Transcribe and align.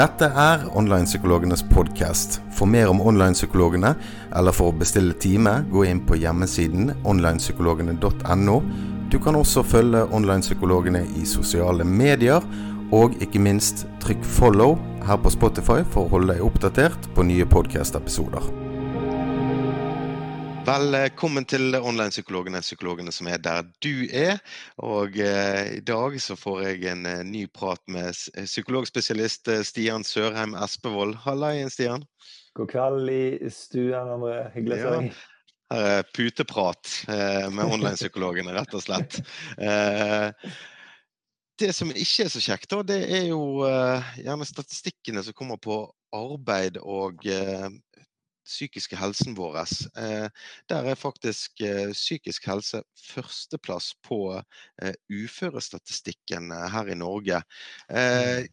Dette 0.00 0.30
er 0.32 0.62
Onlinepsykologenes 0.78 1.60
podkast. 1.68 2.38
For 2.56 2.64
mer 2.64 2.88
om 2.88 3.02
online-psykologene, 3.04 3.90
eller 4.32 4.54
for 4.56 4.70
å 4.70 4.76
bestille 4.80 5.12
time, 5.20 5.58
gå 5.68 5.82
inn 5.90 6.00
på 6.08 6.16
hjemmesiden 6.16 6.94
onlinepsykologene.no. 7.04 8.54
Du 9.12 9.18
kan 9.20 9.36
også 9.36 9.60
følge 9.66 10.06
online-psykologene 10.08 11.02
i 11.20 11.26
sosiale 11.28 11.84
medier, 11.84 12.40
og 12.96 13.18
ikke 13.20 13.44
minst 13.44 13.84
trykk 14.00 14.24
follow 14.24 14.78
her 15.04 15.20
på 15.20 15.34
Spotify 15.36 15.82
for 15.84 16.06
å 16.06 16.14
holde 16.16 16.32
deg 16.32 16.48
oppdatert 16.48 17.12
på 17.12 17.28
nye 17.28 17.44
podkast-episoder. 17.52 18.48
Velkommen 20.66 21.46
til 21.48 21.72
online-psykologene, 21.74 22.60
psykologene 22.60 23.12
som 23.14 23.28
er 23.32 23.40
der 23.40 23.64
du 23.80 24.04
er. 24.12 24.36
Og 24.84 25.16
eh, 25.16 25.78
i 25.78 25.80
dag 25.80 26.18
så 26.20 26.36
får 26.36 26.60
jeg 26.66 26.84
en 26.92 27.06
eh, 27.08 27.22
ny 27.24 27.46
prat 27.48 27.80
med 27.88 28.12
psykologspesialist 28.44 29.48
eh, 29.48 29.62
Stian 29.64 30.04
Sørheim 30.04 30.52
Espevold. 30.60 31.16
Hallaien, 31.24 31.72
Stian. 31.72 32.04
God 32.58 32.68
kveld 32.74 33.08
i 33.08 33.50
stuen, 33.54 34.12
André. 34.18 34.42
Hyggelig 34.54 34.76
å 34.76 34.82
se 34.82 34.92
deg. 34.96 35.08
Her 35.14 35.30
er 35.70 36.04
puteprat 36.12 36.92
eh, 37.08 37.46
med 37.54 37.64
online-psykologene, 37.64 38.52
rett 38.56 38.76
og 38.76 38.84
slett. 38.84 39.20
Eh, 39.56 40.52
det 41.60 41.72
som 41.76 41.92
ikke 41.92 42.26
er 42.26 42.32
så 42.32 42.42
kjekt, 42.42 42.70
da, 42.72 42.82
det 42.86 43.00
er 43.06 43.30
jo 43.30 43.62
eh, 43.68 44.12
gjerne 44.24 44.48
statistikkene 44.48 45.24
som 45.24 45.36
kommer 45.36 45.60
på 45.62 45.82
arbeid 46.16 46.80
og 46.82 47.22
psykiske 48.46 48.96
helsen 48.96 49.34
vår. 49.38 49.58
Eh, 49.98 50.28
der 50.70 50.90
er 50.90 50.98
faktisk 50.98 51.60
eh, 51.64 51.92
psykisk 51.92 52.48
helse 52.50 52.82
førsteplass 52.98 53.92
på 54.06 54.40
eh, 54.82 54.94
uførestatistikken 55.10 56.52
her 56.72 56.90
i 56.90 56.98
Norge. 56.98 57.42
Mm. 57.90 58.48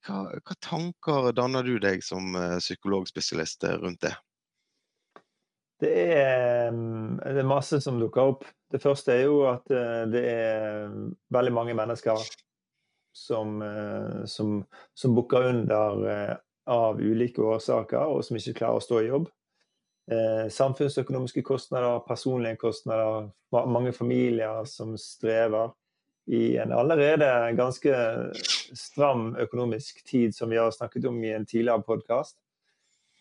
Hva, 0.00 0.20
hva, 0.32 0.56
tanker 0.64 1.32
danner 1.36 1.66
du 1.66 1.74
deg 1.82 2.00
som 2.04 2.32
psykologspesialist 2.58 3.66
rundt 3.82 4.06
det? 4.06 4.14
Det 5.80 5.90
er, 6.14 6.70
mm, 6.72 7.18
det 7.20 7.40
er, 7.40 7.48
masse 7.48 7.80
som 7.84 7.98
dukker 8.00 8.32
opp. 8.32 8.46
Det 8.72 8.80
første 8.80 9.12
er 9.12 9.26
jo 9.26 9.42
at 9.48 9.66
det 10.12 10.22
er 10.28 10.88
veldig 11.32 11.52
mange 11.52 11.74
mennesker 11.76 12.20
som, 13.16 13.58
som, 14.30 14.60
som 14.94 15.16
bukker 15.16 15.48
under 15.50 16.40
av 16.66 17.00
ulike 17.00 17.42
årsaker, 17.42 18.10
og 18.10 18.24
som 18.24 18.38
ikke 18.38 18.58
klarer 18.60 18.80
å 18.80 18.84
stå 18.84 19.00
i 19.00 19.10
jobb. 19.10 19.28
Eh, 20.10 20.48
samfunnsøkonomiske 20.50 21.42
kostnader, 21.46 22.00
personlige 22.06 22.58
kostnader, 22.60 23.30
mange 23.50 23.92
familier 23.92 24.64
som 24.66 24.96
strever 24.98 25.72
i 26.30 26.56
en 26.62 26.72
allerede 26.72 27.52
ganske 27.58 27.94
stram 28.76 29.36
økonomisk 29.36 30.04
tid, 30.06 30.34
som 30.34 30.50
vi 30.50 30.58
har 30.58 30.70
snakket 30.70 31.08
om 31.10 31.24
i 31.24 31.32
en 31.34 31.46
tidligere 31.46 31.82
podkast. 31.86 32.36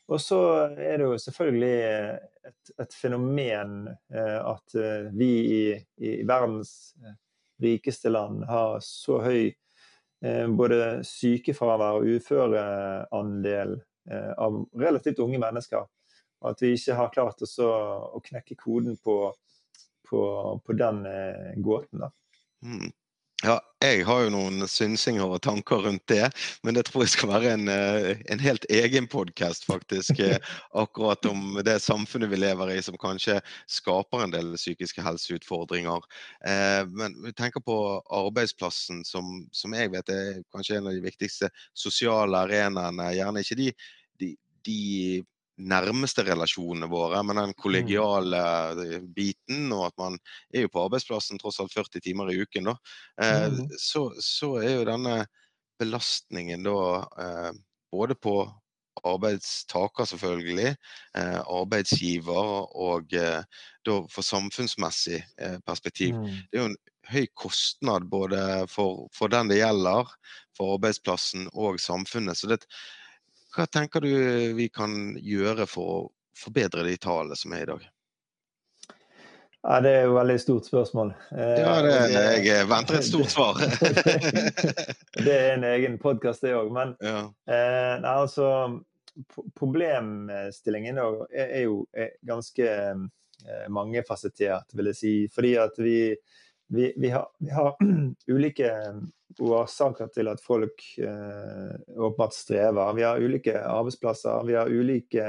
Og 0.10 0.22
så 0.22 0.42
er 0.74 0.98
det 0.98 1.06
jo 1.06 1.18
selvfølgelig 1.22 1.74
et, 2.50 2.72
et 2.82 2.96
fenomen 2.98 3.92
eh, 4.10 4.38
at 4.42 4.78
eh, 4.78 5.10
vi 5.14 5.32
i, 5.40 5.64
i, 6.02 6.14
verdens 6.26 6.96
rikeste 7.62 8.10
land 8.10 8.48
har 8.50 8.80
så 8.82 9.20
høy 9.22 9.52
både 10.20 11.00
sykefravær 11.08 12.02
og 12.02 12.10
uføreandel 12.18 13.78
av 14.12 14.58
relativt 14.82 15.22
unge 15.24 15.40
mennesker. 15.40 15.86
At 16.46 16.62
vi 16.64 16.74
ikke 16.76 16.96
har 16.96 17.12
klart 17.12 17.44
å, 17.44 18.22
knekke 18.24 18.56
koden 18.60 18.96
på, 19.04 19.18
på, 20.08 20.22
på 20.66 20.76
den 20.80 21.04
eh, 21.10 21.56
gåten. 21.60 22.06
Mm. 22.64 22.92
Ja, 23.40 23.54
jeg 23.80 24.02
har 24.04 24.26
jo 24.26 24.32
noen 24.34 24.66
synsinger 24.68 25.32
og 25.32 25.40
tanker 25.46 25.86
rundt 25.86 26.04
det, 26.12 26.26
men 26.68 26.76
det 26.76 26.82
tror 26.90 27.06
jeg 27.06 27.14
skal 27.14 27.30
være 27.32 27.54
en, 27.56 27.70
eh, 27.72 28.20
en 28.34 28.42
helt 28.44 28.66
egen 28.68 29.08
podkast, 29.08 29.64
faktisk. 29.64 30.20
Eh, 30.20 30.36
akkurat 30.84 31.24
om 31.30 31.56
det 31.64 31.78
samfunnet 31.80 32.28
vi 32.34 32.42
lever 32.42 32.74
i 32.74 32.82
som 32.84 32.98
kanskje 33.00 33.38
skaper 33.72 34.26
en 34.26 34.36
del 34.36 34.52
psykiske 34.60 35.06
helseutfordringer. 35.06 36.04
Eh, 36.52 36.84
men 36.92 37.16
vi 37.24 37.32
tenker 37.32 37.64
på 37.64 37.80
arbeidsplassen, 38.12 39.06
som, 39.08 39.32
som, 39.56 39.72
jeg 39.72 39.96
vet 39.96 40.12
er 40.12 40.44
kanskje 40.52 40.82
en 40.82 40.92
av 40.92 41.00
de 41.00 41.08
viktigste 41.08 41.48
sosiale 41.72 42.44
arenaene. 42.44 43.08
Gjerne 43.16 43.48
ikke 43.48 43.62
de, 43.62 43.72
de, 44.20 44.34
de 44.68 44.82
nærmeste 45.60 46.24
relasjonene 46.28 46.90
våre, 46.92 47.22
men 47.26 47.40
den 47.40 47.54
mm. 47.54 47.58
kollegiale 47.60 48.44
eh, 48.86 49.04
biten, 49.16 49.68
og 49.76 49.90
at 49.90 49.98
man 50.02 50.18
er 50.54 50.66
jo 50.66 50.72
på 50.74 50.86
arbeidsplassen 50.88 51.42
tross 51.42 51.60
alt 51.64 51.76
40 51.76 52.04
timer 52.06 52.32
i 52.32 52.40
uken, 52.44 52.72
da, 52.72 52.78
eh, 53.22 53.46
mm. 53.54 53.68
så, 53.78 54.08
så, 54.24 54.56
er 54.64 54.80
jo 54.80 54.88
denne 54.90 55.20
belastningen 55.80 56.66
da 56.68 56.80
eh, 57.24 57.52
både 57.92 58.16
på 58.20 58.42
arbeidstaker, 59.08 60.06
selvfølgelig, 60.06 60.76
eh, 61.18 61.40
arbeidsgiver 61.40 62.76
og 62.76 63.14
eh, 63.16 63.44
da 63.88 63.98
for 64.12 64.26
samfunnsmessig 64.26 65.22
eh, 65.40 65.58
perspektiv. 65.66 66.16
Mm. 66.16 66.40
Det 66.52 66.60
er 66.60 66.64
jo 66.64 66.70
en 66.72 66.80
høy 67.10 67.26
kostnad 67.34 68.10
både 68.12 68.42
for, 68.70 69.08
for 69.16 69.32
den 69.32 69.50
det 69.52 69.62
gjelder, 69.62 70.12
for 70.58 70.76
arbeidsplassen 70.78 71.48
og 71.54 71.80
samfunnet. 71.82 72.38
så 72.38 72.52
det 72.52 72.64
hva 73.56 73.66
tenker 73.68 74.06
du 74.06 74.12
vi 74.58 74.70
kan 74.74 75.16
gjøre 75.18 75.66
for 75.70 75.94
å 75.94 76.02
forbedre 76.38 76.86
de 76.88 76.98
tallene 77.02 77.38
som 77.38 77.54
er 77.56 77.66
i 77.66 77.72
dag? 77.72 77.88
Ja, 79.62 79.82
Det 79.82 79.90
er 79.92 80.06
jo 80.06 80.14
et 80.14 80.20
veldig 80.22 80.38
stort 80.40 80.68
spørsmål. 80.70 81.10
Ja, 81.36 81.74
det, 81.84 81.96
jeg 82.46 82.68
venter 82.70 83.00
et 83.00 83.08
stort 83.08 83.34
svar. 83.34 83.60
det 85.26 85.34
er 85.36 85.50
en 85.58 85.66
egen 85.68 85.98
podkast, 86.00 86.46
det 86.46 86.54
òg. 86.56 86.72
Men 86.72 86.94
ja. 87.04 87.26
eh, 87.52 87.98
altså, 88.08 88.48
problemstillingen 89.60 91.02
er, 91.04 91.58
jo 91.66 91.82
ganske 92.24 92.70
eh, 92.72 93.68
mangefasettert, 93.68 94.72
vil 94.80 94.94
jeg 94.94 95.00
si. 95.02 95.14
Fordi 95.36 95.54
at 95.60 95.76
vi, 95.84 96.00
vi, 96.72 96.94
vi, 96.96 97.12
har, 97.12 97.28
vi 97.44 97.52
har, 97.52 97.76
ulike 98.36 98.72
årsaker 99.40 100.10
til 100.14 100.32
at 100.32 100.42
folk 100.42 100.84
eh, 100.98 101.76
åpenbart 101.96 102.34
strever. 102.34 102.96
Vi 102.98 103.06
har 103.06 103.22
ulike 103.22 103.54
arbeidsplasser. 103.62 104.44
Vi 104.48 104.58
har 104.58 104.72
ulike 104.72 105.28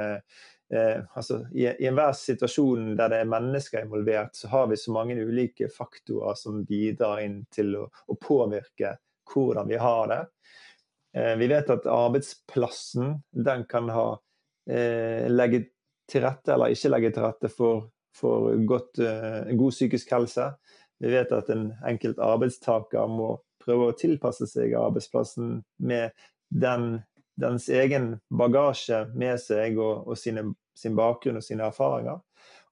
eh, 0.73 1.03
altså, 1.15 1.43
i, 1.53 1.67
I 1.69 1.91
enhver 1.91 2.15
situasjon 2.17 2.95
der 2.99 3.13
det 3.13 3.21
er 3.21 3.31
mennesker 3.31 3.85
involvert, 3.85 4.35
så 4.37 4.49
har 4.55 4.71
vi 4.73 4.81
så 4.81 4.95
mange 4.97 5.19
ulike 5.21 5.69
faktorer 5.75 6.39
som 6.39 6.65
bidrar 6.65 7.23
inn 7.27 7.43
til 7.53 7.77
å, 7.83 7.87
å 7.91 8.19
påvirke 8.21 8.97
hvordan 9.31 9.69
vi 9.69 9.79
har 9.79 10.09
det. 10.11 10.23
Eh, 11.17 11.37
vi 11.37 11.51
vet 11.51 11.71
at 11.71 11.87
arbeidsplassen 11.91 13.17
den 13.31 13.65
kan 13.71 13.91
ha 13.91 14.09
eh, 14.71 15.27
legge 15.31 15.65
til 16.11 16.25
rette 16.27 16.55
eller 16.55 16.75
ikke 16.75 16.93
legge 16.93 17.13
til 17.15 17.27
rette 17.27 17.51
for, 17.53 17.89
for 18.17 18.53
godt, 18.67 19.03
eh, 19.03 19.53
god 19.59 19.75
psykisk 19.75 20.13
helse. 20.15 20.51
Vi 21.01 21.11
vet 21.13 21.33
at 21.33 21.51
en 21.53 21.71
enkelt 21.87 22.21
arbeidstaker 22.23 23.11
må 23.11 23.33
prøve 23.63 23.91
å 23.91 23.97
tilpasse 23.97 24.49
seg 24.51 24.75
arbeidsplassen 24.79 25.61
med 25.79 26.17
den, 26.49 27.01
dens 27.41 27.69
egen 27.73 28.15
bagasje 28.29 29.05
med 29.15 29.41
seg 29.43 29.79
og, 29.79 30.09
og 30.09 30.19
sine, 30.19 30.51
sin 30.77 30.97
bakgrunn 30.99 31.41
og 31.41 31.47
sine 31.47 31.69
erfaringer. 31.69 32.21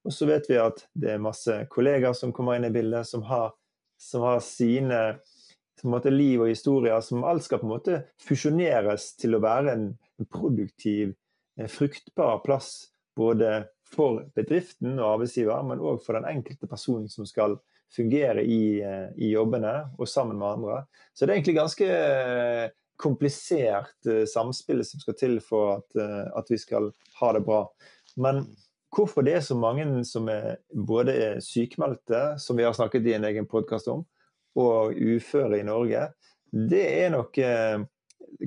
Og 0.06 0.14
så 0.14 0.28
vet 0.28 0.48
vi 0.48 0.58
at 0.60 0.84
det 0.96 1.14
er 1.14 1.22
masse 1.22 1.54
kollegaer 1.72 2.16
som 2.16 2.32
kommer 2.34 2.56
inn 2.56 2.68
i 2.68 2.74
bildet, 2.74 3.08
som 3.08 3.24
har, 3.28 3.52
som 4.00 4.24
har 4.24 4.40
sine 4.44 5.02
måte, 5.86 6.10
liv 6.10 6.42
og 6.42 6.50
historier 6.50 7.00
som 7.04 7.26
alt 7.28 7.44
skal 7.46 7.60
på 7.60 7.68
en 7.68 7.74
måte 7.74 7.98
fusjoneres 8.24 9.12
til 9.20 9.36
å 9.36 9.42
være 9.44 9.74
en 9.74 9.88
produktiv, 10.32 11.14
fruktbar 11.70 12.40
plass 12.46 12.88
både 13.18 13.66
for 13.94 14.22
bedriften 14.36 14.98
og 14.98 15.14
arbeidsgiver, 15.14 15.64
men 15.66 15.82
òg 15.82 16.02
for 16.04 16.18
den 16.18 16.28
enkelte 16.28 16.68
personen 16.70 17.08
som 17.12 17.26
skal 17.28 17.58
fungere 17.94 18.44
i, 18.44 18.80
eh, 18.82 19.08
i, 19.16 19.32
jobbene 19.32 19.74
og 19.98 20.08
sammen 20.08 20.38
med 20.38 20.48
andre. 20.48 20.82
Så 21.14 21.24
det 21.24 21.32
er 21.32 21.40
egentlig 21.40 21.56
ganske 21.56 21.88
eh, 21.88 22.70
komplisert 23.00 24.08
eh, 24.08 24.24
samspill 24.28 24.84
som 24.84 25.02
skal 25.02 25.16
til 25.18 25.38
for 25.44 25.78
at, 25.78 26.00
at, 26.36 26.50
vi 26.50 26.58
skal 26.60 26.90
ha 27.20 27.32
det 27.32 27.44
bra. 27.46 27.64
Men 28.16 28.44
hvorfor 28.94 29.24
det 29.24 29.38
er 29.38 29.44
så 29.46 29.56
mange 29.58 29.86
som 30.08 30.28
er 30.32 30.58
både 30.72 31.14
er 31.14 31.44
sykemeldte, 31.44 32.38
som 32.40 32.58
vi 32.58 32.66
har 32.66 32.76
snakket 32.76 33.06
i 33.06 33.14
en 33.16 33.28
egen 33.28 33.48
podkast 33.48 33.88
om, 33.92 34.04
og 34.58 34.96
uføre 34.96 35.60
i 35.60 35.66
Norge, 35.66 36.08
det 36.50 36.84
er 37.04 37.12
nok 37.12 37.36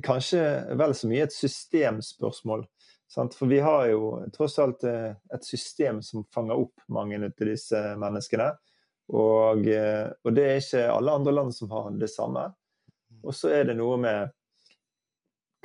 kanskje 0.04 0.42
vel 0.76 0.92
så 0.98 1.08
mye 1.08 1.24
et 1.24 1.32
systemspørsmål. 1.32 2.66
For 3.12 3.46
vi 3.46 3.58
har 3.60 3.86
jo 3.90 4.14
tross 4.32 4.58
alt 4.62 4.84
et 4.88 5.44
system 5.44 6.00
som 6.02 6.24
fanger 6.32 6.60
opp 6.62 6.84
mange 6.88 7.18
av 7.20 7.44
disse 7.44 7.80
menneskene. 8.00 8.48
Og, 9.12 9.66
eh, 9.68 10.08
og, 10.24 10.30
det 10.32 10.44
er 10.46 10.60
ikke 10.60 10.84
alle 10.92 11.16
andre 11.18 11.34
land 11.34 11.54
som 11.54 11.70
har 11.70 11.90
det 12.00 12.08
samme. 12.08 12.46
Og 13.22 13.34
så 13.36 13.50
er 13.52 13.68
det 13.68 13.76
noe 13.76 13.98
med 14.00 14.32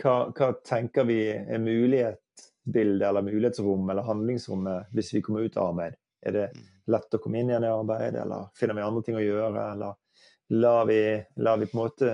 hva, 0.01 0.15
hva 0.35 0.49
tenker 0.65 1.07
vi 1.07 1.21
er 1.31 1.61
mulighetsbildet 1.63 3.07
eller 3.07 3.25
mulighetsrom 3.25 3.87
eller 3.89 4.05
handlingsrommet 4.05 4.91
hvis 4.97 5.13
vi 5.15 5.23
kommer 5.25 5.47
ut 5.47 5.57
av 5.57 5.71
arbeid? 5.71 5.95
Er 6.27 6.35
det 6.35 6.47
lett 6.91 7.15
å 7.15 7.21
komme 7.23 7.39
inn 7.39 7.53
igjen 7.53 7.65
i 7.67 7.71
arbeid, 7.71 8.17
eller 8.19 8.49
finner 8.57 8.77
vi 8.77 8.83
andre 8.83 9.05
ting 9.05 9.17
å 9.19 9.23
gjøre? 9.23 9.63
Eller 9.71 10.59
lar 10.59 10.85
vi, 10.89 11.01
lar 11.43 11.61
vi 11.61 11.69
på 11.69 11.77
en 11.77 11.83
måte 11.85 12.13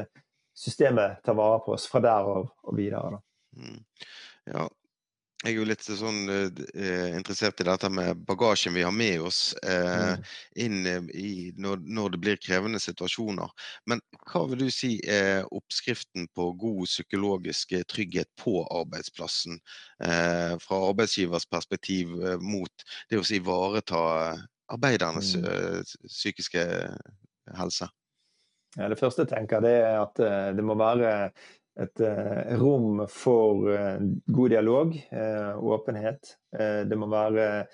systemet 0.53 1.23
ta 1.25 1.33
vare 1.37 1.63
på 1.65 1.73
oss 1.75 1.89
fra 1.89 2.03
der 2.03 2.29
og, 2.29 2.53
og 2.67 2.77
videre? 2.77 3.17
Da? 3.17 3.21
Mm. 3.57 3.83
Ja, 4.53 4.69
jeg 5.43 5.51
er 5.51 5.57
jo 5.57 5.65
litt 5.67 5.83
sånn 5.83 6.21
uh, 6.31 7.09
interessert 7.11 7.59
i 7.59 7.65
dette 7.67 7.89
med 7.91 8.21
bagasjen 8.27 8.75
vi 8.77 8.85
har 8.85 8.93
med 8.95 9.25
oss 9.27 9.41
uh, 9.67 10.13
mm. 10.15 10.21
inn 10.63 10.77
i 11.11 11.33
når, 11.59 11.81
når, 11.83 12.13
det 12.13 12.19
blir 12.23 12.39
krevende 12.39 12.79
situasjoner. 12.79 13.51
Men 13.91 13.99
hva 14.29 14.45
vil 14.47 14.63
du 14.63 14.69
si 14.71 14.95
er 15.03 15.43
oppskriften 15.51 16.29
på 16.35 16.47
god 16.61 16.87
psykologisk 16.87 17.75
trygghet 17.91 18.31
på 18.39 18.61
arbeidsplassen? 18.71 19.59
Uh, 19.99 20.55
fra 20.63 20.79
arbeidsgivers 20.93 21.47
perspektiv 21.51 22.15
mot 22.39 22.87
det 23.11 23.19
å 23.19 23.27
ivareta 23.35 24.03
arbeidernes 24.71 25.33
mm. 25.35 26.07
psykiske 26.07 26.63
helse? 27.59 27.89
Ja, 28.79 28.87
det 28.89 28.97
første 28.97 29.25
jeg 29.25 29.33
tenker, 29.35 29.59
det 29.61 29.75
er 29.83 29.99
at 29.99 30.17
det 30.55 30.63
må 30.65 30.73
være 30.79 31.33
et 31.79 32.01
uh, 32.05 32.53
rom 32.61 33.01
for 33.09 33.65
uh, 33.65 33.97
god 34.25 34.53
dialog, 34.53 34.93
uh, 35.11 35.57
åpenhet. 35.57 36.37
det 36.53 36.97
må 36.97 37.07
være 37.09 37.65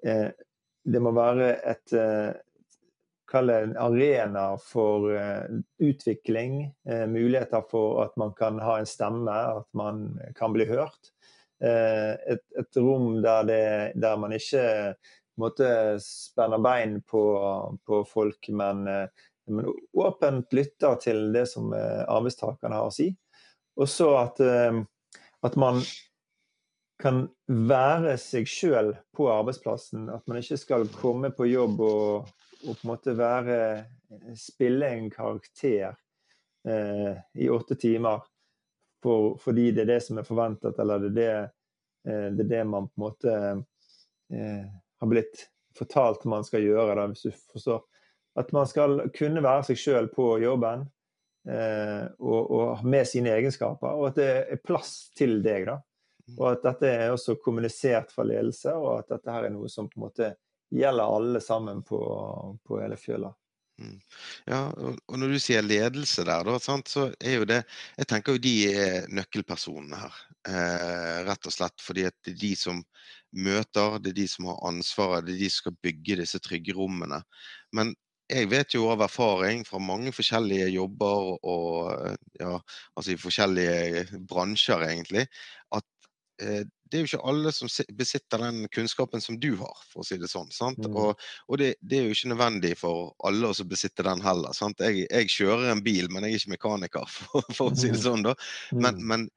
det 0.00 1.00
må 1.02 1.10
være 1.12 1.48
et 1.66 1.92
Kall 3.30 3.50
det 3.50 3.56
en 3.62 3.74
arena 3.78 4.44
for 4.58 5.04
utvikling. 5.78 6.72
muligheter 7.06 7.62
for 7.70 8.02
at 8.04 8.16
man 8.16 8.32
kan 8.38 8.58
ha 8.58 8.78
en 8.78 8.86
stemme, 8.86 9.30
at 9.30 9.66
man 9.74 10.18
kan 10.38 10.52
bli 10.52 10.66
hørt. 10.66 11.12
Et, 11.60 12.42
et, 12.58 12.76
rom 12.76 13.20
der, 13.22 13.44
det, 13.44 13.62
der 14.02 14.16
man 14.16 14.32
ikke 14.32 14.94
måtte 15.38 15.98
spenner 16.02 16.58
bein 16.58 17.02
på, 17.02 17.22
på 17.86 18.02
folk, 18.08 18.48
men, 18.48 18.82
men, 19.46 19.70
åpent 19.94 20.50
lytter 20.56 20.98
til 21.02 21.28
det 21.34 21.46
som 21.52 21.70
arbeidstakerne 21.74 22.80
har 22.80 22.90
å 22.90 22.94
si. 22.94 23.12
Og 23.80 23.88
så 23.88 24.10
at, 24.20 24.40
eh, 24.44 24.80
at, 25.46 25.56
man 25.56 25.80
kan 27.00 27.24
være 27.48 28.16
seg 28.20 28.48
sjøl 28.50 28.92
på 29.16 29.30
arbeidsplassen. 29.32 30.10
At 30.12 30.26
man 30.28 30.42
ikke 30.42 30.60
skal 30.60 30.84
komme 30.92 31.32
på 31.32 31.48
jobb 31.48 31.80
og, 31.80 32.28
og 32.60 32.74
på 32.74 32.78
en 32.84 32.92
måte 32.92 33.16
være 33.16 33.60
Spille 34.34 34.88
en 34.90 35.04
karakter 35.10 35.94
eh, 36.66 37.12
i 37.38 37.46
åtte 37.48 37.76
timer 37.78 38.24
for, 39.02 39.36
fordi 39.38 39.70
det 39.70 39.84
er 39.84 39.92
det 39.94 40.00
som 40.02 40.18
er 40.18 40.26
forventet, 40.26 40.78
eller 40.82 40.98
det 40.98 41.10
er 41.10 41.14
det, 41.14 41.30
eh, 42.10 42.26
det, 42.34 42.44
er 42.44 42.50
det 42.50 42.64
man 42.66 42.88
på 42.88 42.98
en 42.98 43.04
måte 43.04 43.36
eh, 44.34 44.66
har 45.00 45.10
blitt 45.12 45.46
fortalt 45.78 46.26
man 46.28 46.44
skal 46.44 46.66
gjøre, 46.66 46.96
da, 46.98 47.06
hvis 47.12 47.22
du 47.22 47.30
forstår. 47.52 47.84
At 48.38 48.52
man 48.52 48.66
skal 48.66 48.98
kunne 49.14 49.42
være 49.42 49.68
seg 49.70 49.78
sjøl 49.80 50.10
på 50.12 50.32
jobben. 50.42 50.84
Eh, 51.48 52.06
og, 52.18 52.50
og, 52.50 52.84
med 52.84 53.08
sine 53.08 53.32
egenskaper, 53.32 53.96
og 53.96 54.10
at 54.10 54.20
det 54.20 54.30
er 54.56 54.62
plass 54.64 55.10
til 55.16 55.38
deg. 55.44 55.68
da. 55.70 55.78
Mm. 56.28 56.36
Og 56.36 56.46
at 56.52 56.64
dette 56.68 56.94
er 56.94 57.14
også 57.14 57.38
kommunisert 57.42 58.12
fra 58.14 58.26
ledelse, 58.28 58.74
og 58.76 59.00
at 59.00 59.14
dette 59.14 59.34
her 59.34 59.48
er 59.48 59.54
noe 59.54 59.70
som 59.72 59.88
på 59.88 60.00
en 60.00 60.08
måte 60.08 60.32
gjelder 60.70 61.16
alle 61.18 61.40
sammen 61.42 61.82
på, 61.86 62.00
på 62.66 62.82
hele 62.82 62.98
fjøla. 63.00 63.32
Mm. 63.80 63.96
Ja, 64.44 64.58
og 64.76 65.16
når 65.16 65.32
du 65.32 65.38
sier 65.40 65.64
ledelse 65.64 66.26
der, 66.28 66.44
da, 66.44 66.58
sant, 66.60 66.90
så 66.92 67.06
er 67.16 67.38
jo 67.38 67.46
det 67.48 67.62
Jeg 67.96 68.10
tenker 68.10 68.36
jo 68.36 68.42
de 68.44 68.52
er 68.68 69.08
nøkkelpersonene 69.08 70.02
her. 70.02 70.18
Eh, 70.50 71.16
rett 71.24 71.48
og 71.48 71.54
slett 71.54 71.80
fordi 71.80 72.04
at 72.08 72.16
det 72.26 72.34
er 72.34 72.42
de 72.42 72.52
som 72.60 72.82
møter, 73.32 73.96
det 74.04 74.12
er 74.12 74.18
de 74.20 74.28
som 74.28 74.50
har 74.50 74.60
ansvaret, 74.68 75.24
det 75.24 75.38
er 75.38 75.42
de 75.46 75.50
som 75.50 75.64
skal 75.64 75.78
bygge 75.88 76.20
disse 76.20 76.42
trygge 76.44 76.76
rommene. 76.76 77.22
Men 77.76 77.94
jeg 78.30 78.50
vet 78.50 78.74
jo 78.76 78.88
av 78.92 79.04
erfaring 79.04 79.64
fra 79.66 79.80
mange 79.82 80.12
forskjellige 80.14 80.68
jobber 80.72 81.32
og 81.40 82.18
ja, 82.40 82.56
altså 82.94 83.14
i 83.14 83.20
forskjellige 83.20 84.20
bransjer, 84.30 84.84
egentlig, 84.86 85.26
at 85.74 85.86
eh, 86.42 86.62
det 86.90 86.98
er 86.98 87.04
jo 87.04 87.08
ikke 87.10 87.30
alle 87.30 87.52
som 87.54 87.70
besitter 87.94 88.42
den 88.42 88.64
kunnskapen 88.74 89.22
som 89.22 89.36
du 89.38 89.52
har, 89.60 89.82
for 89.92 90.02
å 90.02 90.06
si 90.06 90.18
det 90.18 90.30
sånn. 90.30 90.50
Mm. 90.50 90.88
Og, 90.90 91.22
og 91.46 91.60
det, 91.60 91.74
det, 91.80 92.00
er 92.00 92.08
jo 92.08 92.16
ikke 92.16 92.32
nødvendig 92.32 92.72
for 92.80 93.12
alle 93.26 93.52
å 93.52 93.68
besitte 93.70 94.06
den 94.06 94.24
heller. 94.24 94.56
Jeg, 94.82 95.04
jeg, 95.06 95.30
kjører 95.30 95.70
en 95.70 95.84
bil, 95.86 96.10
men 96.10 96.26
jeg 96.26 96.34
er 96.34 96.42
ikke 96.42 96.54
mekaniker, 96.56 97.06
for, 97.14 97.46
for 97.54 97.70
å 97.70 97.76
si 97.78 97.92
det 97.92 98.00
mm. 98.00 98.04
sånn. 98.08 98.26
da. 98.26 98.34
Men, 98.74 98.98
mm. 98.98 99.06
men, 99.12 99.28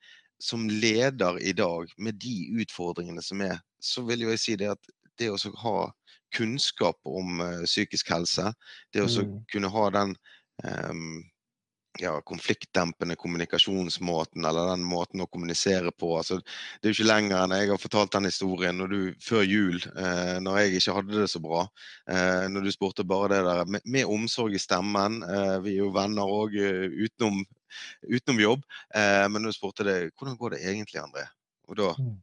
som 0.43 0.65
leder 0.67 1.37
i 1.45 1.53
dag, 1.55 1.93
med 2.01 2.17
de 2.19 2.35
utfordringene 2.63 3.21
som 3.23 3.41
er, 3.45 3.61
så 3.79 4.01
vil 4.07 4.25
jo 4.25 4.33
jeg 4.33 4.41
si 4.41 4.57
det 4.59 4.73
at 4.73 4.93
det 5.21 5.29
å 5.29 5.37
ha 5.61 5.77
kunnskap 6.33 7.00
om 7.09 7.44
uh, 7.44 7.65
psykisk 7.68 8.13
helse. 8.13 8.50
Det 8.94 9.03
å 9.03 9.09
mm. 9.09 9.38
kunne 9.53 9.71
ha 9.74 9.85
den 10.00 10.15
um, 10.63 11.21
ja, 12.00 12.21
konfliktdempende 12.21 13.15
kommunikasjonsmåten, 13.15 14.45
eller 14.45 14.71
den 14.71 14.85
måten 14.88 15.21
å 15.21 15.27
kommunisere 15.30 15.91
på. 15.91 16.15
Altså, 16.18 16.39
det 16.81 16.89
er 16.89 16.94
jo 16.94 16.97
ikke 16.97 17.09
lenger 17.09 17.44
enn 17.44 17.56
jeg 17.57 17.69
har 17.69 17.81
fortalt 17.81 18.15
den 18.15 18.30
historien 18.30 18.80
når 18.81 18.94
du, 18.94 19.00
før 19.21 19.45
jul, 19.45 19.77
eh, 19.94 20.39
når 20.41 20.59
jeg 20.59 20.80
ikke 20.80 20.97
hadde 20.97 21.21
det 21.21 21.30
så 21.31 21.41
bra. 21.44 21.63
Eh, 22.09 22.45
når 22.50 22.65
du 22.65 22.71
spurte 22.74 23.06
bare 23.06 23.29
det 23.36 23.44
der 23.45 23.69
med, 23.75 23.86
med 23.86 24.09
omsorg 24.09 24.57
i 24.57 24.62
stemmen. 24.62 25.21
Eh, 25.27 25.57
vi 25.65 25.75
er 25.75 25.83
jo 25.83 25.94
venner 25.94 26.38
òg 26.39 26.57
uh, 26.57 26.97
utenom, 27.06 27.44
utenom, 28.09 28.41
jobb. 28.41 28.68
Eh, 28.95 29.25
men 29.29 29.45
du 29.45 29.53
spurte 29.53 29.86
det 29.88 29.97
hvordan 30.18 30.39
går 30.39 30.56
det 30.56 30.63
egentlig, 30.65 31.03
André? 31.03 31.27
Og 31.69 31.77
da 31.77 31.94
mm. 32.00 32.13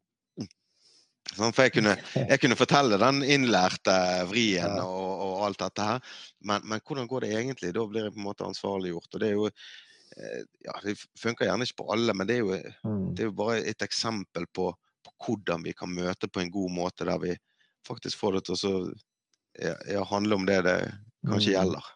Sånn, 1.30 1.52
for 1.54 1.66
jeg 1.66 1.74
kunne, 1.76 1.94
jeg 2.32 2.40
kunne, 2.42 2.58
fortelle 2.58 2.98
den 3.00 3.22
innlærte 3.22 3.96
vrien 4.30 4.78
og, 4.82 5.10
og, 5.10 5.34
alt 5.46 5.62
dette 5.62 5.86
her. 5.86 6.16
Men, 6.46 6.64
men, 6.64 6.82
hvordan 6.86 7.10
går 7.10 7.26
det 7.26 7.34
egentlig? 7.36 7.74
Da 7.76 7.86
blir 7.86 8.08
jeg 8.08 8.16
på 8.16 8.22
en 8.22 8.28
måte 8.28 8.48
ansvarliggjort. 8.48 9.12
Og 9.12 9.22
det 9.22 9.28
er 9.28 9.36
jo 9.36 9.46
eh, 9.50 10.40
ja, 10.66 10.78
Det 10.86 10.96
funker 11.20 11.48
gjerne 11.48 11.68
ikke 11.68 11.82
på 11.82 11.90
alle, 11.94 12.16
men 12.16 12.30
det 12.30 12.38
er 12.38 12.42
jo, 12.44 12.58
mm. 12.86 13.06
det 13.14 13.24
er 13.24 13.30
jo 13.30 13.38
bare 13.42 13.60
et 13.72 13.86
eksempel 13.86 14.48
på, 14.50 14.72
på, 15.06 15.14
hvordan 15.26 15.64
vi 15.66 15.76
kan 15.76 15.92
møte 15.92 16.28
på 16.28 16.42
en 16.42 16.52
god 16.52 16.76
måte, 16.80 17.06
der 17.08 17.22
vi 17.22 17.36
faktisk 17.86 18.20
får 18.20 18.38
det 18.38 18.44
til 18.48 18.66
å 18.68 18.74
ja, 19.88 20.02
handle 20.10 20.36
om 20.36 20.44
det 20.48 20.60
det 20.66 20.78
kanskje 21.26 21.52
mm. 21.52 21.54
gjelder. 21.56 21.92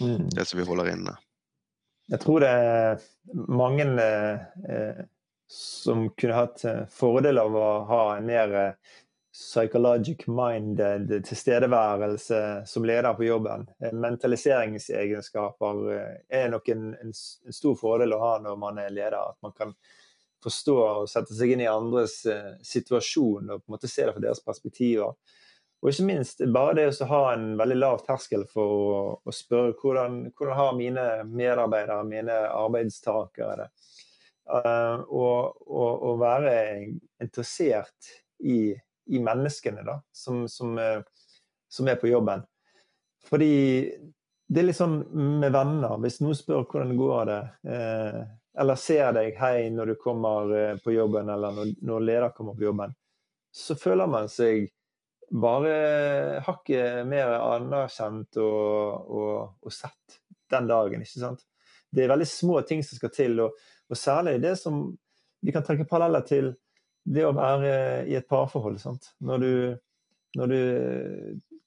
Mm. 0.00 0.28
Det 0.32 0.48
som 0.48 0.60
vi 0.60 0.66
holder 0.66 0.92
inne. 0.94 1.14
Jeg 2.12 2.20
tror 2.24 2.42
det 2.42 2.48
er 2.50 3.02
mange 3.32 3.84
eh, 4.02 5.02
som 5.52 6.10
kunne 6.10 6.34
hatt 6.34 6.64
eh, 6.64 6.84
fordel 6.90 7.38
av 7.38 7.56
å 7.56 7.68
ha 7.88 8.02
en 8.16 8.26
mer 8.26 8.54
eh, 8.56 8.92
psychologic 9.32 10.26
minded 10.26 11.10
tilstedeværelse 11.26 12.38
som 12.68 12.86
leder 12.88 13.12
på 13.18 13.26
jobben. 13.26 13.66
Eh, 13.84 13.92
mentaliseringsegenskaper 13.92 15.82
er 16.28 16.48
nok 16.52 16.70
en, 16.72 16.86
en, 16.96 17.12
stor 17.12 17.76
fordel 17.76 18.16
å 18.16 18.22
ha 18.22 18.32
når 18.44 18.56
man 18.64 18.80
er 18.80 18.94
leder. 18.96 19.18
At 19.20 19.44
man 19.44 19.52
kan 19.58 19.74
forstå 20.42 20.76
og 20.80 21.10
sette 21.12 21.36
seg 21.36 21.52
inn 21.52 21.66
i 21.66 21.70
andres 21.70 22.22
situasjon 22.66 23.52
og 23.52 23.60
på 23.60 23.68
en 23.68 23.76
måte 23.76 23.90
se 23.90 24.06
det 24.08 24.14
fra 24.16 24.24
deres 24.24 24.40
perspektiver. 24.42 25.12
Og 25.82 25.90
ikke 25.90 26.06
minst 26.08 26.40
bare 26.54 26.78
det 26.78 26.88
å 26.94 27.10
ha 27.10 27.20
en 27.34 27.52
veldig 27.60 27.76
lav 27.76 28.00
terskel 28.06 28.46
for 28.50 28.72
å, 28.72 29.04
å 29.20 29.34
spørre 29.34 29.76
hvordan, 29.78 30.18
hvordan 30.32 30.58
har 30.58 30.74
mine 30.78 31.06
medarbeidere, 31.28 32.08
mine 32.08 32.38
arbeidstakere 32.48 33.58
det 33.60 33.68
og, 34.50 35.62
og, 35.66 36.02
og, 36.02 36.16
være 36.20 36.54
interessert 37.22 38.10
i, 38.42 38.72
i 39.06 39.20
menneskene 39.22 39.84
da, 39.86 40.00
som, 40.12 40.44
som, 40.50 40.74
uh, 40.78 41.00
som, 41.70 41.88
er 41.88 42.00
på 42.00 42.10
jobben. 42.10 42.42
Fordi 43.28 43.52
det 44.52 44.60
er 44.60 44.66
litt 44.66 44.80
sånn 44.80 44.98
med 45.40 45.54
venner. 45.54 45.94
Hvis 46.02 46.20
noen 46.24 46.36
spør 46.36 46.66
hvordan 46.66 46.96
går 46.98 47.30
det, 47.30 47.40
uh, 47.70 48.22
eller 48.62 48.80
ser 48.80 49.14
deg 49.16 49.38
hei 49.38 49.70
når 49.72 49.94
du 49.94 50.00
kommer 50.02 50.76
på 50.84 50.92
jobben, 50.92 51.30
eller 51.32 51.54
når, 51.56 51.76
når 51.80 52.06
leder 52.08 52.34
kommer 52.36 52.58
på 52.58 52.66
jobben, 52.66 52.92
så 53.52 53.76
føler 53.78 54.10
man 54.10 54.28
seg 54.32 54.66
bare 55.32 56.42
hakket 56.44 57.06
mer 57.08 57.38
anerkjent 57.38 58.36
og, 58.42 59.08
og, 59.08 59.36
og, 59.62 59.72
sett 59.72 60.20
den 60.52 60.68
dagen. 60.68 61.04
ikke 61.04 61.22
sant? 61.22 61.46
Det 61.92 62.04
er 62.04 62.12
veldig 62.12 62.28
små 62.28 62.60
ting 62.68 62.82
som 62.84 62.98
skal 62.98 63.12
til. 63.14 63.40
og 63.40 63.56
og 63.92 63.98
særlig 63.98 64.38
det 64.42 64.56
som 64.60 64.84
vi 65.42 65.52
kan 65.52 65.64
trekke 65.66 65.88
paralleller 65.88 66.24
til 66.26 66.52
det 67.04 67.24
å 67.26 67.34
være 67.34 67.72
i 68.08 68.16
et 68.16 68.28
parforhold. 68.30 68.78
Sant? 68.80 69.10
Når, 69.20 69.42
du, 69.42 69.54
når 70.38 70.52
du 70.52 70.60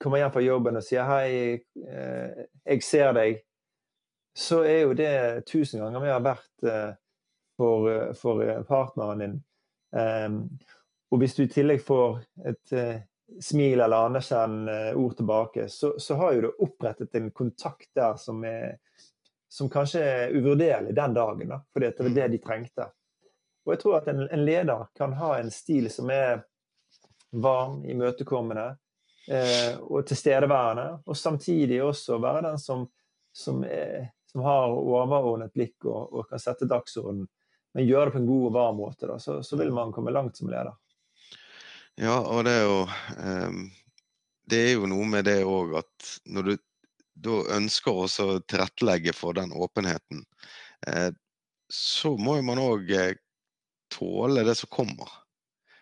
kommer 0.02 0.22
hjem 0.22 0.32
fra 0.34 0.44
jobben 0.46 0.80
og 0.80 0.86
sier 0.86 1.08
'hei, 1.08 1.32
eh, 1.86 2.46
jeg 2.66 2.84
ser 2.84 3.12
deg', 3.18 3.42
så 4.36 4.64
er 4.68 4.80
jo 4.84 4.96
det 4.96 5.46
tusen 5.48 5.84
ganger 5.84 6.04
mer 6.04 6.24
verdt 6.24 6.68
eh, 6.68 6.96
for, 7.60 8.14
for 8.20 8.64
partneren 8.68 9.24
din. 9.24 9.36
Um, 9.96 10.40
og 11.12 11.22
hvis 11.22 11.36
du 11.38 11.46
i 11.46 11.52
tillegg 11.52 11.80
får 11.80 12.18
et 12.50 12.74
smil 13.40 13.80
eller 13.80 14.10
anerkjennende 14.10 14.96
ord 15.00 15.16
tilbake, 15.16 15.70
så, 15.72 15.94
så, 16.00 16.18
har 16.20 16.34
jo 16.34 16.42
du 16.42 16.66
opprettet 16.66 17.16
en 17.16 17.30
kontakt 17.32 17.88
der 17.96 18.18
som 18.20 18.44
er 18.44 18.76
som 19.56 19.70
kanskje 19.72 20.02
er 20.04 20.34
uvurderlig 20.36 20.96
den 20.96 21.14
dagen, 21.16 21.50
da, 21.50 21.62
fordi 21.74 21.86
det 21.86 22.04
var 22.04 22.16
det 22.16 22.28
de 22.34 22.40
trengte. 22.44 22.88
Og 23.66 23.72
jeg 23.74 23.80
tror 23.82 24.02
at 24.02 24.10
en, 24.12 24.26
en, 24.28 24.44
leder 24.46 24.90
kan 25.00 25.16
ha 25.16 25.30
en 25.38 25.52
stil 25.52 25.88
som 25.92 26.12
er 26.12 26.42
varm, 27.32 27.78
imøtekommende 27.88 28.66
eh, 29.32 29.78
og 29.80 30.04
tilstedeværende, 30.10 30.90
og 31.06 31.18
samtidig 31.18 31.80
også 31.86 32.20
være 32.20 32.44
den 32.50 32.60
som, 32.60 32.84
som, 33.32 33.64
er, 33.64 34.10
som 34.28 34.44
har 34.44 34.76
overordnet 34.76 35.56
blikk 35.56 35.88
og, 35.88 36.04
og, 36.12 36.28
kan 36.30 36.44
sette 36.44 36.68
dagsorden 36.68 37.24
men 37.76 37.88
gjøre 37.88 38.10
det 38.10 38.18
på 38.18 38.24
en 38.26 38.28
god 38.28 38.44
og 38.50 38.54
varm 38.60 38.78
måte, 38.80 39.08
da, 39.08 39.16
så, 39.20 39.40
så, 39.44 39.56
vil 39.60 39.72
man 39.76 39.96
komme 39.96 40.12
langt 40.12 40.38
som 40.38 40.52
leder. 40.52 40.76
Ja, 41.96 42.20
og 42.20 42.44
det 42.44 42.60
er 42.60 42.68
jo 42.68 42.78
um, 43.48 43.66
Det 44.52 44.62
er 44.62 44.72
jo 44.76 44.88
noe 44.92 45.08
med 45.08 45.28
det 45.28 45.42
òg 45.48 45.78
at 45.80 46.16
når 46.28 46.48
du 46.48 46.56
da 47.16 47.42
ønsker 47.56 47.96
å 47.96 48.08
tilrettelegge 48.48 49.14
for 49.16 49.38
den 49.38 49.54
åpenheten, 49.56 50.26
eh, 50.88 51.12
så 51.72 52.16
må 52.18 52.38
jo 52.40 52.48
man 52.48 52.62
òg 52.62 52.92
eh, 52.92 53.14
tåle 53.94 54.44
det 54.46 54.56
som 54.60 54.72
kommer. 54.72 55.10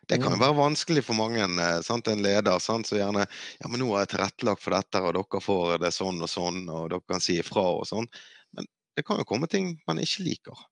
Det 0.08 0.18
kan 0.20 0.34
jo 0.34 0.38
mm. 0.38 0.44
være 0.44 0.58
vanskelig 0.58 1.04
for 1.08 1.16
mange. 1.16 1.44
Eh, 1.44 1.80
sant? 1.86 2.08
En 2.12 2.24
leder 2.24 2.60
sant? 2.60 2.88
så 2.88 3.00
gjerne 3.00 3.24
ja, 3.24 3.70
men 3.70 3.80
'Nå 3.80 3.90
har 3.94 4.04
jeg 4.04 4.14
tilrettelagt 4.16 4.64
for 4.64 4.76
dette, 4.76 5.02
og 5.02 5.16
dere 5.16 5.42
får 5.42 5.78
det 5.84 5.94
sånn 5.96 6.20
og 6.22 6.30
sånn', 6.30 6.66
og 6.68 6.90
dere 6.92 7.08
kan 7.08 7.24
si 7.24 7.40
ifra 7.40 7.64
og 7.80 7.88
sånn. 7.88 8.10
Men 8.54 8.68
det 8.98 9.06
kan 9.08 9.22
jo 9.22 9.28
komme 9.28 9.48
ting 9.48 9.78
man 9.88 10.02
ikke 10.04 10.28
liker. 10.28 10.66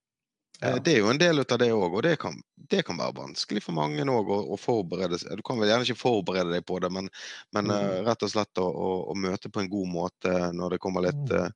Eh, 0.62 0.70
ja. 0.70 0.80
Det 0.80 0.94
er 0.94 1.00
jo 1.00 1.10
en 1.10 1.18
del 1.22 1.42
av 1.42 1.58
det 1.58 1.72
òg, 1.74 1.96
og 1.98 2.04
det 2.06 2.16
kan, 2.22 2.36
det 2.70 2.84
kan, 2.86 3.00
være 3.02 3.18
vanskelig 3.18 3.64
for 3.66 3.78
mange 3.78 4.06
òg 4.06 4.30
å, 4.30 4.40
å, 4.54 4.58
forberede 4.62 5.18
seg. 5.22 5.40
Du 5.40 5.46
kan 5.46 5.60
vel 5.60 5.72
gjerne 5.72 5.88
ikke 5.88 6.02
forberede 6.04 6.54
deg 6.54 6.66
på 6.70 6.78
det, 6.84 6.92
men, 6.94 7.10
men 7.56 7.72
mm. 7.72 7.78
uh, 7.78 7.96
rett 8.10 8.26
og 8.28 8.34
slett 8.34 8.62
å, 8.62 8.68
å, 8.70 8.92
å, 9.12 9.18
møte 9.18 9.50
på 9.50 9.64
en 9.64 9.72
god 9.72 9.90
måte 9.90 10.36
når 10.54 10.76
det 10.76 10.82
kommer 10.84 11.08
litt 11.08 11.34
uh, 11.34 11.50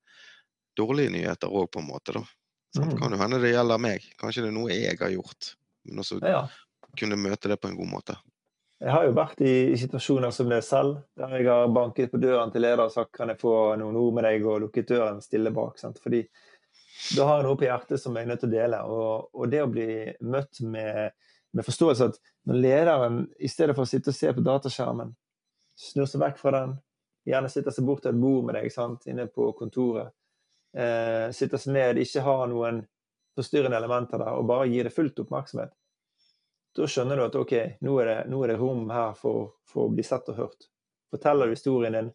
dårlige 0.77 1.13
nyheter 1.13 1.53
òg, 1.53 1.69
på 1.71 1.83
en 1.83 1.89
måte. 1.91 2.17
da. 2.17 2.25
Mm. 2.75 2.89
Det 2.89 3.01
kan 3.01 3.13
jo 3.13 3.21
hende 3.21 3.41
det 3.43 3.53
gjelder 3.53 3.83
meg. 3.85 4.07
Kanskje 4.19 4.45
det 4.45 4.51
er 4.51 4.57
noe 4.57 4.73
jeg 4.73 4.97
har 4.99 5.13
gjort. 5.13 5.51
Men 5.85 6.01
også 6.01 6.17
ja. 6.25 6.47
kunne 6.97 7.19
møte 7.19 7.51
det 7.51 7.59
på 7.61 7.69
en 7.69 7.77
god 7.77 7.91
måte. 7.91 8.17
Jeg 8.81 8.91
har 8.91 9.05
jo 9.07 9.13
vært 9.15 9.39
i, 9.45 9.53
i, 9.71 9.77
situasjoner 9.79 10.33
som 10.35 10.49
det 10.51 10.59
selv, 10.67 10.97
der 11.15 11.37
jeg 11.37 11.47
har 11.47 11.69
banket 11.71 12.11
på 12.11 12.19
døren 12.19 12.51
til 12.51 12.65
leder 12.65 12.83
og 12.83 12.91
sagt 12.91 13.13
kan 13.15 13.31
jeg 13.31 13.39
få 13.39 13.53
noen 13.79 13.95
ord 14.01 14.17
med 14.17 14.27
deg, 14.27 14.43
og 14.43 14.65
lukket 14.65 14.89
døren 14.91 15.21
stille 15.23 15.53
bak. 15.55 15.79
Sant? 15.79 16.01
Fordi 16.03 16.25
da 17.17 17.27
har 17.27 17.39
jeg 17.39 17.47
noe 17.47 17.59
på 17.59 17.67
hjertet 17.67 18.01
som 18.01 18.15
jeg 18.15 18.25
er 18.25 18.31
nødt 18.31 18.41
til 18.43 18.51
å 18.51 18.55
dele. 18.55 18.81
Og, 18.89 19.29
og 19.35 19.51
det 19.51 19.61
å 19.63 19.69
bli 19.71 19.87
møtt 20.25 20.61
med, 20.63 21.13
med, 21.51 21.67
forståelse 21.67 22.09
at 22.09 22.19
når 22.49 22.61
lederen, 22.63 23.21
i 23.39 23.51
stedet 23.51 23.75
for 23.75 23.85
å 23.85 23.89
sitte 23.89 24.13
og 24.13 24.17
se 24.17 24.33
på 24.33 24.43
dataskjermen, 24.45 25.13
snur 25.75 26.09
seg 26.09 26.23
vekk 26.23 26.41
fra 26.41 26.53
den, 26.55 26.75
gjerne 27.27 27.51
sitter 27.51 27.73
seg 27.75 27.87
bort 27.87 28.05
til 28.05 28.13
et 28.13 28.21
bord 28.21 28.45
med 28.47 28.57
deg 28.59 28.69
sant, 28.73 29.07
inne 29.11 29.27
på 29.31 29.49
kontoret, 29.59 30.13
eh, 30.77 31.31
sitter 31.35 31.61
seg 31.61 31.75
ned, 31.75 31.99
ikke 32.01 32.23
har 32.25 32.45
noen 32.51 32.83
forstyrrende 33.35 33.77
elementer 33.81 34.21
der, 34.21 34.37
og 34.37 34.47
bare 34.47 34.69
gir 34.71 34.87
det 34.87 34.93
fullt 34.95 35.19
oppmerksomhet, 35.25 35.73
da 36.75 36.87
skjønner 36.91 37.19
du 37.19 37.25
at 37.25 37.35
OK, 37.39 37.53
nå 37.87 37.97
er 38.03 38.09
det, 38.09 38.17
nå 38.31 38.41
er 38.43 38.51
det 38.51 38.59
rom 38.59 38.87
her 38.91 39.15
for, 39.19 39.55
for, 39.67 39.87
å 39.87 39.93
bli 39.95 40.03
sett 40.03 40.27
og 40.31 40.39
hørt. 40.39 40.67
Forteller 41.11 41.47
du 41.47 41.55
historien 41.55 41.95
din, 41.95 42.09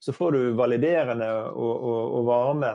så 0.00 0.14
får 0.14 0.36
du 0.36 0.42
validerende 0.58 1.28
og, 1.50 1.72
og, 1.74 2.02
og 2.18 2.28
varme 2.28 2.70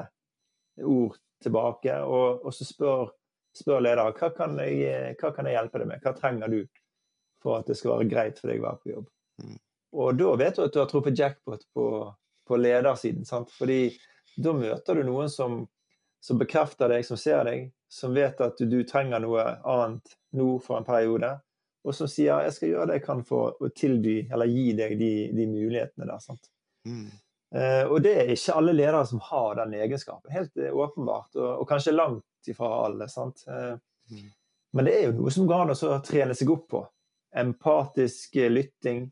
ord 0.83 1.15
tilbake, 1.45 1.99
og, 2.03 2.45
og 2.45 2.55
så 2.55 2.67
spør, 2.67 3.13
spør 3.55 3.85
leder 3.85 4.17
hva 4.17 4.31
kan, 4.35 4.57
jeg, 4.61 5.15
hva 5.21 5.31
kan 5.35 5.47
jeg 5.47 5.57
hjelpe 5.57 5.81
deg 5.81 5.91
med, 5.93 6.03
hva 6.03 6.15
trenger 6.17 6.51
du 6.51 6.59
for 7.45 7.59
at 7.59 7.69
det 7.69 7.77
skal 7.77 7.99
være 7.99 8.09
greit 8.09 8.41
for 8.41 8.51
deg 8.51 8.61
å 8.61 8.67
være 8.67 8.81
på 8.81 8.93
jobb. 8.95 9.07
Mm. 9.43 9.57
Og 9.95 10.19
da 10.19 10.35
vet 10.41 10.57
du 10.57 10.65
at 10.65 10.73
du 10.73 10.81
har 10.81 10.89
truffet 10.91 11.19
jackpot 11.19 11.63
på, 11.73 11.87
på 12.47 12.57
ledersiden. 12.59 13.25
Sant? 13.27 13.53
Fordi 13.53 13.93
da 14.35 14.53
møter 14.55 14.99
du 14.99 15.05
noen 15.07 15.29
som, 15.31 15.61
som, 16.23 16.39
bekrefter 16.41 16.91
deg, 16.91 17.05
som 17.07 17.19
ser 17.19 17.45
deg, 17.47 17.69
som 17.91 18.15
vet 18.15 18.41
at 18.43 18.57
du, 18.59 18.65
du, 18.67 18.81
trenger 18.87 19.23
noe 19.23 19.45
annet 19.61 20.17
nå 20.35 20.55
for 20.63 20.79
en 20.79 20.87
periode, 20.87 21.31
og 21.85 21.93
som 21.93 22.09
sier 22.09 22.41
'jeg 22.41 22.53
skal 22.55 22.69
gjøre 22.69 22.87
det 22.89 22.97
jeg 22.97 23.05
kan 23.05 23.21
for 23.23 23.61
å 23.61 23.69
tilby 23.69 24.15
eller 24.33 24.49
gi 24.49 24.73
deg 24.73 24.97
de, 24.99 25.11
de 25.37 25.45
mulighetene 25.47 26.09
der'. 26.09 26.23
Sant? 26.23 26.49
Mm. 26.89 27.11
Uh, 27.53 27.85
og 27.87 28.01
det 28.03 28.13
er 28.19 28.31
ikke 28.33 28.55
alle 28.57 28.73
ledere 28.75 29.03
som 29.07 29.21
har 29.23 29.59
den 29.61 29.75
egenskapen, 29.77 30.31
helt 30.33 30.51
uh, 30.57 30.71
åpenbart. 30.73 31.29
Og, 31.37 31.51
og, 31.61 31.67
kanskje 31.69 31.93
langt 31.95 32.49
ifra 32.49 32.71
alle. 32.87 33.07
sant? 33.11 33.45
Uh, 33.47 33.77
mm. 34.11 34.25
Men 34.75 34.87
det 34.87 34.95
er 34.95 35.05
jo 35.07 35.15
noe 35.19 35.31
som 35.31 35.47
går 35.47 35.63
an 35.63 35.75
å 35.75 35.99
trene 36.03 36.35
seg 36.35 36.51
opp 36.51 36.67
på. 36.73 36.83
Empatisk 37.35 38.35
lytting. 38.51 39.09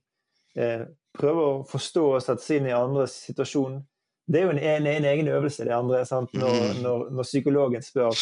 prøve 1.18 1.42
å 1.44 1.64
forstå 1.68 2.04
og 2.14 2.22
sette 2.24 2.44
seg 2.44 2.60
inn 2.60 2.68
i 2.70 2.76
andres 2.76 3.16
situasjon. 3.26 3.80
Det 4.28 4.40
er 4.40 4.46
jo 4.46 4.54
en, 4.54 4.60
en, 4.60 4.88
en 4.88 5.08
egen 5.10 5.28
øvelse, 5.32 5.66
det 5.68 5.76
andre. 5.76 6.04
sant? 6.08 6.32
Når, 6.36 6.54
mm. 6.60 6.82
når, 6.84 7.06
når, 7.16 7.28
psykologen 7.28 7.84
spør 7.84 8.16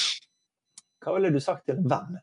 hva 1.01 1.15
ville 1.18 1.34
du 1.34 1.41
sagt 1.41 1.68
til 1.70 1.82
en 1.82 1.89
venn? 1.89 2.18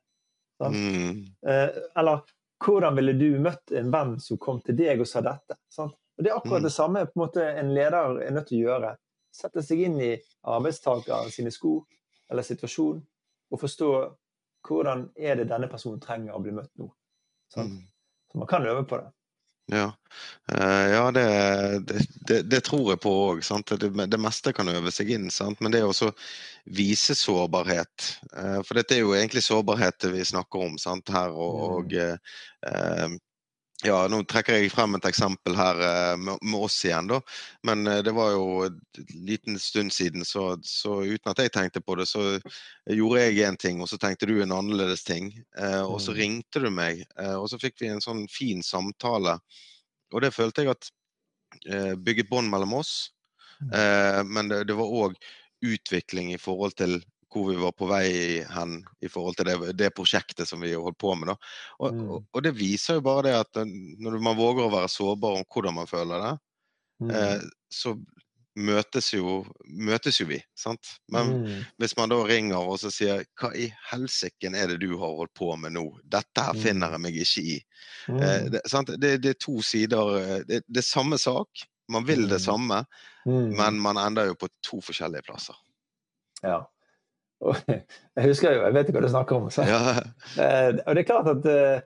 Mm. 0.58 1.20
eller 1.46 2.24
hvordan 2.64 2.96
ville 2.98 3.14
du 3.14 3.38
møtt 3.42 3.70
en 3.78 3.92
venn 3.94 4.16
som 4.22 4.40
kom 4.42 4.58
til 4.66 4.78
deg 4.78 5.02
og 5.02 5.06
sa 5.06 5.22
dette? 5.22 5.58
Sant? 5.70 5.94
Og 6.18 6.24
Det 6.24 6.30
er 6.30 6.36
akkurat 6.36 6.64
det 6.64 6.72
mm. 6.72 6.76
samme 6.76 7.04
på 7.06 7.14
en 7.14 7.22
måte 7.22 7.44
en 7.46 7.74
leder 7.74 8.16
er 8.26 8.32
nødt 8.34 8.48
til 8.50 8.64
å 8.64 8.70
gjøre. 8.72 8.94
Sette 9.38 9.62
seg 9.62 9.84
inn 9.86 10.00
i 10.02 10.14
arbeidstakeren 10.50 11.30
sine 11.30 11.52
sko 11.54 11.76
eller 12.28 12.42
situasjon, 12.44 12.98
og 13.52 13.60
forstå 13.60 13.92
hvordan 14.68 15.06
er 15.16 15.38
det 15.38 15.46
denne 15.52 15.68
personen 15.70 16.00
trenger 16.02 16.34
å 16.34 16.42
bli 16.42 16.52
møtt 16.56 16.72
nå. 16.80 16.88
Sånn. 17.54 17.78
Så 18.28 18.40
man 18.40 18.50
kan 18.50 18.66
øve 18.66 18.82
på 18.88 18.98
det. 18.98 19.06
Ja, 19.68 19.92
uh, 20.52 20.86
ja 20.88 21.10
det, 21.12 21.24
det, 21.88 22.02
det, 22.28 22.42
det, 22.48 22.60
tror 22.64 22.94
jeg 22.94 23.00
på 23.04 23.12
òg. 23.12 23.42
Det, 23.68 24.20
meste 24.20 24.52
kan 24.56 24.68
øve 24.72 24.92
seg 24.92 25.12
inn. 25.12 25.28
Sant? 25.32 25.60
Men 25.60 25.72
det 25.72 25.82
er 25.82 25.88
også 25.88 26.08
vise 26.72 27.16
sårbarhet 27.16 28.06
uh, 28.32 28.60
For 28.64 28.80
dette 28.80 28.96
er 28.96 29.04
jo 29.04 29.12
egentlig 29.16 29.44
sårbarhet 29.44 30.08
vi 30.12 30.24
snakker 30.24 30.64
om 30.70 30.78
sant? 30.80 31.12
her. 31.12 31.36
Og, 31.36 31.92
mm. 31.92 31.98
og 32.00 32.72
uh, 32.72 33.18
ja, 33.86 33.98
nå 34.10 34.24
trekker 34.26 34.56
jeg 34.58 34.72
frem 34.74 34.96
et 34.96 35.06
eksempel 35.06 35.54
her 35.54 35.78
eh, 35.86 36.16
med, 36.18 36.54
oss 36.58 36.80
igjen, 36.82 37.06
da. 37.12 37.20
Men 37.66 37.86
eh, 37.86 38.00
det 38.02 38.10
var 38.16 38.32
jo 38.34 38.64
en 38.66 38.80
liten 39.28 39.58
stund 39.62 39.94
siden, 39.94 40.24
så, 40.26 40.56
så, 40.66 40.96
uten 41.06 41.30
at 41.30 41.42
jeg 41.44 41.52
tenkte 41.54 41.82
på 41.84 41.94
det, 42.00 42.08
så 42.10 42.24
gjorde 42.90 43.22
jeg 43.22 43.44
én 43.46 43.58
ting, 43.60 43.78
og 43.78 43.90
så 43.90 44.00
tenkte 44.02 44.26
du 44.26 44.40
en 44.42 44.54
annerledes 44.56 45.06
ting. 45.06 45.30
Eh, 45.54 45.84
og 45.84 46.00
så 46.02 46.10
mm. 46.10 46.18
ringte 46.18 46.64
du 46.64 46.70
meg, 46.74 47.04
eh, 47.20 47.36
og 47.38 47.46
så 47.52 47.60
fikk 47.62 47.78
vi 47.84 47.92
en 47.92 48.02
sånn 48.02 48.24
fin 48.32 48.66
samtale. 48.66 49.36
Og 50.10 50.26
det 50.26 50.34
følte 50.34 50.66
jeg 50.66 50.74
at 50.74 50.90
eh, 51.70 51.94
bygget 51.94 52.32
bånd 52.32 52.50
mellom 52.50 52.80
oss. 52.80 53.12
Mm. 53.62 53.70
Eh, 53.78 54.22
men 54.26 54.50
det, 54.50 54.64
det 54.72 54.78
var 54.78 54.90
òg 55.04 55.14
utvikling 55.62 56.32
i 56.34 56.42
forhold 56.42 56.74
til 56.78 56.98
hvor 57.32 57.48
vi 57.50 57.56
var 57.60 57.74
på 57.76 57.88
vei 57.90 58.08
hen 58.48 58.78
i 59.04 59.10
forhold 59.12 59.38
til 59.38 59.48
det, 59.48 59.72
det 59.78 59.92
prosjektet 59.96 60.48
som 60.48 60.62
vi 60.64 60.74
holdt 60.74 60.98
på 61.00 61.14
med. 61.18 61.34
Og, 61.78 61.88
mm. 61.94 62.04
og, 62.08 62.28
og, 62.32 62.44
det 62.44 62.54
viser 62.56 62.98
jo 62.98 63.06
bare 63.08 63.28
det 63.28 63.34
at 63.38 63.60
eh, 63.62 63.74
når 64.02 64.20
man 64.24 64.38
våger 64.38 64.66
å 64.66 64.72
være 64.72 64.92
sårbar 64.92 65.40
om 65.40 65.48
hvordan 65.48 65.76
man 65.80 65.90
føler 65.90 66.24
det, 66.24 66.32
mm. 67.04 67.12
eh, 67.12 67.48
så 67.72 67.94
møtes 68.58 69.12
jo, 69.14 69.42
møtes 69.64 70.18
jo 70.20 70.26
vi. 70.28 70.38
sant? 70.58 70.94
Men 71.12 71.30
mm. 71.42 71.58
hvis 71.80 71.94
man 71.98 72.10
da 72.10 72.18
ringer 72.26 72.58
og 72.58 72.80
så 72.82 72.90
sier 72.92 73.24
'hva 73.38 73.52
i 73.54 73.68
helsike 73.90 74.50
er 74.50 74.72
det 74.72 74.80
du 74.82 74.90
har 74.98 75.14
holdt 75.20 75.34
på 75.38 75.52
med 75.56 75.76
nå', 75.76 75.86
dette 76.02 76.44
her 76.44 76.58
finner 76.58 76.94
jeg 76.94 77.00
mm. 77.00 77.06
meg 77.06 77.20
ikke 77.22 77.44
i. 77.44 77.58
Eh, 78.08 78.16
mm. 78.16 78.50
det, 78.54 78.62
det, 78.96 79.12
det, 79.22 79.34
er 79.34 79.42
to 79.44 79.60
sider 79.62 80.16
eh, 80.18 80.40
det, 80.48 80.62
det, 80.66 80.82
er 80.82 80.88
samme 80.88 81.18
sak, 81.18 81.66
man 81.92 82.06
vil 82.08 82.26
det 82.28 82.40
mm. 82.42 82.46
samme, 82.48 82.82
men 83.28 83.80
man 83.80 83.98
ender 84.00 84.30
jo 84.30 84.34
på 84.40 84.48
to 84.64 84.80
forskjellige 84.84 85.26
plasser. 85.26 85.56
Ja. 86.42 86.62
Jeg 87.38 88.26
husker 88.26 88.54
jo, 88.54 88.66
jeg 88.66 88.74
vet 88.74 88.90
ikke 88.90 88.98
hva 88.98 89.06
du 89.06 89.12
snakker 89.12 89.38
om. 89.38 89.48
Så. 89.54 89.64
Ja. 89.68 89.80
Eh, 90.42 90.74
og 90.84 90.94
det 90.94 91.02
er 91.02 91.08
klart 91.08 91.32
at 91.36 91.48
eh, 91.52 91.80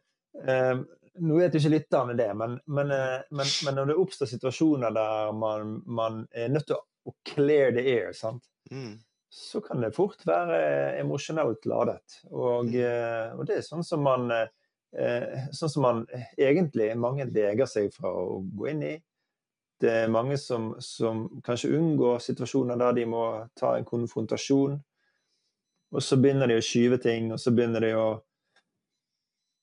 eh 0.49 0.83
Nå 1.23 1.37
vet 1.37 1.53
jo 1.53 1.61
ikke 1.61 1.75
lytterne 1.75 2.15
det, 2.17 2.31
men, 2.41 2.55
men, 2.73 2.89
men, 2.89 3.49
men, 3.67 3.75
når 3.77 3.91
det 3.91 3.97
oppstår 4.01 4.31
situasjoner 4.31 4.95
der 4.97 5.35
man, 5.37 5.75
man 5.85 6.23
er 6.33 6.49
nødt 6.49 6.65
til 6.71 6.79
å 6.79 7.13
clear 7.29 7.75
the 7.77 7.83
air, 7.85 8.15
mm. 8.73 8.95
så 9.29 9.61
kan 9.61 9.85
det 9.85 9.91
fort 9.93 10.25
være 10.25 10.63
emosjonelt 11.03 11.69
ladet. 11.69 12.17
Og, 12.31 12.73
mm. 12.73 13.37
og, 13.37 13.45
det 13.45 13.59
er 13.59 13.67
sånn 13.67 13.85
som 13.85 14.01
man 14.09 14.33
sånn 15.53 15.75
som 15.75 15.85
man 15.85 16.01
egentlig 16.41 16.89
mange 16.97 17.29
leger 17.29 17.69
seg 17.69 17.93
fra 17.93 18.09
å 18.09 18.41
gå 18.41 18.73
inn 18.73 18.83
i. 18.95 18.95
Det 19.83 19.93
er 20.05 20.13
mange 20.17 20.41
som, 20.41 20.73
som 20.81 21.27
kanskje 21.43 21.75
unngår 21.77 22.25
situasjoner 22.25 22.81
der 22.81 22.97
de 23.01 23.07
må 23.11 23.27
ta 23.59 23.77
en 23.77 23.85
konfrontasjon. 23.85 24.81
Og 25.93 26.03
så 26.03 26.17
begynner 26.17 26.49
de 26.49 26.57
å 26.57 26.65
skyve 26.65 26.99
ting, 27.03 27.33
og 27.35 27.41
så 27.41 27.53
begynner 27.53 27.85
de 27.85 27.93
å, 27.99 28.07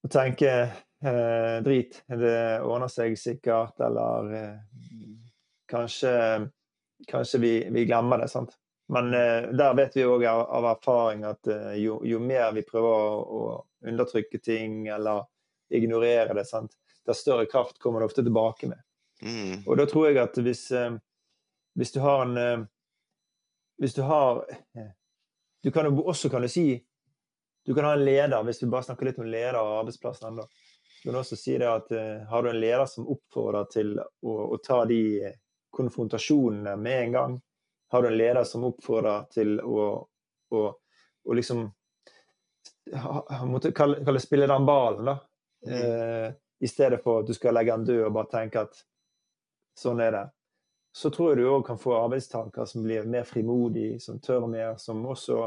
å 0.06 0.10
tenke 0.14 0.52
eh, 0.62 1.56
drit, 1.66 2.04
det 2.08 2.62
ordner 2.62 2.92
seg 2.92 3.18
sikkert, 3.18 3.80
eller 3.82 4.34
eh, 4.38 4.58
kanskje, 5.70 6.14
kanskje 7.10 7.42
vi, 7.42 7.54
vi, 7.74 7.86
glemmer 7.90 8.22
det. 8.22 8.30
sant? 8.30 8.54
Men 8.94 9.14
eh, 9.14 9.50
der 9.58 9.74
vet 9.78 9.98
vi 9.98 10.06
òg 10.06 10.26
av, 10.30 10.44
av, 10.60 10.70
erfaring 10.76 11.26
at 11.30 11.50
eh, 11.50 11.80
jo, 11.82 12.00
jo, 12.06 12.22
mer 12.22 12.54
vi 12.54 12.66
prøver 12.68 12.90
å, 12.90 13.18
å 13.22 13.90
undertrykke 13.90 14.42
ting 14.44 14.88
eller 14.88 15.26
ignorere 15.74 16.38
det, 16.38 16.46
sant? 16.50 16.78
der 17.06 17.18
større 17.18 17.46
kraft 17.50 17.80
kommer 17.82 18.00
det 18.00 18.10
ofte 18.12 18.26
tilbake 18.26 18.70
med. 18.70 18.82
Mm. 19.22 19.64
Og 19.66 19.78
da 19.78 19.86
tror 19.90 20.10
jeg 20.10 20.22
at 20.22 20.38
hvis, 20.38 20.68
eh, 20.72 20.94
hvis 21.78 21.94
du 21.96 22.04
har 22.06 22.28
en 22.28 22.38
eh, 22.38 22.68
Hvis 23.80 23.94
du 23.96 24.02
har 24.04 24.42
du 25.64 25.72
kan 25.72 25.86
jo 25.86 26.04
også 26.08 26.30
kan 26.30 26.42
du 26.42 26.50
si 26.50 26.86
Du 27.66 27.76
kan 27.76 27.86
ha 27.86 27.94
en 27.94 28.06
leder, 28.06 28.44
hvis 28.44 28.64
vi 28.64 28.70
bare 28.72 28.88
snakker 28.88 29.06
litt 29.06 29.18
om 29.20 29.28
leder 29.30 29.60
og 29.60 29.82
arbeidsplassen 29.82 30.30
ennå. 30.30 30.46
Du 31.04 31.10
kan 31.10 31.18
også 31.20 31.36
si 31.38 31.58
det 31.60 31.68
at 31.68 31.92
uh, 31.92 32.24
har 32.32 32.44
du 32.44 32.50
en 32.50 32.60
leder 32.60 32.86
som 32.90 33.08
oppfordrer 33.12 33.68
til 33.70 33.92
å, 34.00 34.34
å, 34.56 34.58
ta 34.64 34.80
de 34.90 35.28
konfrontasjonene 35.76 36.74
med 36.80 37.04
en 37.04 37.14
gang? 37.18 37.36
Har 37.92 38.02
du 38.02 38.08
en 38.10 38.18
leder 38.18 38.48
som 38.48 38.64
oppfordrer 38.66 39.28
til 39.36 39.60
å, 39.60 39.86
å, 40.56 40.64
å 41.28 41.38
liksom 41.38 41.68
måtte 43.52 43.74
kalle, 43.76 44.00
kalle 44.08 44.24
spille 44.24 44.48
den 44.50 44.66
ballen, 44.66 45.12
da. 45.12 45.18
Mm. 45.68 45.76
Uh, 45.76 46.28
I 46.60 46.68
stedet 46.68 47.04
for 47.04 47.22
at 47.22 47.30
du 47.30 47.36
skal 47.36 47.54
legge 47.60 47.76
den 47.76 47.88
død 47.92 48.06
og 48.08 48.16
bare 48.16 48.34
tenke 48.34 48.66
at 48.66 48.82
sånn 49.78 50.02
er 50.04 50.16
det. 50.16 50.26
Så 50.92 51.10
tror 51.14 51.32
jeg 51.32 51.42
du 51.44 51.50
òg 51.52 51.66
kan 51.68 51.78
få 51.80 51.94
arbeidstakere 52.00 52.66
som 52.68 52.84
blir 52.84 53.08
mer 53.10 53.28
frimodige, 53.28 54.00
som 54.02 54.20
tør 54.20 54.48
mer, 54.50 54.78
som 54.82 55.04
også 55.06 55.44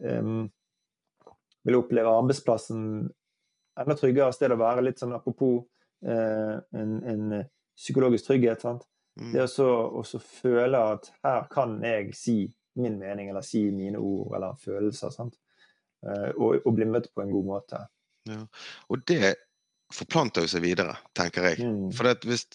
um, 0.00 0.46
vil 1.62 1.78
oppleve 1.78 2.14
arbeidsplassen 2.22 2.80
enda 3.80 3.96
tryggere 3.98 4.32
sted 4.34 4.54
å 4.54 4.60
være. 4.60 4.84
Litt 4.86 5.02
sånn 5.02 5.14
apropos 5.16 5.60
uh, 6.06 6.56
en, 6.78 6.96
en, 7.04 7.42
psykologisk 7.76 8.28
trygghet. 8.28 8.64
sant? 8.64 8.82
Mm. 9.20 9.30
Det 9.34 9.46
å 9.64 10.02
føle 10.20 10.80
at 10.94 11.08
her 11.24 11.46
kan 11.52 11.78
jeg 11.84 12.12
si 12.16 12.36
min 12.80 12.98
mening, 13.00 13.30
eller 13.32 13.44
si 13.44 13.64
mine 13.72 14.00
ord 14.00 14.36
eller 14.36 14.58
følelser. 14.60 15.12
sant? 15.12 15.38
Uh, 16.04 16.30
og, 16.32 16.60
og 16.64 16.76
bli 16.76 16.88
møtt 16.88 17.12
på 17.12 17.24
en 17.24 17.32
god 17.32 17.48
måte. 17.48 17.80
Ja. 18.28 18.42
Og 18.88 19.04
det 19.08 19.34
forplanter 19.92 20.46
jo 20.46 20.52
seg 20.52 20.64
videre, 20.64 20.96
tenker 21.16 21.50
jeg. 21.50 21.64
Mm. 21.64 21.88
For 21.96 22.28
hvis 22.28 22.46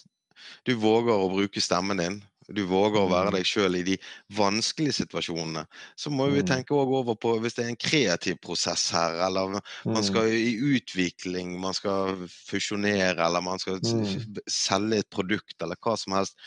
du 0.67 0.75
våger 0.79 1.13
å 1.13 1.29
bruke 1.32 1.63
stemmen 1.63 2.01
din, 2.01 2.17
du 2.48 2.62
våger 2.67 3.01
å 3.01 3.10
være 3.12 3.32
mm. 3.32 3.36
deg 3.36 3.48
sjøl 3.48 3.75
i 3.75 3.84
de 3.84 3.96
vanskelige 4.38 4.96
situasjonene, 5.01 5.65
så 6.00 6.12
må 6.13 6.29
vi 6.32 6.44
mm. 6.44 6.48
tenke 6.48 6.75
over 6.77 7.17
på 7.20 7.34
hvis 7.44 7.58
det 7.58 7.65
er 7.65 7.72
en 7.74 7.79
kreativ 7.82 8.38
prosess 8.44 8.86
her, 8.96 9.17
eller 9.25 9.58
man 9.84 10.06
skal 10.06 10.32
i 10.32 10.53
utvikling, 10.77 11.58
man 11.60 11.75
skal 11.75 12.24
fusjonere, 12.32 13.20
eller 13.25 13.44
man 13.44 13.60
skal 13.60 13.82
selge 14.48 15.01
et 15.03 15.12
produkt, 15.12 15.58
eller 15.60 15.79
hva 15.84 15.98
som 16.00 16.15
helst. 16.15 16.39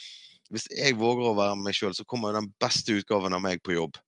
Hvis 0.51 0.67
jeg 0.75 0.97
våger 0.99 1.29
å 1.29 1.37
være 1.39 1.59
meg 1.61 1.77
sjøl, 1.77 1.93
så 1.95 2.07
kommer 2.09 2.35
den 2.35 2.49
beste 2.63 2.97
utgaven 2.97 3.37
av 3.37 3.45
meg 3.45 3.61
på 3.63 3.77
jobb. 3.77 4.01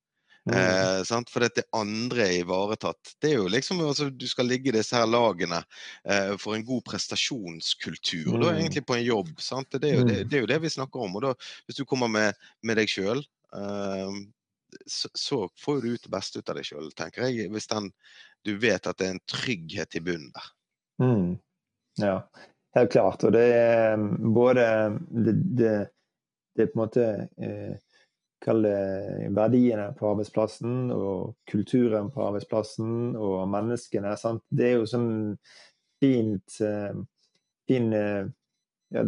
Mm. 0.51 0.57
Eh, 0.59 1.23
for 1.31 1.41
det 1.41 1.65
andre 1.71 2.25
er 2.27 2.41
ivaretatt. 2.41 3.15
Det 3.23 3.31
er 3.31 3.37
jo 3.39 3.49
liksom 3.51 3.81
altså, 3.87 4.09
Du 4.11 4.27
skal 4.27 4.49
ligge 4.51 4.73
i 4.73 4.75
disse 4.75 4.97
her 4.97 5.07
lagene 5.07 5.61
eh, 6.05 6.35
for 6.41 6.57
en 6.57 6.65
god 6.67 6.83
prestasjonskultur. 6.89 8.33
Mm. 8.33 8.41
Da 8.41 8.49
er 8.51 8.59
egentlig 8.59 8.87
på 8.87 8.97
en 8.97 9.05
jobb. 9.05 9.31
Det 9.37 9.85
er, 9.85 9.95
jo, 9.95 10.07
det, 10.09 10.17
mm. 10.19 10.29
det, 10.29 10.37
er, 10.37 10.41
jo, 10.41 10.51
det, 10.51 10.61
vi 10.65 10.75
snakker 10.75 11.05
om. 11.07 11.17
og 11.17 11.27
da, 11.29 11.35
Hvis 11.67 11.79
du 11.79 11.85
kommer 11.87 12.11
med, 12.11 12.41
med 12.63 12.81
deg 12.81 12.91
sjøl, 12.91 13.23
eh, 13.55 14.19
så, 14.87 15.13
så, 15.15 15.45
får 15.61 15.81
du 15.83 15.93
ut 15.93 16.03
det 16.09 16.13
beste 16.13 16.41
ut 16.41 16.51
av 16.51 16.59
deg 16.59 16.67
sjøl, 16.67 16.91
tenker 16.99 17.29
jeg. 17.29 17.51
Hvis 17.53 17.71
den, 17.71 17.93
du 18.43 18.57
vet 18.59 18.87
at 18.89 18.99
det 18.99 19.09
er 19.09 19.15
en 19.15 19.25
trygghet 19.31 19.99
i 19.99 20.03
bunnen 20.03 20.33
der. 20.35 20.51
Mm. 21.03 21.31
Ja, 22.01 22.19
helt 22.75 22.93
klart. 22.93 23.23
Og 23.23 23.35
det 23.37 23.47
er 23.55 23.97
både 24.35 24.67
det, 25.07 25.39
det, 25.55 25.73
det 26.57 26.67
er 26.67 26.73
på 26.73 26.81
en 26.81 26.83
måte 26.83 27.09
eh, 27.39 27.79
kall 28.43 28.65
det 28.67 29.31
verdiene 29.37 29.91
på 29.99 30.11
arbeidsplassen 30.11 30.91
og 30.95 31.37
kulturen 31.51 32.11
på 32.13 32.25
arbeidsplassen 32.27 33.15
og 33.15 33.47
menneskene. 33.53 34.17
Sant? 34.19 34.45
Det 34.51 34.69
er 34.69 34.77
jo 34.81 34.89
sånn 34.91 35.13
fint 36.03 36.61
eh, 36.67 36.97
fin 37.67 37.93
eh, 37.93 38.27
ja, 38.89 39.05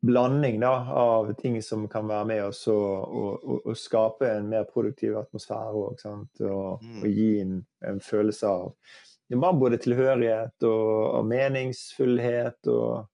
blanding 0.00 0.60
da, 0.60 0.92
av 0.92 1.32
ting 1.32 1.62
som 1.62 1.88
kan 1.88 2.08
være 2.08 2.24
med 2.24 2.44
oss 2.44 2.66
og, 2.70 3.72
skape 3.76 4.30
en 4.30 4.48
mer 4.48 4.66
produktiv 4.70 5.16
atmosfære. 5.18 5.74
Og, 5.74 5.98
mm. 6.04 7.00
og, 7.02 7.08
gi 7.08 7.30
en, 7.42 7.60
en 7.86 8.00
følelse 8.00 8.48
av 8.52 8.74
både 9.58 9.80
tilhørighet 9.82 10.64
og, 10.68 11.24
meningsfullhet, 11.28 12.70
og, 12.72 13.08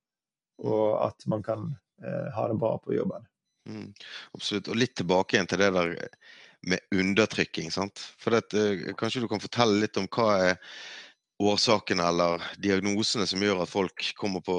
og, 0.63 0.89
at 1.09 1.27
man 1.31 1.43
kan 1.43 1.71
eh, 2.05 2.29
ha 2.37 2.49
det 2.51 2.59
bra 2.61 2.77
på 2.79 2.95
jobben. 2.95 3.25
Mm, 3.69 3.93
absolutt. 4.37 4.69
Og 4.69 4.79
litt 4.79 4.97
tilbake 4.99 5.37
igjen 5.37 5.49
til 5.51 5.63
det 5.63 5.71
der 5.77 5.95
med 6.69 6.81
undertrykking. 6.95 7.71
sant? 7.73 7.99
For 8.19 8.31
det, 8.31 8.55
eh, 8.55 8.93
Kanskje 8.95 9.21
du 9.21 9.29
kan 9.29 9.41
fortelle 9.41 9.81
litt 9.81 9.97
om 9.97 10.09
hva 10.09 10.51
er 10.51 10.59
årsakene 11.43 12.05
eller 12.07 12.43
diagnosene 12.63 13.27
som 13.27 13.43
gjør 13.43 13.65
at 13.65 13.71
folk 13.71 14.05
kommer 14.19 14.43
på 14.45 14.57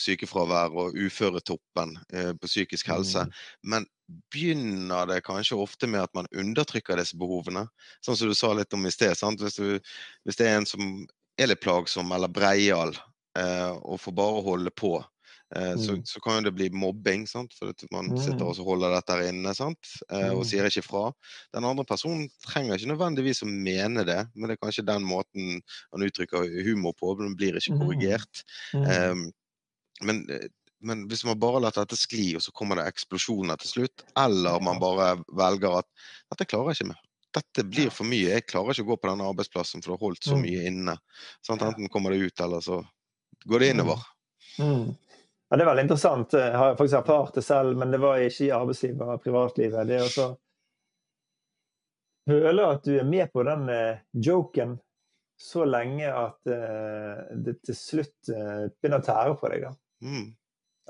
sykefravær 0.00 0.72
og 0.72 0.96
uføretoppen 0.96 1.98
eh, 2.12 2.32
på 2.32 2.48
psykisk 2.48 2.88
helse. 2.88 3.26
Mm. 3.26 3.34
Men 3.62 3.86
begynner 4.32 5.06
det 5.10 5.24
kanskje 5.24 5.58
ofte 5.60 5.86
med 5.86 6.02
at 6.06 6.14
man 6.16 6.30
undertrykker 6.32 6.96
disse 6.96 7.18
behovene? 7.20 7.66
Sånn 8.04 8.16
som 8.16 8.30
du 8.30 8.34
sa 8.34 8.52
litt 8.56 8.72
om 8.72 8.86
i 8.86 8.92
sted. 8.94 9.16
Hvis, 9.40 9.60
du, 9.60 9.78
hvis, 10.24 10.40
det 10.40 10.48
er 10.48 10.58
en 10.58 10.68
som 10.68 11.04
er 11.36 11.50
litt 11.50 11.60
plagsom 11.64 12.12
eller 12.14 12.32
breial 12.32 12.94
eh, 13.38 13.72
og 13.82 14.00
får 14.00 14.16
bare 14.16 14.44
holde 14.48 14.74
på, 14.74 14.96
Eh, 15.56 15.76
så, 15.76 15.92
mm. 15.92 16.04
så, 16.04 16.20
kan 16.20 16.42
det 16.42 16.52
bli 16.52 16.70
mobbing, 16.70 17.26
sant? 17.30 17.54
for 17.54 17.70
man 17.94 18.10
sitter 18.18 18.42
mm. 18.42 18.48
og 18.48 18.66
holder 18.66 18.96
dette 18.96 19.14
her 19.14 19.28
inne 19.30 19.52
sant? 19.54 19.92
Eh, 20.08 20.32
og 20.32 20.42
mm. 20.42 20.48
sier 20.50 20.66
ikke 20.68 20.86
fra. 20.86 21.04
Den 21.54 21.68
andre 21.68 21.86
personen 21.86 22.26
trenger 22.46 22.78
ikke 22.78 22.90
nødvendigvis 22.90 23.44
å 23.46 23.50
mene 23.50 24.06
det, 24.08 24.20
men 24.34 24.50
det 24.50 24.56
er 24.56 24.62
kanskje 24.64 24.86
den 24.88 25.06
måten 25.06 25.60
han 25.60 26.06
uttrykker 26.08 26.50
humor 26.66 26.96
på, 26.98 27.14
men 27.20 27.36
blir 27.38 27.60
ikke 27.60 27.78
korrigert. 27.78 28.44
Men, 28.74 30.24
eh, 30.26 30.48
men, 30.84 31.06
hvis 31.08 31.22
man 31.24 31.38
bare 31.40 31.62
lar 31.62 31.76
dette 31.76 31.96
skli, 31.96 32.32
og 32.36 32.42
så 32.44 32.52
kommer 32.56 32.80
det 32.80 32.88
eksplosjoner 32.90 33.60
til 33.62 33.70
slutt, 33.70 34.04
eller 34.20 34.58
man 34.64 34.82
bare 34.82 35.14
velger 35.32 35.78
at 35.80 35.90
dette 36.34 36.48
klarer 36.50 36.74
jeg 36.74 36.82
ikke 36.82 36.90
mer'. 36.92 37.04
Dette 37.34 37.64
blir 37.66 37.88
for 37.90 38.06
mye. 38.06 38.30
Jeg 38.30 38.46
klarer 38.46 38.70
ikke 38.74 38.84
å 38.84 38.90
gå 38.92 38.96
på 39.02 39.08
denne 39.10 39.26
arbeidsplassen, 39.26 39.82
for 39.82 39.90
det 39.90 39.96
har 39.96 40.04
holdt 40.06 40.26
så 40.28 40.36
mye 40.38 40.66
inne. 40.68 40.94
Sant? 41.42 41.64
Enten 41.66 41.90
kommer 41.90 42.14
det 42.14 42.28
ut, 42.28 42.42
eller 42.44 42.62
så 42.62 42.76
går 43.50 43.64
det 43.64 43.70
innover. 43.74 44.04
Mm. 44.62 44.92
Ja, 45.48 45.56
Det 45.56 45.62
er 45.62 45.68
veldig 45.68 45.84
interessant. 45.84 46.32
Jeg 46.32 46.56
har 46.56 46.76
faktisk 46.78 46.98
erfart 46.98 47.36
det 47.36 47.44
selv, 47.44 47.76
men 47.78 47.92
det 47.92 48.00
var 48.02 48.22
ikke 48.22 48.46
i 48.46 48.54
arbeidslivet 48.54 49.12
og 49.14 49.22
privatlivet. 49.22 49.86
Det 49.88 50.00
å 50.00 50.26
føle 52.30 52.68
at 52.72 52.86
du 52.86 52.94
er 52.96 53.08
med 53.08 53.32
på 53.32 53.44
den 53.46 53.68
uh, 53.68 54.00
joken 54.12 54.78
så 55.40 55.66
lenge 55.68 56.08
at 56.08 56.38
uh, 56.48 57.26
det 57.44 57.58
til 57.66 57.76
slutt 57.76 58.30
uh, 58.32 58.70
begynner 58.80 59.02
å 59.02 59.06
tære 59.06 59.36
på 59.40 59.50
deg. 59.52 59.66
da. 59.66 59.74
Mm. 60.04 60.26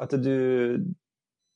At 0.04 0.14
du, 0.22 0.36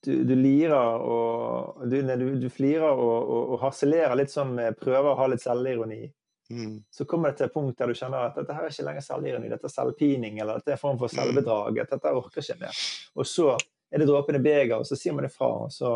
du, 0.04 0.12
du, 0.26 0.34
lirer 0.34 1.02
og 1.02 1.86
du, 1.90 2.00
du, 2.02 2.28
du 2.42 2.48
flirer 2.50 2.90
og, 2.90 3.18
og, 3.18 3.42
og, 3.54 3.56
harselerer 3.64 4.18
litt 4.18 4.34
sånn 4.34 4.54
med 4.58 4.78
prøver 4.78 5.12
å 5.12 5.18
ha 5.18 5.30
litt 5.30 5.42
selvironi. 5.44 6.04
Mm. 6.50 6.82
Så 6.90 7.04
kommer 7.04 7.30
det 7.30 7.38
til 7.38 7.46
et 7.46 7.52
punkt 7.52 7.78
der 7.78 7.90
du 7.90 7.96
kjenner 7.98 8.30
at 8.30 8.38
dette 8.38 8.54
her 8.56 8.64
er 8.64 8.72
ikke 8.72 8.86
lenger 8.86 9.04
selvironi, 9.04 9.50
dette 9.52 9.68
er 9.68 9.72
selvpining 9.72 10.38
eller 10.40 10.60
dette 10.60 10.72
er 10.72 10.78
en 10.78 10.80
form 10.80 11.00
for 11.00 11.12
mm. 11.12 11.16
selvbedrag. 11.18 11.80
dette 11.92 12.12
orker 12.20 12.44
ikke 12.44 12.60
mer. 12.62 12.82
Og 13.14 13.28
så 13.28 13.50
er 13.92 14.00
det 14.00 14.08
dråpen 14.08 14.38
i 14.38 14.42
begeret, 14.44 14.78
og 14.78 14.88
så 14.88 14.96
sier 14.96 15.16
man 15.16 15.28
ifra. 15.28 15.50
og 15.66 15.72
så, 15.72 15.92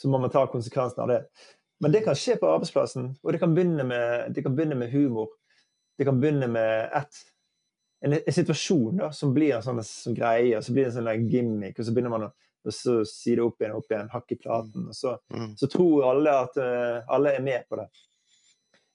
så, 0.00 0.10
må 0.10 0.20
man 0.22 0.30
ta 0.30 0.46
konsekvensen 0.50 1.02
av 1.02 1.10
det. 1.10 1.20
Men 1.82 1.92
det 1.92 2.04
kan 2.06 2.16
skje 2.16 2.38
på 2.40 2.48
arbeidsplassen, 2.48 3.10
og 3.22 3.32
det 3.32 3.40
kan 3.42 3.54
begynne 3.54 3.84
med, 3.84 4.38
kan 4.42 4.54
begynne 4.56 4.78
med 4.78 4.94
humor. 4.94 5.34
Det 5.98 6.06
kan 6.08 6.20
begynne 6.20 6.48
med 6.48 6.88
et, 6.94 7.20
en, 8.04 8.16
en, 8.16 8.32
situasjon 8.32 9.02
da, 9.02 9.10
som 9.12 9.34
blir 9.36 9.56
en 9.56 9.64
sånn, 9.64 9.82
sånn 9.84 10.16
greie, 10.16 10.56
og 10.56 10.64
så 10.64 10.72
blir 10.72 10.86
det 10.86 10.94
en 10.94 10.98
sånn 11.00 11.30
gimmick, 11.30 11.78
og 11.78 11.86
så 11.86 11.94
begynner 11.94 12.14
man 12.14 12.28
å 12.30 12.34
og 12.66 12.74
så 12.74 12.96
si 13.06 13.36
det 13.38 13.44
opp 13.44 13.62
igjen 13.62 13.76
opp 13.78 13.92
igjen, 13.92 14.08
hakk 14.10 14.32
i 14.34 14.38
platen. 14.40 14.88
Og 14.90 14.96
så, 14.96 15.14
mm. 15.30 15.52
så 15.60 15.68
tror 15.70 16.08
alle 16.10 16.32
at 16.34 16.56
uh, 16.58 17.12
alle 17.14 17.36
er 17.36 17.44
med 17.46 17.68
på 17.70 17.78
det. 17.78 17.86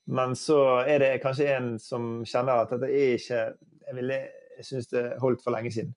Men 0.06 0.36
så 0.36 0.82
er 0.88 1.00
det 1.00 1.22
kanskje 1.24 1.50
en 1.56 1.74
som 1.80 2.22
kjenner 2.26 2.64
at 2.64 2.74
dette 2.74 2.90
er 2.90 3.18
ikke 3.18 3.42
Jeg, 3.88 3.96
ville, 3.98 4.18
jeg 4.58 4.66
syns 4.66 4.88
det 4.92 5.04
holdt 5.22 5.44
for 5.44 5.52
lenge 5.52 5.72
siden. 5.72 5.94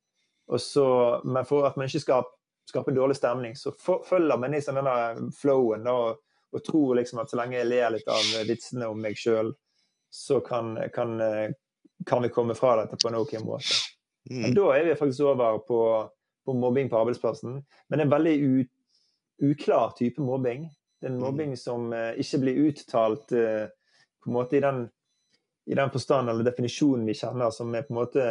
Så, 0.58 0.86
men 1.24 1.46
for 1.46 1.66
at 1.68 1.76
man 1.76 1.88
ikke 1.88 2.02
skal 2.02 2.24
skape 2.68 2.90
en 2.90 2.96
dårlig 2.96 3.16
stemning, 3.16 3.56
så 3.56 3.72
følger 4.08 4.40
man 4.40 4.56
sånn 4.60 4.80
denne 4.80 5.28
flowen 5.36 5.86
og, 5.88 6.18
og, 6.52 6.62
tror 6.64 6.96
liksom 6.98 7.20
at 7.22 7.30
så 7.30 7.38
lenge 7.38 7.58
jeg 7.58 7.68
ler 7.68 7.92
litt 7.94 8.08
av 8.10 8.24
vitsene 8.48 8.88
om 8.90 9.00
meg 9.00 9.20
sjøl, 9.20 9.52
så 10.10 10.40
kan, 10.44 10.74
kan, 10.94 11.16
kan, 12.06 12.24
vi 12.24 12.32
komme 12.34 12.56
fra 12.58 12.76
dette 12.82 12.98
på 13.00 13.10
en 13.10 13.20
OK 13.20 13.36
måte. 13.44 13.78
Mm. 14.30 14.40
Men 14.40 14.56
da 14.56 14.68
er 14.74 14.88
vi 14.88 14.98
faktisk 14.98 15.28
over 15.28 15.60
på, 15.68 15.80
på 16.46 16.56
mobbing 16.56 16.90
på 16.90 17.00
arbeidsplassen. 17.00 17.60
Men 17.60 17.98
det 17.98 18.04
er 18.04 18.08
en 18.08 18.16
veldig 18.16 18.34
u, 18.40 18.52
uklar 19.52 19.94
type 19.98 20.22
mobbing. 20.22 20.68
Det 21.00 21.08
er 21.08 21.12
en 21.12 21.18
mm. 21.18 21.24
mobbing 21.26 21.56
som 21.60 21.90
uh, 21.92 22.12
ikke 22.20 22.40
blir 22.46 22.62
uttalt 22.68 23.34
uh, 23.36 23.66
på 24.24 24.30
en 24.30 24.38
måte 24.38 24.56
i 24.56 24.62
den, 24.64 24.88
i 25.70 25.76
den 25.76 25.92
forstand 25.92 26.30
eller 26.30 26.46
definisjonen 26.46 27.06
vi 27.06 27.14
kjenner, 27.18 27.52
som 27.54 27.74
er 27.74 27.86
på 27.86 27.94
en 27.94 28.00
måte 28.00 28.26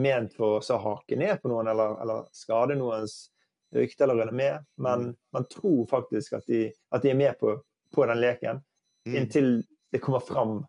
ment 0.00 0.36
for 0.36 0.60
å 0.60 0.80
hake 0.84 1.18
ned 1.18 1.42
på 1.42 1.52
noen 1.52 1.70
eller, 1.72 1.98
eller 2.02 2.28
skade 2.36 2.78
noens 2.78 3.26
rykte 3.74 4.04
eller 4.04 4.14
renommé. 4.22 4.58
Men 4.76 5.10
mm. 5.10 5.14
man 5.32 5.48
tror 5.52 5.86
faktisk 5.86 6.32
at 6.32 6.46
de, 6.46 6.68
at 6.90 7.02
de 7.02 7.12
er 7.12 7.20
med 7.20 7.38
på, 7.40 7.58
på, 7.94 8.06
den 8.06 8.20
leken, 8.20 8.62
mm. 9.08 9.16
inntil 9.16 9.62
det 9.92 9.98
kommer 10.04 10.20
fram 10.20 10.60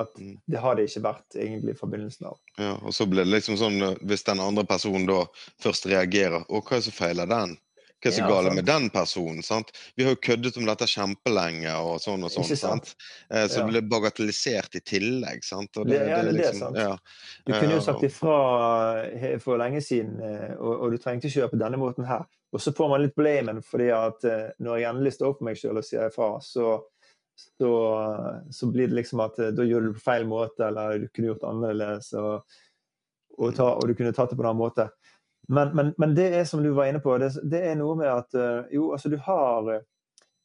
at 0.00 0.18
mm. 0.18 0.38
det 0.46 0.56
har 0.58 0.76
det 0.76 0.86
ikke 0.88 1.04
vært 1.04 1.36
egentlig 1.36 1.74
fra 1.78 1.88
begynnelsen 1.92 2.30
av. 2.30 2.38
Ja, 2.58 2.76
og 2.80 2.94
så 2.96 3.06
blir 3.06 3.26
det 3.26 3.34
liksom 3.34 3.58
sånn, 3.60 3.80
Hvis 4.00 4.24
den 4.24 4.40
andre 4.40 4.64
personen 4.68 5.04
da 5.08 5.26
først 5.60 5.86
reagerer 5.90 6.46
Å, 6.48 6.60
hva 6.60 6.78
er 6.78 6.80
det 6.80 6.86
som 6.86 6.96
feiler 6.96 7.28
den? 7.28 7.56
Hva 8.02 8.10
er 8.10 8.14
så 8.16 8.26
gale 8.26 8.50
med 8.50 8.66
den 8.66 8.88
personen? 8.90 9.44
sant? 9.46 9.68
Vi 9.94 10.02
har 10.02 10.16
jo 10.16 10.18
køddet 10.26 10.56
om 10.58 10.66
dette 10.66 10.88
kjempelenge 10.90 11.70
og 11.78 12.00
sånn 12.02 12.24
og 12.26 12.32
sånn. 12.34 12.48
sant? 12.58 12.94
Eh, 13.30 13.44
så 13.46 13.60
det 13.60 13.68
ble 13.68 13.82
bagatellisert 13.92 14.74
i 14.74 14.82
tillegg. 14.82 15.44
sant? 15.46 15.70
Det, 15.76 15.84
det, 15.86 16.00
ja, 16.10 16.18
det, 16.18 16.32
er 16.32 16.38
liksom, 16.38 16.56
det, 16.58 16.62
sant. 16.64 16.80
Ja. 16.82 17.42
Du 17.46 17.52
kunne 17.54 17.76
jo 17.76 17.84
sagt 17.86 18.06
ifra 18.08 18.38
eh, 19.06 19.36
for 19.42 19.60
lenge 19.62 19.84
siden, 19.86 20.16
eh, 20.18 20.56
og, 20.56 20.72
og, 20.72 20.86
du 20.90 20.98
trengte 21.02 21.30
ikke 21.30 21.44
gjøre 21.44 21.52
på 21.52 21.60
denne 21.62 21.78
måten 21.78 22.08
her. 22.08 22.26
Og 22.52 22.64
så 22.64 22.74
får 22.74 22.90
man 22.90 23.04
litt 23.04 23.14
blamen 23.16 23.62
fordi 23.64 23.86
at 23.96 24.26
når 24.60 24.80
jeg 24.80 24.88
endelig 24.90 25.14
står 25.14 25.30
opp 25.30 25.38
for 25.38 25.48
meg 25.48 25.60
sjøl 25.60 25.78
og 25.78 25.86
sier 25.86 26.10
ifra, 26.10 26.32
så, 26.44 26.74
så, 27.38 27.70
så, 28.50 28.68
blir 28.74 28.90
det 28.90 28.98
liksom 28.98 29.22
at 29.24 29.38
da 29.54 29.64
gjør 29.64 29.86
du 29.86 29.92
det 29.92 30.00
på 30.00 30.04
feil 30.10 30.26
måte, 30.28 30.66
eller 30.66 30.98
du 31.00 31.06
kunne 31.08 31.30
gjort 31.30 31.46
annerledes, 31.48 32.10
og, 32.18 32.58
og, 33.38 33.54
ta, 33.56 33.70
og 33.72 33.86
du 33.88 33.94
kunne 33.96 34.12
tatt 34.12 34.34
det 34.34 34.36
på 34.36 34.44
en 34.44 34.50
annen 34.50 34.60
måte. 34.66 34.90
Men, 35.52 35.72
men, 35.76 35.90
men, 36.00 36.12
det 36.16 36.30
er 36.32 36.44
som 36.48 36.62
du 36.64 36.70
var 36.72 36.88
inne 36.88 37.02
på, 37.04 37.14
det, 37.20 37.32
det 37.50 37.60
er 37.70 37.74
noe 37.76 37.96
med 37.98 38.08
at 38.08 38.36
jo, 38.72 38.92
altså 38.94 39.10
du 39.12 39.18
har 39.20 39.82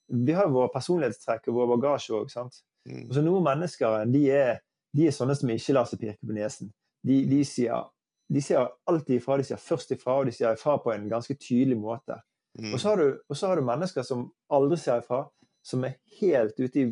Vi 0.07 0.33
har 0.35 0.49
våre 0.51 0.71
personlighetstrekk 0.71 1.49
og 1.51 1.55
vår 1.57 1.69
bagasje 1.73 2.15
òg, 2.15 2.29
sant. 2.31 2.61
Mm. 2.87 3.07
Altså, 3.09 3.23
noen 3.25 3.43
mennesker 3.43 4.05
de 4.11 4.21
er, 4.31 4.59
de 4.95 5.07
er, 5.07 5.15
sånne 5.15 5.35
som 5.35 5.51
ikke 5.51 5.75
lar 5.75 5.87
seg 5.89 5.99
pirke 5.99 6.27
på 6.27 6.35
nesen. 6.35 6.71
De, 7.07 7.17
de, 7.27 7.41
sier, 7.47 7.89
de 8.31 8.43
sier 8.43 8.69
alltid 8.87 9.17
ifra, 9.17 9.37
de 9.39 9.47
sier 9.49 9.59
først 9.59 9.91
ifra, 9.95 10.19
og 10.21 10.29
de 10.29 10.35
sier 10.35 10.55
ifra 10.55 10.77
på 10.83 10.93
en 10.93 11.09
ganske 11.11 11.35
tydelig 11.35 11.75
måte. 11.79 12.19
Mm. 12.57 12.71
Og, 12.71 12.79
så 12.79 12.93
har 12.93 13.03
du, 13.03 13.19
og 13.27 13.37
så 13.37 13.51
har 13.51 13.59
du 13.59 13.67
mennesker 13.67 14.07
som 14.07 14.29
aldri 14.53 14.79
sier 14.81 15.03
ifra, 15.03 15.25
som 15.67 15.83
er 15.83 15.97
helt 16.21 16.59
ute 16.63 16.83
i, 16.83 16.87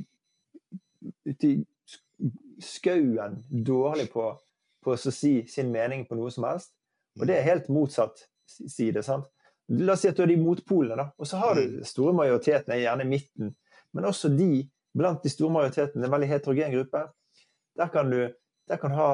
ute 1.32 1.54
i 1.54 1.56
skauen 2.64 3.40
dårlig 3.50 4.10
på, 4.12 4.28
på 4.84 4.96
å 4.96 5.00
si 5.00 5.38
sin 5.52 5.72
mening 5.72 6.04
på 6.08 6.20
noe 6.20 6.32
som 6.34 6.48
helst. 6.48 6.76
Og 7.20 7.28
det 7.30 7.38
er 7.38 7.50
helt 7.50 7.68
motsatt 7.72 8.26
side. 8.46 9.04
sant? 9.04 9.28
La 9.74 9.96
oss 9.96 10.04
si 10.06 10.10
at 10.12 10.18
du 10.18 10.24
er 10.26 10.34
de 10.34 10.40
motpolene, 10.40 10.98
da. 11.00 11.10
Og 11.18 11.30
så 11.30 11.40
har 11.42 11.58
du 11.58 11.64
mm. 11.64 11.84
store 11.88 12.14
majoriteten, 12.18 12.76
gjerne 12.80 13.06
i 13.06 13.12
midten. 13.16 13.54
Men 13.96 14.10
også 14.12 14.30
de 14.34 14.66
blant 14.96 15.24
de 15.24 15.32
store 15.32 15.52
majoritetene, 15.52 16.06
en 16.06 16.14
veldig 16.14 16.30
heterogen 16.30 16.76
gruppe. 16.76 17.06
Der 17.76 17.92
kan 17.92 18.12
du 18.12 18.20
der 18.68 18.78
kan 18.82 18.92
ha 18.92 19.10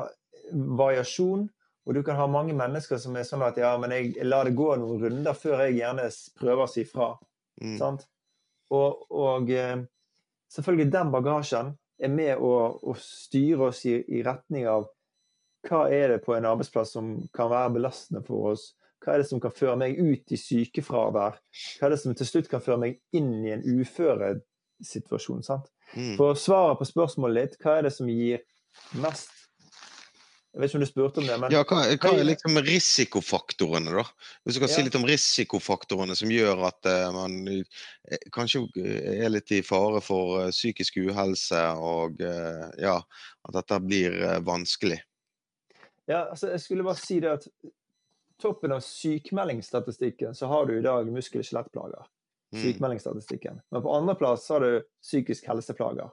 variasjon, 0.51 1.49
og 1.85 1.95
du 1.95 2.03
kan 2.03 2.15
ha 2.15 2.27
mange 2.27 2.53
mennesker 2.55 2.99
som 3.01 3.15
er 3.17 3.25
sånn 3.27 3.43
at 3.45 3.57
ja, 3.59 3.73
men 3.81 3.93
jeg 3.95 4.27
lar 4.27 4.47
det 4.47 4.55
gå 4.57 4.69
noen 4.79 5.01
runder 5.01 5.37
før 5.37 5.65
jeg 5.65 5.79
gjerne 5.79 6.07
prøver 6.39 6.65
å 6.65 6.69
si 6.69 6.85
fra. 6.87 7.11
Mm. 7.61 7.77
Sant? 7.79 8.05
Og, 8.71 9.07
og, 9.11 9.49
eh, 9.51 9.81
selvfølgelig 10.53 10.91
den 10.93 11.11
bagasjen 11.11 11.73
er 12.01 12.13
med 12.13 12.39
å, 12.39 12.53
å 12.79 12.95
styre 12.97 13.71
oss 13.71 13.83
i, 13.89 13.97
i, 13.99 14.21
retning 14.25 14.69
av 14.71 14.87
hva 15.67 15.81
er 15.93 16.15
det 16.15 16.21
på 16.25 16.35
en 16.35 16.47
arbeidsplass 16.49 16.95
som 16.95 17.13
kan 17.35 17.51
være 17.51 17.75
belastende 17.77 18.23
for 18.25 18.53
oss? 18.53 18.71
Hva 19.01 19.15
er 19.15 19.23
det 19.23 19.29
som 19.31 19.41
kan 19.41 19.53
føre 19.53 19.77
meg 19.81 19.97
ut 19.97 20.33
i 20.33 20.37
sykefravær? 20.37 21.37
Hva 21.79 21.87
er 21.87 21.95
det 21.95 22.01
som 22.03 22.15
til 22.17 22.29
slutt 22.29 22.49
kan 22.51 22.63
føre 22.63 22.81
meg 22.83 22.99
inn 23.17 23.33
i 23.45 23.53
en 23.55 23.65
uføresituasjon? 23.65 25.45
sant? 25.45 25.69
Mm. 25.93 26.15
For 26.19 26.37
svaret 26.39 26.79
på 26.79 26.89
spørsmålet 26.89 27.51
ditt, 27.51 27.61
hva 27.63 27.79
er 27.79 27.87
det 27.89 27.95
som 27.95 28.09
gir 28.09 28.43
mest 29.01 29.33
jeg 30.51 30.59
vet 30.59 30.67
ikke 30.67 30.77
om 30.77 30.83
du 30.83 30.89
spurte 30.89 31.21
om 31.21 31.27
det, 31.29 31.35
men 31.39 31.53
Ja, 31.53 31.61
hva, 31.63 31.77
hva 31.95 32.09
er 32.11 32.25
liksom 32.27 32.57
risikofaktorene, 32.65 33.93
da? 33.95 34.03
Hvis 34.43 34.57
du 34.57 34.59
kan 34.59 34.67
ja. 34.67 34.73
si 34.73 34.83
litt 34.83 34.97
om 34.99 35.05
risikofaktorene 35.07 36.17
som 36.19 36.33
gjør 36.33 36.65
at 36.67 36.89
uh, 36.91 37.05
man 37.15 37.37
uh, 37.47 37.85
kanskje 38.35 38.65
er 38.83 39.31
litt 39.31 39.53
i 39.55 39.61
fare 39.63 40.01
for 40.03 40.41
uh, 40.41 40.49
psykisk 40.51 40.99
uhelse, 41.05 41.61
og 41.79 42.19
ja, 42.19 42.97
at 42.99 43.55
dette 43.61 43.79
blir 43.85 44.17
vanskelig. 44.43 44.99
Ja, 46.11 46.25
altså 46.29 46.51
jeg 46.51 46.63
skulle 46.63 46.85
bare 46.85 46.99
si 46.99 47.19
det 47.23 47.31
at 47.39 47.47
toppen 48.41 48.73
av 48.75 48.81
sykmeldingsstatistikken 48.83 50.35
så 50.35 50.49
har 50.51 50.65
du 50.67 50.77
i 50.77 50.83
dag 50.83 51.07
muskel- 51.13 51.43
og 51.43 51.47
skjelettplager. 51.47 52.09
Sykmeldingsstatistikken. 52.51 53.61
Men 53.71 53.83
på 53.85 53.93
andreplass 53.95 54.49
har 54.51 54.65
du 54.65 54.81
psykisk 55.03 55.45
helseplager. 55.47 56.09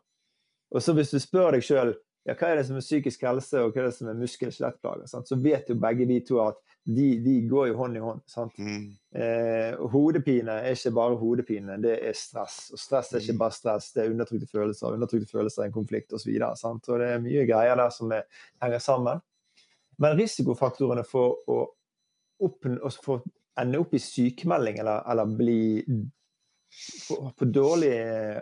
Og 0.71 0.85
så 0.85 0.95
hvis 0.95 1.11
du 1.11 1.19
spør 1.19 1.57
deg 1.57 1.65
sjøl 1.67 1.97
ja, 2.29 2.35
hva 2.37 2.51
er 2.51 2.59
det 2.59 2.67
som 2.69 2.77
er 2.77 2.85
psykisk 2.85 3.23
helse, 3.25 3.61
og 3.63 3.73
hva 3.73 3.81
er 3.81 3.87
det 3.89 3.97
som 3.97 4.09
er 4.11 4.17
muskel- 4.19 4.51
og 4.51 4.53
skjelettplager, 4.53 5.09
så 5.09 5.37
vet 5.41 5.71
jo 5.71 5.79
begge 5.81 6.05
de 6.11 6.19
to 6.29 6.43
at 6.45 6.59
de, 6.85 7.07
de 7.25 7.37
går 7.49 7.71
jo 7.71 7.77
hånd 7.79 7.97
i 7.97 8.03
hånd. 8.05 8.21
Mm. 8.59 8.83
Eh, 9.17 9.79
hodepine 9.95 10.59
er 10.61 10.77
ikke 10.77 10.93
bare 10.99 11.17
hodepine, 11.21 11.79
det 11.81 11.95
er 12.05 12.17
stress. 12.17 12.59
Og 12.75 12.83
stress 12.83 13.15
er 13.15 13.25
ikke 13.25 13.39
mm. 13.39 13.41
bare 13.41 13.57
stress, 13.57 13.89
det 13.95 14.05
er 14.05 14.13
undertrykte 14.13 14.51
følelser. 14.51 14.99
Undertrykte 14.99 15.31
følelser 15.33 15.65
er 15.65 15.71
en 15.71 15.79
konflikt 15.79 16.13
osv. 16.13 16.35
Og, 16.37 16.61
så 16.61 16.75
og 16.77 17.01
det 17.01 17.09
er 17.15 17.25
mye 17.25 17.47
greier 17.49 17.81
der 17.81 17.97
som 17.97 18.13
er, 18.13 18.29
henger 18.65 18.85
sammen. 18.85 19.25
Men 19.99 20.17
risikofaktorene 20.19 21.05
for 21.07 21.41
å 21.51 21.59
opp, 22.45 22.67
for 23.03 23.25
ende 23.59 23.81
opp 23.83 23.95
i 23.95 24.01
sykemelding 24.03 24.79
eller, 24.79 25.03
eller 25.11 25.37
bli 25.39 25.61
for 27.39 27.45
dårlig 27.45 27.95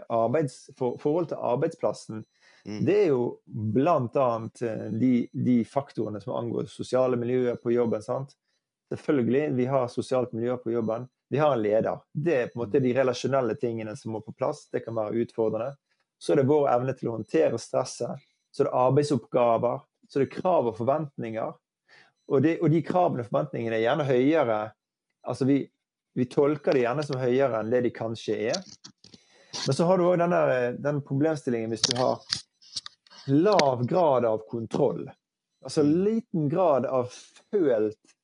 arbeids, 0.09 0.71
for, 0.79 0.99
forhold 0.99 1.31
til 1.31 1.45
arbeidsplassen, 1.53 2.25
mm. 2.67 2.81
det 2.87 2.97
er 3.05 3.07
jo 3.13 3.29
bl.a. 3.47 4.27
Eh, 4.67 4.87
de, 4.93 5.13
de 5.33 5.57
faktorene 5.65 6.21
som 6.21 6.35
angår 6.37 6.69
sosiale 6.71 7.17
miljøer 7.21 7.61
på 7.63 7.73
jobben. 7.73 8.03
sant? 8.03 8.35
Selvfølgelig, 8.91 9.51
vi 9.57 9.67
har 9.71 9.89
sosialt 9.89 10.33
miljø 10.33 10.57
på 10.63 10.75
jobben. 10.75 11.09
Vi 11.29 11.39
har 11.39 11.57
en 11.57 11.63
leder. 11.63 12.03
Det 12.13 12.37
er 12.37 12.47
på 12.51 12.61
en 12.61 12.67
måte 12.67 12.83
de 12.83 12.95
relasjonelle 12.95 13.57
tingene 13.59 13.97
som 13.99 14.15
må 14.15 14.21
på 14.23 14.35
plass. 14.35 14.69
Det 14.71 14.85
kan 14.85 14.95
være 14.95 15.25
utfordrende. 15.25 15.75
Så 16.19 16.33
er 16.33 16.41
det 16.41 16.49
vår 16.49 16.69
evne 16.71 16.95
til 16.97 17.11
å 17.11 17.17
håndtere 17.17 17.59
stresset. 17.61 18.23
Så 18.55 18.63
er 18.63 18.69
det 18.69 18.79
arbeidsoppgaver. 18.79 19.83
Så 20.09 20.21
det 20.21 20.29
er 20.29 20.37
krav 20.39 20.71
og 20.71 20.77
forventninger. 20.79 21.55
Og, 22.27 22.43
det, 22.43 22.57
og 22.63 22.71
de 22.71 22.83
kravene 22.87 23.23
og 23.23 23.31
forventningene 23.31 23.79
er 23.79 23.85
gjerne 23.85 24.07
høyere. 24.09 24.59
Altså 25.27 25.47
vi, 25.49 25.61
vi 26.17 26.27
tolker 26.31 26.75
det 26.75 26.87
gjerne 26.87 27.05
som 27.07 27.21
høyere 27.21 27.61
enn 27.61 27.71
det 27.73 27.85
de 27.87 27.93
kanskje 27.95 28.39
er. 28.51 28.61
Men 29.67 29.77
så 29.77 29.87
har 29.89 29.99
du 29.99 30.07
òg 30.07 30.21
den 30.83 31.01
problemstillingen 31.07 31.73
hvis 31.73 31.87
du 31.89 31.95
har 31.99 32.21
lav 33.27 33.87
grad 33.87 34.27
av 34.29 34.45
kontroll. 34.51 35.07
Altså 35.65 35.83
liten 35.83 36.49
grad 36.49 36.87
av 36.87 37.11
følt 37.51 38.15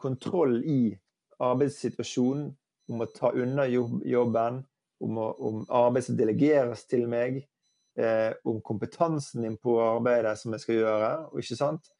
kontroll 0.00 0.58
i 0.64 0.96
arbeidssituasjonen, 1.38 2.48
om 2.90 3.04
å 3.04 3.06
ta 3.14 3.30
unna 3.36 3.66
jobben, 3.70 4.62
om, 5.00 5.18
å, 5.22 5.28
om 5.38 5.60
arbeid 5.68 6.08
som 6.08 6.16
delegeres 6.18 6.82
til 6.90 7.04
meg, 7.08 7.44
eh, 7.98 8.32
om 8.44 8.60
kompetansen 8.62 9.42
din 9.46 9.56
på 9.60 9.76
arbeidet 9.82 10.36
som 10.38 10.54
jeg 10.54 10.64
skal 10.64 10.78
gjøre, 10.80 11.10
og 11.30 11.42
ikke 11.42 11.58
sant? 11.58 11.90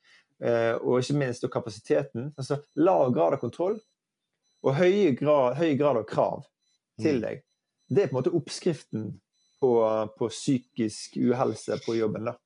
Eh, 0.41 0.75
og 0.81 1.01
ikke 1.01 1.19
minst 1.21 1.45
og 1.45 1.53
kapasiteten. 1.53 2.31
Altså 2.39 2.61
lav 2.81 3.11
grad 3.15 3.37
av 3.37 3.43
kontroll 3.43 3.81
og 4.61 4.77
høy 4.77 5.17
grad, 5.17 5.57
høy 5.61 5.75
grad 5.81 6.01
av 6.01 6.07
krav 6.09 6.45
til 7.01 7.21
mm. 7.21 7.25
deg. 7.25 7.43
Det 7.91 8.05
er 8.05 8.11
på 8.11 8.15
en 8.15 8.21
måte 8.21 8.37
oppskriften 8.37 9.11
på, 9.61 9.73
på 10.19 10.31
psykisk 10.31 11.17
uhelse 11.21 11.81
på 11.85 11.97
jobben. 11.99 12.31
da. 12.31 12.37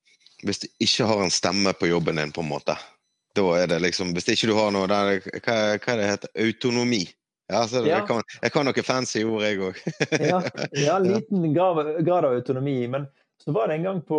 Hvis 0.45 0.65
du 0.65 0.69
ikke 0.83 1.07
har 1.09 1.23
en 1.25 1.33
stemme 1.33 1.73
på 1.79 1.91
jobben 1.91 2.19
din, 2.21 2.33
på 2.35 2.43
en 2.43 2.51
måte. 2.51 2.77
Da 3.35 3.45
er 3.59 3.67
det 3.67 3.81
liksom 3.83 4.13
Hvis 4.15 4.29
ikke 4.31 4.53
du 4.53 4.55
har 4.55 4.71
noe 4.75 4.87
der, 4.91 5.19
hva, 5.43 5.57
hva 5.83 5.97
det 5.99 6.11
heter 6.11 6.35
Autonomi. 6.45 7.05
Ja, 7.51 7.67
så 7.69 7.83
ja. 7.85 7.99
Jeg, 7.99 8.07
kan, 8.09 8.23
jeg, 8.41 8.53
kan, 8.55 8.65
noen 8.65 8.87
fancy 8.87 9.21
ord, 9.25 9.43
jeg 9.45 9.61
òg. 9.61 9.81
ja, 10.17 10.39
ja, 10.81 10.95
liten 11.05 11.51
grad, 11.53 11.83
grad, 12.07 12.25
av 12.25 12.39
autonomi. 12.39 12.79
Men 12.89 13.07
så 13.43 13.53
var 13.53 13.69
det 13.69 13.75
en 13.75 13.83
gang 13.83 14.01
på 14.03 14.19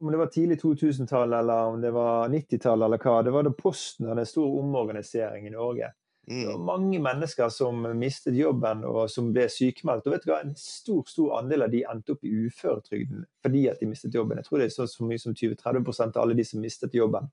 om 0.00 0.10
det 0.10 0.18
var 0.20 0.26
tidlig 0.26 0.60
2000-tallet 0.60 1.38
eller 1.38 1.72
om 1.72 1.80
det 1.80 1.90
var 1.94 2.28
90-tallet 2.28 2.86
eller 2.86 3.02
hva, 3.02 3.22
det 3.22 3.32
var 3.34 3.46
da 3.46 3.52
Posten 3.56 4.08
hadde 4.10 4.24
en 4.24 4.28
stor 4.28 4.58
omorganisering 4.60 5.46
i 5.46 5.54
Norge. 5.54 5.92
Det 6.26 6.46
var 6.46 6.58
mm. 6.58 6.66
mange 6.66 6.98
mennesker 7.02 7.48
som 7.50 7.82
mistet 7.98 8.36
jobben 8.38 8.84
og 8.86 9.08
som 9.10 9.32
ble 9.34 9.48
sykemeldt. 9.50 10.06
Og 10.06 10.14
vet 10.14 10.26
du 10.26 10.30
hva, 10.30 10.38
En 10.44 10.54
stor 10.58 11.02
stor 11.10 11.38
andel 11.40 11.66
av 11.66 11.72
de 11.72 11.82
endte 11.90 12.14
opp 12.14 12.22
i 12.26 12.34
uføretrygden 12.46 13.24
fordi 13.42 13.64
at 13.72 13.82
de 13.82 13.90
mistet 13.90 14.14
jobben. 14.14 14.38
Jeg 14.38 14.46
tror 14.46 14.62
det 14.62 14.68
er 14.68 14.76
så, 14.76 14.86
så 14.90 15.06
mye 15.08 15.22
som 15.22 15.34
20-30 15.34 16.04
av 16.06 16.22
alle 16.22 16.38
de 16.38 16.46
som 16.46 16.62
mistet 16.62 16.94
jobben. 16.94 17.26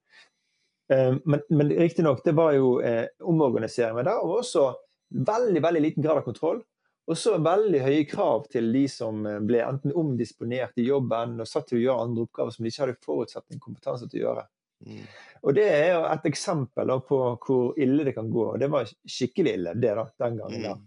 Eh, 0.94 1.14
men, 1.26 1.46
men 1.50 1.74
riktignok, 1.78 2.24
det 2.26 2.34
var 2.38 2.56
jo 2.58 2.80
eh, 2.82 3.06
omorganisering 3.22 4.02
der, 4.02 4.24
og 4.24 4.40
også 4.42 4.72
veldig 5.10 5.62
veldig 5.62 5.82
liten 5.86 6.06
grad 6.06 6.22
av 6.22 6.26
kontroll. 6.26 6.64
Og 7.10 7.18
så 7.18 7.36
veldig 7.42 7.82
høye 7.82 8.06
krav 8.10 8.46
til 8.54 8.70
de 8.74 8.84
som 8.92 9.26
eh, 9.26 9.40
ble 9.42 9.64
enten 9.66 9.96
omdisponert 9.98 10.78
i 10.78 10.86
jobben 10.86 11.40
og 11.42 11.50
satt 11.50 11.72
til 11.72 11.80
å 11.80 11.84
gjøre 11.84 12.06
andre 12.06 12.26
oppgaver 12.28 12.54
som 12.54 12.66
de 12.66 12.72
ikke 12.72 12.84
hadde 12.86 13.06
forutsatt 13.06 13.56
en 13.56 13.64
kompetanse 13.64 14.10
til 14.10 14.22
å 14.22 14.26
gjøre. 14.28 14.44
Mm. 14.86 15.06
Og 15.42 15.56
Det 15.58 15.66
er 15.74 15.88
jo 15.94 16.04
et 16.08 16.28
eksempel 16.30 16.94
på 17.08 17.22
hvor 17.46 17.80
ille 17.82 18.06
det 18.08 18.14
kan 18.16 18.30
gå. 18.32 18.44
og 18.54 18.60
Det 18.62 18.70
var 18.72 18.90
skikkelig 18.90 19.56
ille 19.58 19.74
det 19.82 19.96
da, 19.98 20.06
den 20.26 20.38
gangen. 20.44 20.68
Mm. 20.68 20.86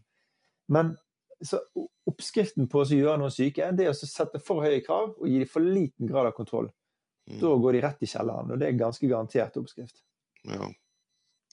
Men 0.73 0.95
så 1.43 1.59
oppskriften 2.07 2.69
på 2.71 2.83
å 2.83 2.87
gjøre 2.87 3.19
noen 3.19 3.35
syke 3.35 3.73
det 3.75 3.89
er 3.89 3.91
å 3.91 3.99
sette 3.99 4.39
for 4.43 4.63
høye 4.63 4.83
krav 4.87 5.17
og 5.17 5.27
gi 5.27 5.43
dem 5.43 5.51
for 5.51 5.67
liten 5.67 6.07
grad 6.07 6.31
av 6.31 6.37
kontroll. 6.37 6.71
Mm. 7.31 7.41
Da 7.43 7.57
går 7.65 7.75
de 7.75 7.83
rett 7.83 8.07
i 8.07 8.11
kjelleren, 8.11 8.55
og 8.55 8.63
det 8.63 8.69
er 8.69 8.79
ganske 8.79 9.11
garantert 9.11 9.59
oppskrift. 9.59 9.99
Ja. 10.47 10.71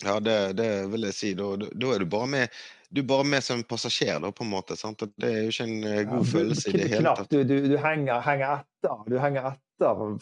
Ja, 0.06 0.20
det, 0.24 0.54
det, 0.56 0.70
vil 0.94 1.10
jeg 1.10 1.16
si. 1.16 1.34
Da, 1.36 1.50
da, 1.60 1.90
er 1.92 2.00
du 2.00 2.08
bare 2.10 2.30
med 2.32 2.60
du 2.90 3.02
er 3.02 3.08
bare 3.08 3.26
med 3.28 3.44
som 3.46 3.62
passasjer, 3.64 4.20
da, 4.24 4.32
på 4.34 4.44
en 4.44 4.52
måte. 4.52 4.78
sant? 4.80 5.04
Det 5.16 5.30
er 5.30 5.42
jo 5.46 5.54
ikke 5.54 5.66
en 5.68 5.80
eh, 5.84 6.04
god 6.10 6.24
ja, 6.24 6.28
følelse 6.32 6.72
i 6.72 6.78
det 6.78 6.90
hele 6.96 7.16
tatt. 7.20 7.32
Du, 7.32 7.44
du, 7.46 7.56
du 7.70 7.78
henger, 7.78 8.22
henger, 8.26 8.64
etter. 8.64 9.02
Du 9.10 9.18
henger 9.22 9.50
etter 9.54 10.14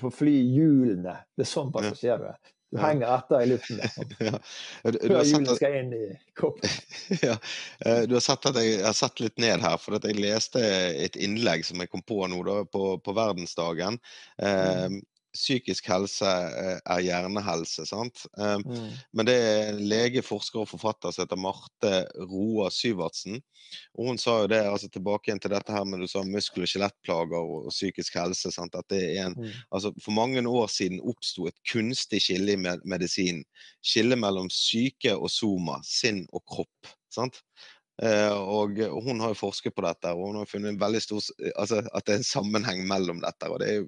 på 0.00 0.14
flyhjulene. 0.14 1.16
Det 1.36 1.46
er 1.46 1.50
sånn 1.50 1.72
passasjer 1.74 2.20
du 2.20 2.26
er. 2.30 2.40
Du 2.70 2.78
henger 2.78 3.14
etter 3.16 3.42
i 3.42 3.46
luften. 3.50 3.80
Liksom. 3.82 4.12
ja. 4.28 4.40
Før 4.84 5.24
hjulene 5.26 5.56
skal 5.58 5.78
inn 5.80 5.94
i 5.96 6.02
koppen. 6.38 6.76
ja. 7.26 7.38
Eh, 7.86 8.02
du 8.06 8.14
har 8.18 8.24
sett 8.24 8.50
at 8.52 8.60
jeg 8.60 8.82
har 8.84 8.96
sett 8.98 9.22
litt 9.24 9.40
ned 9.42 9.64
her, 9.64 9.78
for 9.80 9.98
jeg 9.98 10.20
leste 10.20 10.62
et 11.06 11.16
innlegg 11.18 11.64
som 11.66 11.80
jeg 11.82 11.90
kom 11.90 12.04
på 12.06 12.20
nå 12.30 12.44
da, 12.46 12.60
på, 12.68 12.92
på 13.02 13.16
verdensdagen. 13.16 13.98
Eh. 14.44 15.00
Psykisk 15.36 15.86
helse 15.90 16.26
eh, 16.26 16.78
er 16.84 17.00
hjernehelse. 17.06 17.86
sant? 17.88 18.24
Um, 18.36 18.62
Mm. 18.66 18.90
Men 19.12 19.26
det 19.26 19.34
er 19.36 19.78
lege, 19.78 20.22
forsker 20.22 20.60
og 20.62 20.68
forfatter 20.68 21.12
som 21.12 21.24
heter 21.24 21.38
Marte 21.40 21.92
Roa 22.30 22.68
Syvertsen. 22.70 23.40
Og 23.98 24.06
hun 24.10 24.18
sa 24.18 24.40
jo 24.42 24.46
det, 24.50 24.60
altså 24.66 24.88
tilbake 24.90 25.28
igjen 25.30 25.40
til 25.40 25.50
dette 25.54 25.72
her 25.72 25.84
med 25.84 26.00
du 26.02 26.06
sa 26.10 26.22
muskel- 26.26 26.62
og 26.66 26.70
skjelettplager 26.70 27.38
og, 27.40 27.68
psykisk 27.70 28.14
helse. 28.18 28.50
sant? 28.52 28.74
At 28.74 28.88
det 28.90 29.02
er 29.18 29.26
en, 29.26 29.36
Mm. 29.38 29.50
altså 29.72 29.92
For 30.02 30.10
mange 30.12 30.42
år 30.48 30.66
siden 30.68 31.00
oppsto 31.00 31.46
et 31.46 31.56
kunstig 31.72 32.20
skille 32.22 32.52
i 32.52 32.56
med, 32.56 32.80
medisinen. 32.84 33.44
Skille 33.82 34.16
mellom 34.16 34.50
syke 34.50 35.16
og 35.16 35.30
soma, 35.30 35.80
sinn 35.84 36.26
og 36.32 36.42
kropp. 36.46 36.96
sant? 37.10 37.40
Eh, 38.02 38.32
og 38.32 38.78
hun 39.04 39.20
har 39.20 39.34
jo 39.34 39.38
forsket 39.42 39.74
på 39.76 39.84
dette, 39.84 40.12
og 40.16 40.30
hun 40.30 40.38
har 40.40 40.48
funnet 40.48 40.72
en 40.72 40.80
veldig 40.80 41.00
stor, 41.04 41.24
altså 41.54 41.82
at 41.84 42.06
det 42.06 42.14
er 42.14 42.20
en 42.22 42.24
sammenheng 42.24 42.86
mellom 42.88 43.20
dette. 43.20 43.48
og 43.50 43.60
det 43.60 43.68
er 43.74 43.82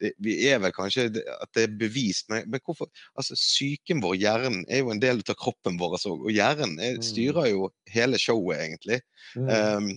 det, 0.00 0.12
Vi 0.22 0.36
er 0.48 0.60
vel 0.62 0.72
kanskje 0.72 1.08
at 1.10 1.50
det 1.56 1.64
er 1.66 1.78
bevist, 1.80 2.28
men, 2.30 2.46
men 2.50 2.62
hvorfor 2.64 2.86
altså 3.18 3.34
Psyken 3.34 4.02
vår, 4.04 4.14
hjernen, 4.22 4.62
er 4.68 4.84
jo 4.84 4.92
en 4.94 5.02
del 5.02 5.24
av 5.26 5.34
kroppen 5.40 5.80
vår. 5.80 5.98
Altså, 5.98 6.14
og 6.14 6.30
hjernen 6.30 6.78
er, 6.78 6.96
Mm. 7.00 7.02
styrer 7.02 7.50
jo 7.50 7.72
hele 7.90 8.18
showet, 8.18 8.60
egentlig. 8.60 9.00
Mm. 9.36 9.48
Um, 9.48 9.90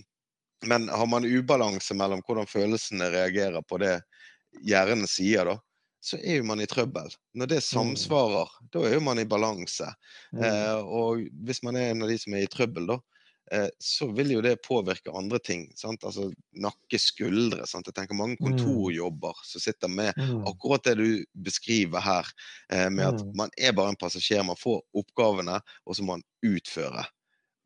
men 0.66 0.88
har 0.88 1.06
man 1.06 1.24
ubalanse 1.24 1.94
mellom 1.94 2.22
hvordan 2.26 2.46
følelsene 2.48 3.10
reagerer 3.12 3.62
på 3.68 3.78
det 3.82 3.98
hjernen 4.64 5.06
sier, 5.10 5.44
da, 5.44 5.58
så 6.04 6.18
er 6.20 6.38
jo 6.38 6.44
man 6.44 6.60
i 6.60 6.66
trøbbel. 6.68 7.08
Når 7.34 7.50
det 7.50 7.62
samsvarer, 7.64 8.50
da 8.72 8.84
er 8.84 8.94
jo 8.98 9.00
man 9.04 9.18
i 9.18 9.26
balanse. 9.28 9.88
Mm. 10.32 10.42
Eh, 10.44 10.78
og 10.84 11.24
hvis 11.44 11.62
man 11.64 11.76
er 11.80 11.90
en 11.90 12.04
av 12.04 12.12
de 12.12 12.18
som 12.20 12.36
er 12.36 12.44
i 12.44 12.50
trøbbel, 12.52 12.86
da, 12.92 12.98
eh, 12.98 13.13
så 13.78 14.06
vil 14.16 14.30
jo 14.32 14.40
det 14.40 14.62
påvirke 14.64 15.12
andre 15.14 15.38
ting. 15.38 15.66
Sant? 15.76 16.04
Altså 16.04 16.30
nakke, 16.56 16.98
skuldre. 16.98 17.66
Sant? 17.66 17.86
Jeg 17.86 17.94
tenker 17.94 18.14
mange 18.16 18.36
Mm. 18.40 18.46
kontorjobber 18.46 19.34
som 19.44 19.60
sitter 19.60 19.88
med 19.88 20.14
Mm. 20.16 20.44
akkurat 20.46 20.82
det 20.84 20.94
du 20.96 21.24
beskriver 21.34 22.00
her, 22.00 22.24
eh, 22.72 22.88
med 22.90 23.04
at 23.06 23.20
Mm. 23.20 23.36
man 23.36 23.50
er 23.58 23.72
bare 23.72 23.88
en 23.90 23.96
passasjer. 23.96 24.42
Man 24.44 24.56
får 24.56 24.82
oppgavene, 24.94 25.60
og 25.86 25.94
så 25.96 26.02
må 26.02 26.16
man 26.16 26.22
utføre. 26.44 27.04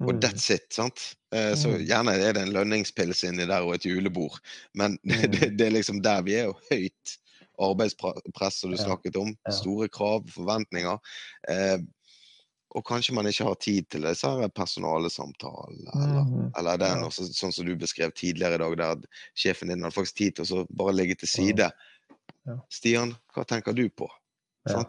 Og 0.00 0.14
that's 0.22 0.50
it. 0.54 0.72
sant? 0.72 1.14
Eh, 1.32 1.54
Så 1.54 1.78
gjerne 1.78 2.12
er 2.14 2.32
det 2.32 2.42
en 2.42 2.52
lønningspils 2.52 3.24
inni 3.24 3.46
der 3.46 3.62
og 3.62 3.74
et 3.74 3.82
julebord, 3.86 4.38
men 4.74 4.98
det, 5.04 5.56
det 5.58 5.66
er 5.66 5.70
liksom 5.70 6.02
der 6.02 6.22
vi 6.22 6.34
er 6.34 6.44
jo 6.44 6.54
høyt 6.70 7.18
arbeidspress, 7.60 8.60
som 8.60 8.70
du 8.70 8.76
snakket 8.76 9.16
om. 9.16 9.36
Store 9.50 9.88
krav, 9.88 10.28
forventninger. 10.30 10.98
Og 12.76 12.84
kanskje 12.84 13.14
man 13.16 13.24
ikke 13.30 13.46
har 13.48 13.54
tid 13.64 13.86
til 13.88 14.02
disse 14.04 14.28
her 14.28 14.48
personalesamtalene, 14.52 15.92
eller, 15.94 16.24
Mm. 16.24 16.50
eller 16.58 16.76
den, 16.76 17.04
også, 17.06 17.24
sånn 17.32 17.52
som 17.52 17.64
du 17.64 17.74
beskrev 17.76 18.12
tidligere 18.12 18.54
i 18.54 18.58
dag, 18.58 18.76
der 18.76 19.22
sjefen 19.34 19.68
din 19.68 19.82
hadde 19.82 19.94
faktisk 19.94 20.16
tid 20.16 20.36
til 20.36 20.44
å 20.58 20.66
bare 20.76 20.92
ligge 20.92 21.16
til 21.16 21.28
side. 21.28 21.70
Ja. 22.46 22.56
Stian, 22.70 23.16
hva 23.34 23.44
tenker 23.48 23.72
du 23.72 23.88
på? 23.88 24.08
Ja. 24.68 24.84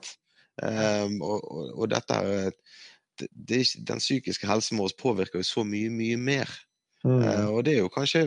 Um, 0.62 1.22
og, 1.24 1.40
og, 1.48 1.68
og 1.80 1.90
dette 1.90 2.12
er 2.20 2.52
det, 3.20 3.30
det 3.32 3.62
Den 3.88 4.00
psykiske 4.00 4.48
helsen 4.48 4.78
vår 4.80 4.92
påvirker 5.00 5.40
jo 5.40 5.48
så 5.48 5.64
mye, 5.64 5.90
mye 5.90 6.18
mer. 6.20 6.50
Mm. 7.06 7.22
Uh, 7.24 7.48
og 7.54 7.64
det 7.64 7.78
er 7.78 7.84
jo 7.86 7.90
kanskje 7.96 8.26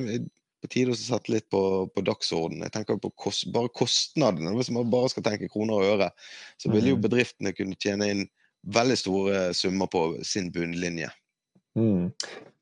på 0.63 0.69
tide 0.71 0.95
å 0.95 0.97
sette 0.97 1.29
litt 1.33 1.49
på, 1.51 1.61
på 1.93 2.05
dagsordenen. 2.07 2.63
Jeg 2.69 2.73
tenker 2.73 2.97
på 3.03 3.11
kost, 3.19 3.49
bare 3.53 3.69
kostnadene. 3.69 4.55
Hvis 4.57 4.71
man 4.73 4.89
bare 4.93 5.11
skal 5.11 5.25
tenke 5.27 5.51
kroner 5.53 5.75
og 5.77 5.97
øre, 5.99 6.11
så 6.57 6.71
vil 6.73 6.87
jo 6.93 6.97
Mm. 6.97 7.03
bedriftene 7.03 7.53
kunne 7.53 7.77
tjene 7.77 8.09
inn 8.15 8.29
veldig 8.63 8.97
store 8.99 9.41
summer 9.55 9.87
på 9.91 10.03
sin 10.27 10.53
bunnlinje. 10.55 11.09
Mm. 11.79 12.11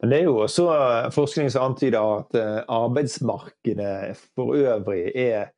Men 0.00 0.10
det 0.12 0.20
er 0.20 0.28
jo 0.28 0.36
også 0.44 0.64
eh, 0.72 1.08
forskning 1.12 1.50
som 1.52 1.66
antyder 1.72 1.98
at 2.00 2.36
eh, 2.38 2.60
arbeidsmarkedet 2.72 4.16
for 4.36 4.54
øvrig 4.56 5.10
er, 5.18 5.50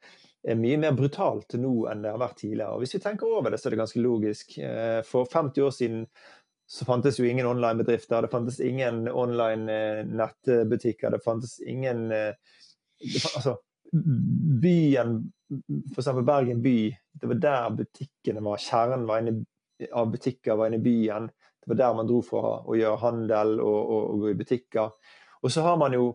er 0.43 0.59
mye 0.59 0.79
mer 0.83 0.97
brutalt 0.99 1.55
nå 1.61 1.75
enn 1.93 2.03
det 2.03 2.15
har 2.15 2.23
vært 2.23 2.41
tidligere. 2.41 2.73
Og 2.75 2.83
hvis 2.83 2.97
vi 2.97 3.03
tenker 3.05 3.29
over 3.29 3.53
det, 3.53 3.61
så 3.61 3.69
er 3.69 3.77
det 3.77 3.83
ganske 3.85 4.03
logisk. 4.03 4.57
Eh, 4.59 5.03
For 5.07 5.29
50 5.31 5.67
år 5.69 5.77
siden 5.77 6.07
så 6.73 6.87
fantes 6.89 7.19
jo 7.21 7.27
ingen 7.29 7.47
online-bedrifter, 7.47 8.25
det 8.25 8.33
fantes 8.33 8.57
ingen 8.65 9.05
online 9.09 9.77
nettbutikker, 10.09 11.13
det 11.13 11.21
fantes 11.21 11.59
ingen 11.61 12.07
det 12.09 13.21
fa- 13.21 13.35
Altså, 13.37 13.59
byen, 14.63 15.19
f.eks. 15.93 16.09
Bergen 16.25 16.63
by, 16.65 16.77
det 17.21 17.29
var 17.29 17.41
der 17.45 17.75
butikkene 17.77 18.41
var. 18.47 18.63
Kjernen 18.63 19.05
var 19.09 19.21
inne, 19.21 19.43
av 19.93 20.11
butikker 20.13 20.59
var 20.59 20.71
inne 20.71 20.81
i 20.81 20.85
byen. 20.85 21.29
Det 21.63 21.71
var 21.71 21.79
der 21.81 21.95
man 21.99 22.09
dro 22.11 22.21
for 22.27 22.67
å 22.67 22.77
gjøre 22.79 23.03
handel 23.03 23.59
og, 23.63 23.79
og, 23.81 24.03
og 24.15 24.25
gå 24.25 24.33
i 24.33 24.39
butikker. 24.41 24.91
Og 25.43 25.53
så 25.53 25.65
har 25.67 25.79
man 25.79 25.95
jo 25.97 26.13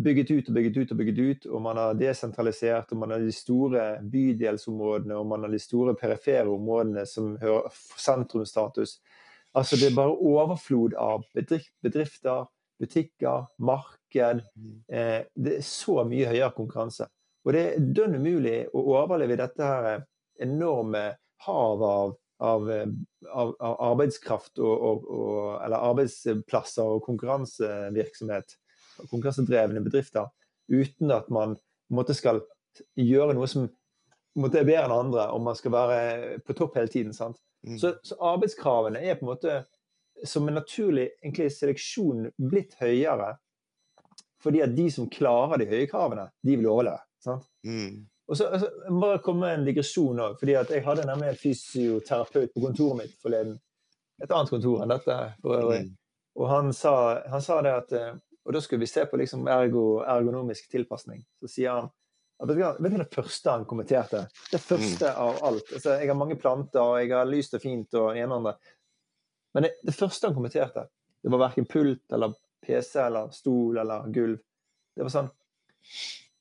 bygget 0.00 0.30
ut 0.30 0.48
og 0.48 0.54
bygget 0.54 0.76
ut 0.76 0.92
og 0.92 1.00
bygget 1.00 1.18
ut, 1.18 1.46
og 1.50 1.62
man 1.64 1.80
har 1.80 1.96
desentralisert, 1.98 2.92
og 2.92 3.00
man 3.02 3.14
har 3.14 3.24
de 3.24 3.32
store 3.34 3.86
bydelsområdene, 4.12 5.16
og 5.18 5.26
man 5.32 5.44
har 5.44 5.52
de 5.52 5.60
store 5.60 5.96
perifere 5.98 6.48
områdene 6.48 7.04
som 7.08 7.34
hører 7.40 7.68
sentrumsstatus. 7.98 8.98
Altså 9.56 9.76
det 9.76 9.90
er 9.90 9.96
bare 9.98 10.14
overflod 10.14 10.94
av 10.94 11.24
bedrifter, 11.34 12.46
butikker, 12.80 13.48
marked. 13.58 14.44
Eh, 14.88 15.26
det 15.34 15.56
er 15.56 15.66
så 15.66 16.04
mye 16.06 16.28
høyere 16.30 16.52
konkurranse. 16.56 17.08
Og 17.44 17.56
det 17.56 17.64
er 17.66 17.90
dønn 17.96 18.18
umulig 18.20 18.62
å 18.76 18.84
overleve 18.94 19.34
i 19.34 19.40
dette 19.40 19.66
her 19.66 20.04
enorme 20.40 21.02
havet 21.46 21.88
av, 21.88 22.14
av, 22.40 22.70
eh, 22.72 22.86
av, 23.28 23.54
av 23.60 23.76
arbeidskraft 23.90 24.60
og, 24.62 24.72
og, 24.72 25.10
og, 25.10 25.40
eller 25.64 25.88
arbeidsplasser 25.90 26.94
og 26.96 27.04
konkurransevirksomhet, 27.06 28.56
konkurransedrevne 29.10 29.82
bedrifter, 29.84 30.30
uten 30.70 31.12
at 31.14 31.28
man 31.32 31.56
måte 31.92 32.16
skal 32.16 32.42
gjøre 32.96 33.34
noe 33.36 33.48
som 33.50 33.68
måte 34.38 34.60
er 34.60 34.68
bedre 34.68 34.86
enn 34.86 34.94
andre, 34.94 35.26
og 35.34 35.42
man 35.44 35.58
skal 35.58 35.74
være 35.74 36.40
på 36.46 36.56
topp 36.56 36.78
hele 36.78 36.92
tiden. 36.92 37.14
sant? 37.16 37.40
Mm. 37.66 37.76
Så, 37.80 37.94
så 38.06 38.16
arbeidskravene 38.30 39.02
er 39.02 39.18
på 39.18 39.26
en 39.26 39.32
måte 39.32 39.60
som 40.24 40.48
en 40.48 40.58
naturlig 40.60 41.08
egentlig, 41.22 41.50
seleksjon 41.56 42.28
blitt 42.50 42.76
høyere. 42.80 43.34
Fordi 44.40 44.62
at 44.64 44.72
de 44.76 44.86
som 44.92 45.08
klarer 45.12 45.60
de 45.60 45.68
høye 45.68 45.88
kravene, 45.90 46.30
de 46.46 46.56
vil 46.56 46.70
overleve. 46.70 47.02
sant? 47.20 47.44
Mm. 47.66 48.06
Og 48.30 48.38
så 48.38 48.46
altså, 48.46 48.68
jeg 48.84 48.98
bare 49.02 49.22
komme 49.24 49.46
med 49.46 49.58
en 49.58 49.64
digresjon 49.66 50.20
òg. 50.22 50.36
fordi 50.38 50.54
jeg 50.54 50.84
hadde 50.86 51.06
nemlig 51.08 51.28
en 51.28 51.38
fysioterapeut 51.38 52.52
på 52.54 52.62
kontoret 52.62 52.98
mitt 53.02 53.16
forleden. 53.22 53.56
Et 54.22 54.30
annet 54.30 54.52
kontor 54.52 54.82
enn 54.84 54.92
dette 54.92 55.16
for 55.42 55.56
øvrig. 55.56 55.80
Mm. 55.88 55.96
Og 56.38 56.46
han 56.48 56.70
sa, 56.76 56.92
han 57.32 57.42
sa 57.42 57.56
det 57.66 57.72
at 57.74 57.96
eh, 57.98 58.12
Og 58.46 58.54
da 58.56 58.60
skulle 58.60 58.80
vi 58.80 58.88
se 58.88 59.02
på 59.06 59.18
liksom 59.20 59.48
ergo, 59.52 60.00
ergonomisk 60.00 60.70
tilpasning. 60.70 61.24
Så 61.42 61.50
sier 61.50 61.74
han 61.74 61.90
Vet 62.40 62.56
du 62.56 62.62
hva 62.62 62.70
det 62.80 63.08
første 63.12 63.52
han 63.52 63.66
kommenterte? 63.68 64.22
Det 64.48 64.58
første 64.64 65.10
av 65.12 65.42
alt. 65.44 65.66
Altså, 65.74 65.98
jeg 66.00 66.08
har 66.08 66.16
mange 66.16 66.38
planter, 66.40 66.80
og 66.80 66.96
jeg 67.02 67.12
har 67.12 67.28
lyst 67.28 67.52
og 67.52 67.60
fint 67.60 67.98
og 68.00 68.16
ene 68.16 68.30
og 68.32 68.38
andre. 68.38 68.54
Men 69.52 69.66
det, 69.66 69.74
det 69.84 69.92
første 69.92 70.30
han 70.30 70.38
kommenterte, 70.38 70.86
det 71.20 71.34
var 71.34 71.42
verken 71.42 71.68
pult 71.68 72.16
eller 72.16 72.32
PC 72.64 72.96
eller 73.02 73.28
stol 73.36 73.76
eller 73.82 74.08
gulv. 74.14 74.40
Det 74.96 75.04
var 75.04 75.12
sånn 75.12 75.28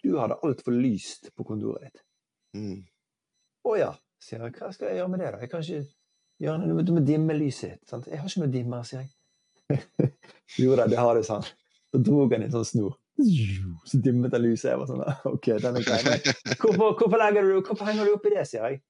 Du 0.04 0.16
hadde 0.18 0.40
altfor 0.46 0.76
lyst 0.76 1.32
på 1.36 1.46
kontoret 1.48 1.90
ditt. 1.90 2.04
Mm. 2.56 2.80
Å 3.68 3.76
ja, 3.78 3.90
sier 4.24 4.46
jeg. 4.46 4.56
Hva 4.58 4.72
skal 4.74 4.92
jeg 4.92 5.02
gjøre 5.02 5.14
med 5.14 5.24
det, 5.24 5.32
da? 5.34 5.42
Jeg 5.44 5.52
kan 5.52 5.66
ikke 5.66 5.82
gjøre 6.40 6.70
noe 6.70 6.86
Du 6.88 6.94
må 6.96 7.04
dimme 7.06 7.36
lyset 7.36 7.76
ditt. 7.76 7.86
Sant? 7.92 8.08
Jeg 8.08 8.22
har 8.22 8.32
ikke 8.32 8.46
noe 8.46 8.54
dimmer, 8.54 8.86
sier 8.88 9.04
jeg. 9.04 9.12
jo 10.64 10.78
da, 10.80 10.88
det 10.90 11.00
har 11.00 11.18
du, 11.18 11.26
sa 11.28 11.42
han. 11.42 11.50
Så 11.90 12.02
drog 12.06 12.34
han 12.36 12.46
i 12.46 12.50
en 12.50 12.56
sånn 12.56 12.70
snor. 12.70 12.96
Så 13.90 14.00
dimmet 14.04 14.36
han 14.36 14.46
lyset. 14.46 14.72
Jeg 14.72 14.80
var 14.82 14.90
sånn 14.90 15.04
OK, 15.34 15.52
den 15.66 15.82
er 15.82 15.88
grei. 15.88 16.16
Hvorfor, 16.56 16.96
hvorfor, 17.02 17.26
du, 17.36 17.54
hvorfor 17.60 17.90
henger 17.90 18.08
du 18.08 18.16
opp 18.16 18.30
i 18.30 18.34
det, 18.38 18.46
sier 18.48 18.70
jeg. 18.70 18.82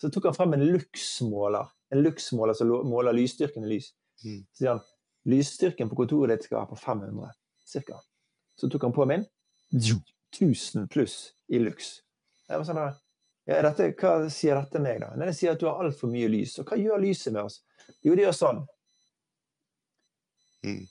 Så 0.00 0.10
tok 0.14 0.30
han 0.30 0.36
frem 0.36 0.56
en 0.56 0.64
luksmåler. 0.70 1.70
En 1.92 2.02
luksmåler 2.02 2.56
som 2.56 2.72
måler 2.88 3.16
lysstyrken 3.16 3.66
i 3.66 3.74
lys. 3.76 3.92
Mm. 4.24 4.40
Så 4.54 4.62
sier 4.62 4.72
han 4.72 4.82
lysstyrken 5.28 5.90
på 5.90 5.98
kontoret 5.98 6.38
ditt 6.38 6.48
skal 6.48 6.62
være 6.62 6.72
på 6.72 6.80
500 6.80 7.32
cirka. 7.68 8.00
Så 8.60 8.70
tok 8.72 8.88
han 8.88 8.96
på 8.96 9.06
min. 9.10 9.26
1000 10.34 10.88
pluss 10.90 11.32
i 11.48 11.58
luks. 11.62 12.00
Jeg 12.48 12.58
var 12.60 12.64
sånn 12.68 12.76
der, 12.80 12.94
ja, 13.46 13.62
dette, 13.62 13.90
Hva 14.00 14.28
sier 14.32 14.56
dette 14.60 14.80
meg, 14.80 15.00
da? 15.00 15.10
Nei, 15.16 15.26
Det 15.30 15.36
sier 15.36 15.52
at 15.52 15.60
du 15.60 15.66
har 15.68 15.82
altfor 15.84 16.08
mye 16.12 16.28
lys. 16.32 16.58
Og 16.58 16.66
hva 16.70 16.76
gjør 16.80 17.00
lyset 17.02 17.32
med 17.32 17.44
oss? 17.44 17.60
Jo, 18.02 18.14
det 18.16 18.24
gjør 18.24 18.36
sånn. 18.38 18.62
Mm. 20.64 20.84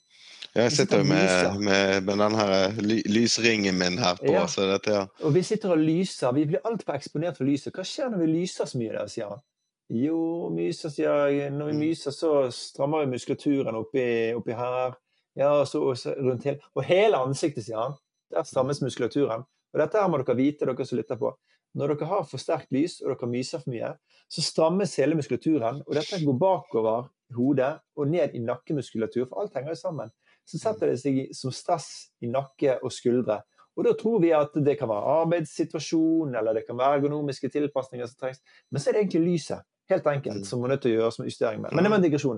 Jeg 0.54 0.72
sitter 0.76 1.00
jo 1.02 1.06
med, 1.10 1.56
med, 1.66 2.04
med 2.06 2.20
den 2.22 2.36
her 2.38 2.76
ly, 2.86 3.00
lysringen 3.10 3.78
min 3.80 3.96
her 3.98 4.20
på, 4.20 4.30
Ja. 4.36 4.44
så 4.48 4.68
dette 4.70 4.92
ja. 4.94 5.06
Og 5.26 5.34
vi 5.34 5.42
sitter 5.42 5.74
og 5.74 5.82
lyser. 5.82 6.34
Vi 6.38 6.44
blir 6.52 6.62
altfor 6.70 6.94
eksponert 6.94 7.40
for 7.40 7.50
lyset. 7.50 7.74
Hva 7.74 7.86
skjer 7.88 8.12
når 8.14 8.22
vi 8.22 8.28
lyser 8.36 8.70
så 8.70 8.78
mye? 8.78 8.92
der, 8.94 9.10
sier 9.10 9.32
han. 9.34 9.42
Jo, 9.90 10.20
myser, 10.54 10.94
sier 10.94 11.32
jeg. 11.34 11.50
Når 11.58 11.72
vi 11.72 11.74
Mm. 11.74 11.80
myser, 11.88 12.12
så 12.14 12.52
strammer 12.54 13.02
vi 13.06 13.12
muskulaturen 13.16 13.76
oppi, 13.76 14.06
oppi 14.38 14.54
her. 14.54 14.94
Ja, 15.36 15.50
og 15.62 15.68
så, 15.68 15.82
og 15.82 15.98
så 15.98 16.14
rundt 16.22 16.44
hele 16.46 16.60
Og 16.76 16.84
hele 16.86 17.18
ansiktet, 17.18 17.66
sier 17.66 17.78
han. 17.82 17.98
Der 18.34 18.46
strammes 18.48 18.82
muskulaturen. 18.82 19.46
Og 19.74 19.82
dette 19.82 20.00
her 20.00 20.10
må 20.10 20.20
dere 20.22 20.38
vite, 20.38 20.66
dere 20.66 20.86
som 20.86 20.98
lytter 20.98 21.20
på. 21.20 21.34
Når 21.78 21.94
dere 21.94 22.10
har 22.10 22.26
for 22.30 22.42
sterkt 22.42 22.74
lys, 22.74 23.00
og 23.02 23.14
dere 23.14 23.30
myser 23.30 23.62
for 23.62 23.74
mye, 23.74 23.94
så 24.30 24.44
strammes 24.46 24.94
hele 25.02 25.18
muskulaturen. 25.18 25.82
Og 25.88 25.98
dette 25.98 26.22
går 26.22 26.38
bakover 26.42 27.10
hodet 27.34 27.72
og 27.98 28.10
ned 28.10 28.36
i 28.38 28.42
nakkemuskulatur, 28.44 29.26
for 29.30 29.42
alt 29.42 29.58
henger 29.58 29.74
jo 29.74 29.82
sammen. 29.82 30.14
Så 30.50 30.60
setter 30.62 30.92
det 30.92 31.00
seg 31.02 31.20
som 31.34 31.54
stress 31.56 31.90
i 32.22 32.30
nakke 32.30 32.78
og 32.84 32.94
skuldre. 32.94 33.42
Og 33.74 33.88
da 33.88 33.94
tror 33.98 34.20
vi 34.22 34.30
at 34.38 34.54
det 34.66 34.76
kan 34.78 34.90
være 34.92 35.14
arbeidssituasjon, 35.24 36.36
eller 36.38 36.60
det 36.60 36.66
kan 36.68 36.78
være 36.78 37.00
ergonomiske 37.00 37.50
tilpasninger 37.54 38.10
som 38.10 38.20
trengs. 38.22 38.44
Men 38.70 38.82
så 38.82 38.90
er 38.90 38.98
det 38.98 39.06
egentlig 39.06 39.24
lyset. 39.32 39.66
Helt 39.90 40.06
enkelt, 40.08 40.36
mm. 40.36 40.46
som 40.48 40.62
man 40.62 40.72
er 40.72 40.78
nødt 40.78 40.82
til 40.86 40.94
å 40.94 41.00
gjøre 41.02 41.12
som 41.12 41.26
justering 41.28 41.60
med. 41.60 41.74
Men 41.76 41.84
det 41.84 41.90
var 41.92 42.00
en 42.00 42.06
digresjon. 42.06 42.38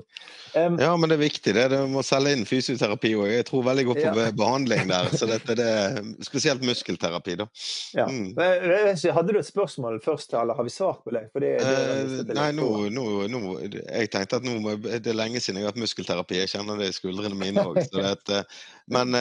Um, 0.56 0.78
ja, 0.82 0.90
men 0.98 1.12
det 1.12 1.18
er 1.20 1.22
viktig. 1.22 1.52
det. 1.54 1.66
Du 1.70 1.76
må 1.94 2.02
selge 2.06 2.32
inn 2.34 2.46
fysioterapi 2.50 3.12
òg. 3.20 3.28
Jeg 3.30 3.46
tror 3.46 3.68
veldig 3.68 3.84
godt 3.92 4.00
på 4.02 4.24
ja. 4.24 4.32
behandling 4.40 4.90
der. 4.90 5.12
så 5.14 5.30
dette 5.30 5.58
det 5.60 5.68
er 5.70 6.00
Spesielt 6.26 6.66
muskelterapi, 6.66 7.36
da. 7.44 7.46
Ja. 7.94 8.08
Mm. 8.10 8.34
Hadde 8.34 9.36
du 9.36 9.40
et 9.40 9.50
spørsmål 9.50 10.00
først, 10.06 10.34
eller 10.34 10.58
har 10.58 10.66
vi 10.66 10.74
svart 10.74 11.04
på 11.06 11.14
det? 11.14 11.28
det, 11.38 11.54
det 11.62 12.34
uh, 12.34 12.34
nei, 12.34 12.50
nå, 12.58 12.70
nå, 12.96 13.06
nå, 13.30 13.44
Jeg 13.62 14.10
tenkte 14.16 14.42
at 14.42 14.48
nå, 14.48 14.58
det 14.90 15.14
er 15.14 15.22
lenge 15.22 15.44
siden 15.44 15.62
jeg 15.62 15.68
har 15.68 15.76
hatt 15.76 15.84
muskelterapi. 15.86 16.42
Jeg 16.42 16.56
kjenner 16.56 16.82
det 16.82 16.90
i 16.90 16.98
skuldrene 16.98 17.38
mine 17.38 17.62
òg. 17.62 17.78
Eh, 17.86 18.42
men 18.90 19.14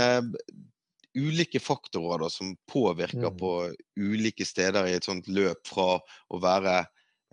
ulike 1.14 1.60
faktorer 1.60 2.24
da, 2.24 2.32
som 2.32 2.56
påvirker 2.72 3.28
mm. 3.28 3.38
på 3.38 3.52
ulike 4.00 4.48
steder 4.48 4.88
i 4.88 4.96
et 4.96 5.06
sånt 5.06 5.28
løp 5.28 5.60
fra 5.68 5.98
å 6.00 6.40
være 6.42 6.80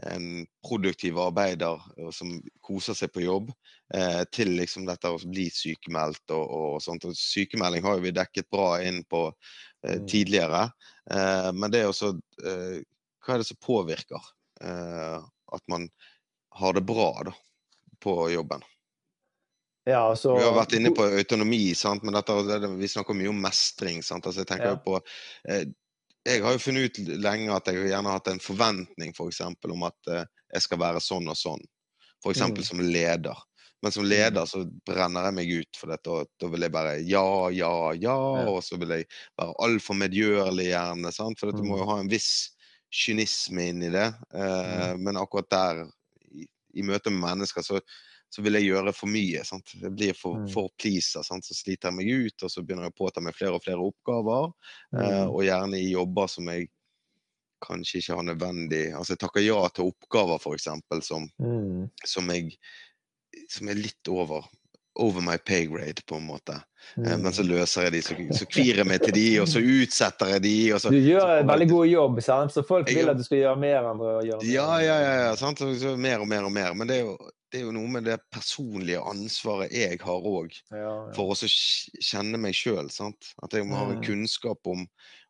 en 0.09 0.45
produktiv 0.67 1.19
arbeider 1.19 1.81
som 2.13 2.33
koser 2.63 2.97
seg 2.97 3.11
på 3.13 3.23
jobb, 3.25 3.51
eh, 3.93 4.23
til 4.33 4.53
liksom 4.57 4.87
dette 4.87 5.11
å 5.11 5.19
bli 5.21 5.47
sykemeldt 5.53 6.33
og, 6.35 6.55
og 6.57 6.79
sånt. 6.83 7.05
Og 7.09 7.17
sykemelding 7.17 7.85
har 7.85 7.97
jo 7.97 8.05
vi 8.05 8.15
dekket 8.15 8.49
bra 8.51 8.73
inn 8.85 9.03
på 9.09 9.27
eh, 9.29 9.99
mm. 9.99 10.07
tidligere. 10.09 10.63
Eh, 11.11 11.51
men 11.53 11.73
det 11.73 11.83
er 11.83 11.91
også 11.91 12.15
eh, 12.45 12.81
Hva 13.21 13.35
er 13.35 13.43
det 13.43 13.49
som 13.51 13.61
påvirker 13.61 14.33
eh, 14.65 15.17
at 15.21 15.63
man 15.69 15.87
har 16.57 16.73
det 16.73 16.85
bra 16.87 17.11
da, 17.27 17.35
på 18.01 18.15
jobben? 18.33 18.63
Ja, 19.83 20.11
altså, 20.11 20.35
vi 20.37 20.45
har 20.45 20.53
vært 20.53 20.75
inne 20.77 20.91
på 20.93 21.05
autonomi, 21.09 21.71
sant? 21.77 22.03
men 22.05 22.13
dette, 22.13 22.35
vi 22.77 22.89
snakker 22.89 23.17
mye 23.17 23.31
om 23.31 23.39
mestring. 23.41 24.03
Sant? 24.05 24.27
Altså, 24.29 24.43
jeg 24.43 24.49
tenker 24.51 24.75
ja. 24.75 24.81
på 24.81 24.99
eh, 25.49 25.63
jeg 26.27 26.43
har 26.43 26.55
jo 26.55 26.61
funnet 26.61 26.89
ut 26.89 26.99
lenge 27.21 27.53
at 27.55 27.69
jeg 27.69 27.87
gjerne 27.89 28.09
har 28.09 28.19
hatt 28.19 28.29
en 28.31 28.43
forventning 28.43 29.13
for 29.17 29.31
eksempel, 29.31 29.73
om 29.73 29.87
at 29.87 30.11
uh, 30.11 30.25
jeg 30.53 30.65
skal 30.67 30.81
være 30.81 31.01
sånn 31.03 31.29
og 31.31 31.37
sånn. 31.37 31.63
F.eks. 32.21 32.43
Mm. 32.43 32.61
som 32.65 32.83
leder. 32.85 33.39
Men 33.81 33.93
som 33.95 34.05
mm. 34.05 34.09
leder 34.11 34.49
så 34.49 34.61
brenner 34.85 35.25
jeg 35.27 35.37
meg 35.39 35.53
ut, 35.63 35.79
for 35.79 35.95
og 35.95 36.29
da 36.37 36.49
vil 36.53 36.67
jeg 36.67 36.73
bare 36.73 36.99
ja, 37.01 37.25
ja, 37.55 37.73
ja. 37.97 38.17
Og 38.51 38.61
så 38.65 38.77
vil 38.81 38.93
jeg 38.93 39.07
være 39.39 39.57
altfor 39.65 39.97
medgjørlig 39.97 40.69
gjerne. 40.69 41.13
Sant? 41.15 41.41
For 41.41 41.55
du 41.55 41.65
må 41.65 41.79
jo 41.81 41.87
mm. 41.87 41.91
ha 41.93 41.97
en 42.03 42.11
viss 42.11 42.31
kynisme 42.93 43.71
inni 43.71 43.89
det. 43.93 44.11
Uh, 44.35 44.93
men 45.01 45.17
akkurat 45.17 45.49
der, 45.55 45.83
i, 46.29 46.45
i 46.77 46.85
møte 46.85 47.13
med 47.13 47.25
mennesker, 47.25 47.65
så 47.65 47.81
så 48.31 48.43
vil 48.45 48.55
jeg 48.55 48.69
gjøre 48.69 48.93
for 48.95 49.11
mye. 49.11 49.43
Sant? 49.47 49.73
Jeg 49.75 49.91
blir 49.95 50.15
for, 50.15 50.39
mm. 50.39 50.51
for 50.53 50.71
pleaser, 50.79 51.25
sant? 51.27 51.47
så 51.47 51.55
sliter 51.57 51.89
jeg 51.89 51.97
meg 51.97 52.11
ut, 52.11 52.45
og 52.45 52.53
så 52.53 52.63
begynner 52.63 52.87
jeg 52.87 52.95
å 52.95 52.99
påta 53.01 53.23
meg 53.23 53.35
flere 53.35 53.57
og 53.57 53.65
flere 53.65 53.83
oppgaver. 53.83 54.53
Eh, 54.93 54.95
mm. 54.95 55.01
Eh, 55.07 55.25
og 55.25 55.43
gjerne 55.47 55.81
i 55.81 55.89
jobber 55.91 56.31
som 56.31 56.51
jeg 56.53 56.69
kanskje 57.61 57.99
ikke 57.99 58.15
har 58.17 58.25
nødvendig 58.25 58.79
Altså 58.97 59.13
jeg 59.13 59.19
takker 59.21 59.43
ja 59.45 59.59
til 59.69 59.91
oppgaver, 59.91 60.39
f.eks., 60.41 60.69
som, 61.05 61.27
mm. 61.43 61.83
som, 62.07 62.31
som 63.51 63.69
er 63.69 63.83
litt 63.83 64.11
over 64.11 64.47
over 64.99 65.21
my 65.23 65.37
pay 65.37 65.65
grade, 65.65 66.03
på 66.05 66.15
en 66.15 66.25
måte. 66.27 66.57
Mm. 66.97 67.21
Men 67.21 67.33
så 67.33 67.43
løser 67.45 67.87
jeg 67.87 67.93
de, 67.95 68.01
så, 68.03 68.15
så 68.41 68.47
kvir 68.53 68.81
jeg 68.81 68.87
meg 68.87 69.03
til 69.03 69.15
de, 69.15 69.27
og 69.43 69.49
så 69.49 69.61
utsetter 69.63 70.33
jeg 70.35 70.43
de. 70.45 70.55
Så, 70.75 70.91
du 70.91 70.99
gjør 70.99 71.35
en 71.37 71.51
veldig 71.51 71.67
god 71.71 71.91
jobb, 71.91 72.23
sant? 72.25 72.55
så 72.55 72.65
folk 72.67 72.89
vil 72.91 73.11
at 73.11 73.19
du 73.19 73.23
skal 73.27 73.43
gjøre 73.43 73.61
mer 73.61 73.91
enn 73.91 74.01
å 74.01 74.15
gjøre. 74.27 74.49
Ja, 74.49 74.71
ja, 74.83 74.97
ja. 75.03 75.13
ja 75.27 75.37
sant? 75.39 75.61
Så, 75.61 75.95
mer 75.95 76.23
og 76.23 76.29
mer 76.31 76.47
og 76.47 76.55
mer. 76.55 76.75
Men 76.77 76.91
det 76.91 77.01
er 77.01 77.07
jo 77.07 77.15
det 77.51 77.59
er 77.59 77.65
jo 77.65 77.73
noe 77.75 77.89
med 77.91 78.05
det 78.07 78.15
personlige 78.31 79.01
ansvaret 79.03 79.73
jeg 79.75 79.97
har 79.99 80.27
òg, 80.27 80.53
ja, 80.71 80.77
ja. 80.85 80.93
for 81.17 81.33
å 81.33 81.49
kjenne 81.99 82.39
meg 82.39 82.55
sjøl. 82.55 82.87
At 82.87 83.57
jeg 83.57 83.67
må 83.67 83.75
ha 83.75 83.89
en 83.89 83.99
mm. 83.99 84.05
kunnskap 84.05 84.71
om, 84.71 84.85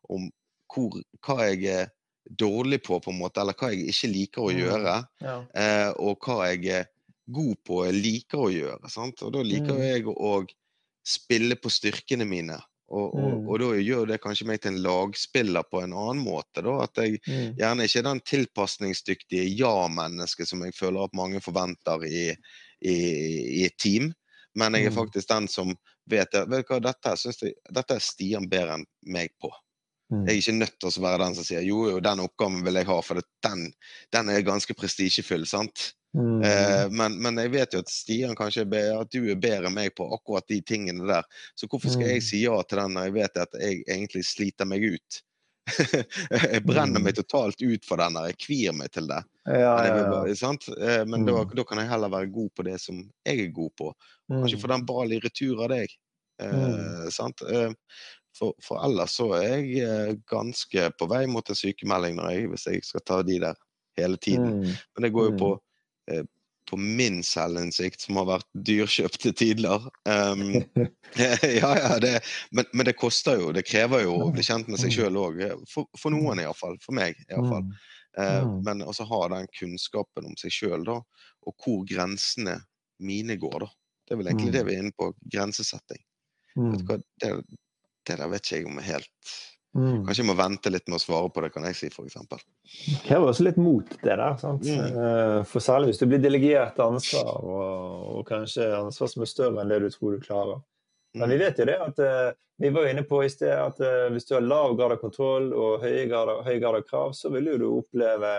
om 0.06 0.28
hvor, 0.70 1.00
hva 1.26 1.48
jeg 1.48 1.66
er 1.72 1.90
dårlig 2.38 2.78
på, 2.86 3.00
på 3.02 3.10
en 3.10 3.18
måte, 3.18 3.42
eller 3.42 3.58
hva 3.58 3.72
jeg 3.72 3.90
ikke 3.90 4.12
liker 4.12 4.44
å 4.44 4.52
mm. 4.52 4.60
gjøre. 4.62 4.96
Ja. 5.26 5.36
Eh, 5.64 5.90
og 5.98 6.22
hva 6.22 6.52
jeg 6.52 6.86
god 7.34 7.62
på 7.66 7.80
og 7.84 7.96
liker 7.96 8.44
å 8.46 8.50
gjøre. 8.52 8.90
Sant? 8.92 9.22
Og 9.26 9.32
da 9.34 9.42
liker 9.46 9.76
mm. 9.78 9.82
jeg 9.86 10.06
å 10.12 10.34
spille 11.02 11.58
på 11.58 11.72
styrkene 11.72 12.26
mine. 12.28 12.58
Og, 12.92 13.14
og, 13.16 13.28
mm. 13.28 13.44
og, 13.48 13.54
da 13.62 13.68
gjør 13.80 14.08
det 14.10 14.18
kanskje 14.20 14.46
meg 14.50 14.60
til 14.60 14.74
en 14.74 14.82
lagspiller 14.84 15.64
på 15.64 15.80
en 15.80 15.94
annen 15.96 16.20
måte. 16.26 16.60
Da. 16.60 16.74
At 16.84 17.00
jeg 17.00 17.22
mm. 17.24 17.54
gjerne 17.60 17.86
ikke 17.88 18.02
er 18.02 18.08
den 18.10 18.22
tilpasningsdyktige 18.28 19.46
ja-mennesket 19.48 20.50
som 20.50 20.64
jeg 20.66 20.76
føler 20.76 21.06
at 21.06 21.16
mange 21.16 21.40
forventer 21.44 22.04
i, 22.04 22.26
i, 22.84 22.96
i 23.62 23.64
et 23.64 23.78
team. 23.80 24.10
Men 24.58 24.76
jeg 24.76 24.90
er 24.90 24.92
mm. 24.92 24.98
faktisk 24.98 25.30
den 25.32 25.48
som 25.48 25.72
vet, 26.10 26.36
vet 26.36 26.68
hva, 26.68 26.80
dette, 26.84 27.16
jeg, 27.24 27.54
dette 27.72 27.96
er 27.96 28.04
Stian 28.04 28.48
bedre 28.50 28.76
enn 28.76 28.86
meg 29.14 29.32
på. 29.40 29.48
Mm. 30.12 30.26
Jeg 30.26 30.32
er 30.34 30.42
ikke 30.42 30.58
nødt 30.58 30.76
til 30.76 30.90
å 30.90 31.04
være 31.06 31.22
den 31.24 31.36
som 31.38 31.48
sier 31.48 31.64
jo, 31.64 31.86
jo, 31.88 32.00
den 32.04 32.20
oppgaven 32.20 32.60
vil 32.66 32.76
jeg 32.76 32.90
ha, 32.90 32.98
for 33.00 33.24
den, 33.46 33.66
den 34.12 34.28
er 34.28 34.44
ganske 34.44 34.76
prestisjefull. 34.76 35.48
sant? 35.48 35.94
Mm. 36.12 36.42
Eh, 36.44 36.86
men, 36.90 37.16
men, 37.22 37.38
jeg 37.40 37.52
vet 37.54 37.74
jo 37.74 37.80
at 37.80 37.90
Stian 37.90 38.36
kanskje 38.36 38.66
er 38.68 38.98
at 38.98 39.12
du 39.12 39.30
er 39.32 39.38
bedre 39.40 39.70
enn 39.70 39.76
meg 39.76 39.94
på 39.96 40.06
akkurat 40.12 40.46
de 40.50 40.60
tingene 40.60 41.08
der. 41.08 41.26
Så 41.56 41.68
hvorfor 41.70 41.92
skal 41.94 42.10
jeg 42.10 42.22
mm. 42.22 42.26
si 42.28 42.42
ja 42.44 42.58
til 42.68 42.82
den 42.82 42.96
når 42.96 43.08
jeg 43.08 43.16
vet 43.16 43.44
at 43.46 43.60
jeg 43.60 43.84
egentlig 43.86 44.24
sliter 44.28 44.68
meg 44.68 44.84
ut? 44.92 45.22
jeg 46.52 46.62
brenner 46.66 46.98
meg 46.98 47.14
mm. 47.14 47.18
totalt 47.22 47.62
ut 47.62 47.84
for 47.86 48.02
den 48.02 48.18
der, 48.18 48.30
jeg 48.32 48.40
kvir 48.44 48.76
meg 48.76 48.92
til 48.92 49.08
det. 49.08 49.22
Ja, 49.46 49.74
men, 49.78 49.98
ja, 49.98 50.22
ja. 50.28 50.54
Eh, 50.76 51.04
men 51.08 51.26
da, 51.26 51.36
mm. 51.40 51.54
da, 51.56 51.66
kan 51.66 51.80
jeg 51.80 51.90
heller 51.90 52.12
være 52.12 52.32
god 52.34 52.50
på 52.56 52.66
det 52.66 52.78
som 52.82 52.98
jeg 53.26 53.46
er 53.46 53.54
god 53.56 53.76
på. 53.78 53.92
Kanskje 54.32 54.60
få 54.62 54.72
den 54.74 54.86
ballen 54.88 55.16
i 55.16 55.22
retur 55.22 55.64
av 55.64 55.72
deg. 55.72 55.96
Eh, 56.42 57.08
eh, 57.08 57.98
for, 58.36 58.54
for, 58.64 58.80
ellers 58.84 59.16
så 59.18 59.28
er 59.38 59.60
jeg 59.64 60.22
ganske 60.28 60.88
på 60.98 61.08
vei 61.10 61.24
mot 61.30 61.48
en 61.48 61.58
sykemelding 61.58 62.20
jeg, 62.20 62.48
hvis 62.52 62.68
jeg 62.68 62.86
skal 62.86 63.04
ta 63.06 63.20
de 63.26 63.38
der 63.42 63.58
hele 63.98 64.16
tiden. 64.16 64.62
Mm. 64.62 64.80
Men 64.94 65.06
det 65.06 65.14
går 65.14 65.30
jo 65.30 65.36
på 65.40 65.52
på 66.72 66.76
min 66.76 67.22
selvinnsikt, 67.22 68.00
som 68.00 68.16
har 68.16 68.28
vært 68.30 68.46
dyrkjøpte 68.66 69.32
tidligere. 69.36 69.90
Um, 70.08 70.54
ja, 71.60 71.72
ja, 71.76 71.98
det, 72.00 72.14
men, 72.50 72.68
men, 72.72 72.86
det 72.88 72.96
koster 72.96 73.40
jo. 73.40 73.50
Det 73.52 73.66
krever 73.68 74.06
jo 74.06 74.14
å 74.16 74.30
bli 74.32 74.44
kjent 74.46 74.70
med 74.72 74.80
seg 74.80 74.94
sjøl 74.94 75.18
òg. 75.20 75.42
For, 75.68 75.90
for, 75.98 76.14
noen 76.14 76.40
iallfall. 76.40 76.78
For 76.80 76.96
meg 76.96 77.20
iallfall. 77.28 77.68
Uh, 78.16 78.58
men 78.64 78.84
også 78.84 79.04
ha 79.08 79.20
den 79.34 79.50
kunnskapen 79.58 80.30
om 80.30 80.38
seg 80.40 80.54
sjøl, 80.54 80.86
da. 80.88 80.96
Og 81.44 81.56
hvor 81.60 81.84
grensene 81.88 82.56
mine 83.02 83.36
går, 83.40 83.66
da. 83.66 83.72
Det 84.06 84.14
er 84.14 84.22
vel 84.22 84.32
egentlig 84.32 84.56
det 84.56 84.64
vi 84.68 84.76
er 84.76 84.86
inne 84.86 84.96
på. 84.96 85.12
Grensesetting. 85.32 86.00
Det, 86.56 87.02
det, 87.20 87.34
der 88.08 88.28
vet 88.28 88.44
ikke 88.44 88.62
jeg 88.62 88.68
om 88.68 88.80
er 88.80 88.90
helt 88.94 89.36
Mm. 89.72 90.02
Kanskje 90.04 90.20
jeg 90.20 90.28
må 90.28 90.34
vente 90.36 90.70
litt 90.72 90.84
med 90.90 90.98
å 90.98 91.00
svare 91.00 91.30
på 91.32 91.42
det, 91.44 91.48
kan 91.54 91.64
jeg 91.64 91.78
si 91.78 91.88
f.eks. 91.88 92.18
Det 92.28 92.98
krever 93.06 93.30
også 93.30 93.46
litt 93.46 93.60
mot, 93.60 93.88
det 94.02 94.16
der. 94.20 94.36
sant? 94.40 94.68
Mm. 94.68 94.98
Eh, 95.00 95.38
for 95.48 95.64
særlig 95.64 95.92
hvis 95.92 96.02
du 96.02 96.06
blir 96.10 96.20
delegert 96.20 96.80
ansvar, 96.84 97.32
og, 97.40 98.04
og, 98.18 98.22
kanskje 98.28 98.68
ansvar 98.76 99.12
som 99.12 99.24
er 99.24 99.32
større 99.32 99.62
enn 99.62 99.72
det 99.72 99.80
du 99.86 99.88
tror 99.94 100.16
du 100.16 100.24
klarer. 100.24 100.60
Men 101.16 101.32
vi 101.32 101.40
mm. 101.40 101.44
vet 101.44 101.60
jo 101.60 101.68
det 101.68 101.78
at 101.84 101.98
uh, 102.00 102.28
vi 102.62 102.70
var 102.72 102.88
inne 102.88 103.04
på 103.08 103.18
i 103.24 103.32
sted 103.32 103.52
at 103.52 103.80
uh, 103.84 104.08
hvis 104.12 104.28
du 104.28 104.36
har 104.36 104.44
lav 104.44 104.76
grad 104.78 104.94
av 104.94 105.00
kontroll 105.00 105.50
og 105.52 105.84
høy 105.84 106.06
grad 106.08 106.30
av, 106.32 106.44
høy 106.46 106.56
grad 106.56 106.78
av 106.78 106.86
krav, 106.88 107.12
så 107.16 107.32
vil 107.32 107.50
du 107.60 107.66
oppleve, 107.68 108.30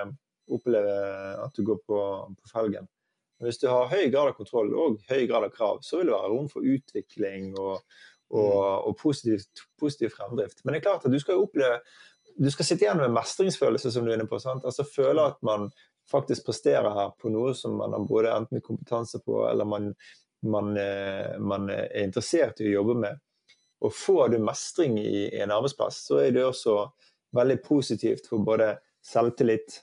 oppleve 0.54 0.96
at 1.44 1.54
du 1.58 1.66
går 1.68 1.82
på, 1.86 2.00
på 2.34 2.54
felgen. 2.54 2.90
Men 3.38 3.50
hvis 3.50 3.62
du 3.62 3.68
har 3.70 3.92
høy 3.92 4.08
grad 4.14 4.32
av 4.32 4.38
kontroll 4.38 4.74
og 4.74 5.02
høy 5.10 5.28
grad 5.30 5.46
av 5.50 5.54
krav, 5.54 5.82
så 5.86 6.00
vil 6.00 6.10
det 6.10 6.16
være 6.16 6.34
rom 6.34 6.50
for 6.50 6.66
utvikling 6.66 7.54
og, 7.58 7.82
og, 8.34 8.58
mm. 8.58 8.88
og 8.90 8.98
positiv, 8.98 9.46
positiv, 9.80 10.12
fremdrift. 10.18 10.64
Men 10.64 10.74
det 10.74 10.82
er 10.82 10.90
klart 10.90 11.06
at 11.06 11.14
du 11.14 11.20
skal 11.22 11.42
oppleve 11.44 11.80
du 12.36 12.52
skal 12.52 12.66
sitte 12.66 12.86
igjen 12.86 12.98
med 12.98 13.14
mestringsfølelse, 13.14 13.92
som 13.92 14.06
du 14.06 14.12
er 14.12 14.18
inne 14.18 14.30
på. 14.30 14.40
Sant? 14.42 14.66
Altså 14.66 14.86
Føle 14.88 15.26
at 15.30 15.42
man 15.46 15.68
faktisk 16.10 16.48
presterer 16.48 16.90
her 16.96 17.14
på 17.20 17.32
noe 17.34 17.54
som 17.58 17.78
man 17.80 17.94
har 17.96 18.08
både 18.08 18.34
enten 18.34 18.64
kompetanse 18.64 19.22
på, 19.24 19.44
eller 19.50 19.68
man, 19.70 19.92
man, 20.50 20.74
eh, 20.78 21.38
man 21.40 21.70
er 21.72 21.88
interessert 22.04 22.62
i 22.62 22.72
å 22.72 22.80
jobbe 22.80 22.98
med. 23.06 23.22
Og 23.84 23.94
får 23.96 24.34
du 24.34 24.40
mestring 24.44 24.98
i 25.00 25.28
en 25.44 25.52
arbeidsplass, 25.52 26.02
så 26.08 26.22
er 26.24 26.34
det 26.36 26.46
også 26.48 26.78
veldig 27.36 27.60
positivt 27.66 28.30
for 28.30 28.44
både 28.46 28.74
selvtillit 29.04 29.82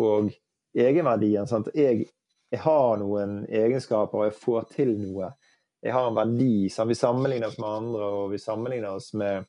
og 0.00 0.30
egenverdien. 0.76 1.46
Sant? 1.48 1.70
Jeg, 1.76 2.08
jeg 2.52 2.62
har 2.64 3.00
noen 3.00 3.42
egenskaper, 3.46 4.18
og 4.20 4.28
jeg 4.30 4.38
får 4.40 4.70
til 4.74 4.94
noe 4.98 5.34
jeg 5.84 5.92
har 5.92 6.06
en 6.08 6.16
verdi. 6.16 6.70
Sant? 6.72 6.88
Vi 6.88 6.96
sammenligner 6.96 7.50
oss 7.50 7.58
med 7.60 7.68
andre, 7.68 8.06
og 8.08 8.30
vi 8.32 8.40
sammenligner 8.40 8.96
oss 8.96 9.12
med 9.20 9.44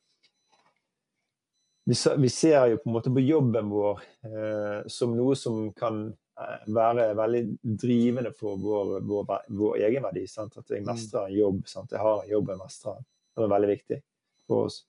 vi, 1.86 1.96
vi 2.18 2.30
ser 2.34 2.66
jo 2.72 2.78
på 2.82 2.90
en 2.90 2.96
måte 2.96 3.12
på 3.14 3.22
jobben 3.22 3.70
vår 3.70 4.00
eh, 4.26 4.88
som 4.90 5.14
noe 5.16 5.36
som 5.38 5.70
kan 5.78 6.00
eh, 6.10 6.64
være 6.74 7.12
veldig 7.16 7.44
drivende 7.62 8.34
for 8.34 8.58
vår, 8.60 8.98
vår, 9.06 9.30
vår 9.60 9.78
egenverdi. 9.86 10.26
Sant? 10.28 10.58
At 10.58 10.74
jeg 10.74 10.84
mm. 10.84 10.90
mestrer 10.90 11.30
en 11.30 11.38
jobb. 11.38 11.62
Sant? 11.72 11.94
Jeg 11.94 12.02
har 12.04 12.24
en 12.24 12.34
jobb 12.34 12.52
jeg 12.52 12.62
mestrer. 12.64 13.00
Det 13.36 13.46
er 13.46 13.54
veldig 13.54 13.72
viktig 13.72 14.02
for 14.50 14.68
oss. 14.68 14.82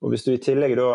Og 0.00 0.14
Hvis 0.14 0.24
du 0.24 0.32
i 0.32 0.40
tillegg 0.40 0.78
da 0.78 0.92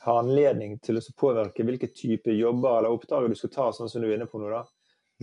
har 0.00 0.22
anledning 0.24 0.78
til 0.82 0.98
å 0.98 1.04
påvirke 1.20 1.62
hvilke 1.68 1.92
type 1.92 2.32
jobber 2.32 2.78
eller 2.78 2.96
oppdrag 2.96 3.28
du 3.28 3.36
skal 3.38 3.52
ta, 3.54 3.70
sånn 3.76 3.92
som 3.92 4.02
du 4.02 4.08
er 4.08 4.16
inne 4.16 4.26
på 4.30 4.40
nå, 4.40 4.48
da, 4.50 4.64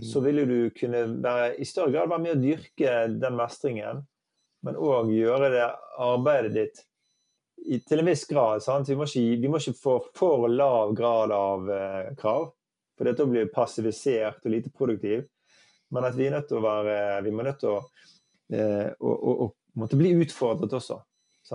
så 0.04 0.20
vil 0.20 0.42
du 0.48 0.58
kunne 0.70 1.04
være, 1.22 1.54
i 1.58 1.66
større 1.66 1.92
grad 1.94 2.10
være 2.10 2.22
med 2.22 2.36
å 2.36 2.42
dyrke 2.42 2.92
den 3.18 3.38
mestringen, 3.38 4.04
men 4.66 4.78
òg 4.78 5.10
gjøre 5.14 5.50
det 5.54 5.64
arbeidet 6.02 6.52
ditt 6.54 6.84
i, 7.66 7.80
til 7.80 8.02
en 8.02 8.10
viss 8.10 8.24
grad. 8.30 8.62
Sant? 8.62 8.88
Vi, 8.88 8.96
må 8.98 9.06
ikke, 9.08 9.40
vi 9.42 9.50
må 9.50 9.60
ikke 9.60 9.78
få 9.78 9.96
for 10.16 10.46
lav 10.50 10.94
grad 10.98 11.34
av 11.34 11.70
eh, 11.74 12.12
krav, 12.18 12.50
for 12.98 13.10
dette 13.10 13.26
blir 13.30 13.50
passivisert 13.54 14.44
og 14.44 14.54
lite 14.54 14.72
produktiv. 14.74 15.26
Men 15.94 16.04
at 16.04 16.18
vi 16.18 16.28
er 16.28 16.34
nødt 16.36 16.50
til 16.50 16.58
å 16.58 16.66
være 16.66 16.96
Vi 17.24 17.30
må 17.32 17.44
nødt 17.46 17.62
til 17.62 17.70
å, 17.72 17.78
eh, 18.52 18.90
å, 18.92 19.12
å, 19.14 19.36
å 19.46 19.80
måtte 19.80 19.98
bli 19.98 20.12
utfordret 20.20 20.74
også. 20.76 21.00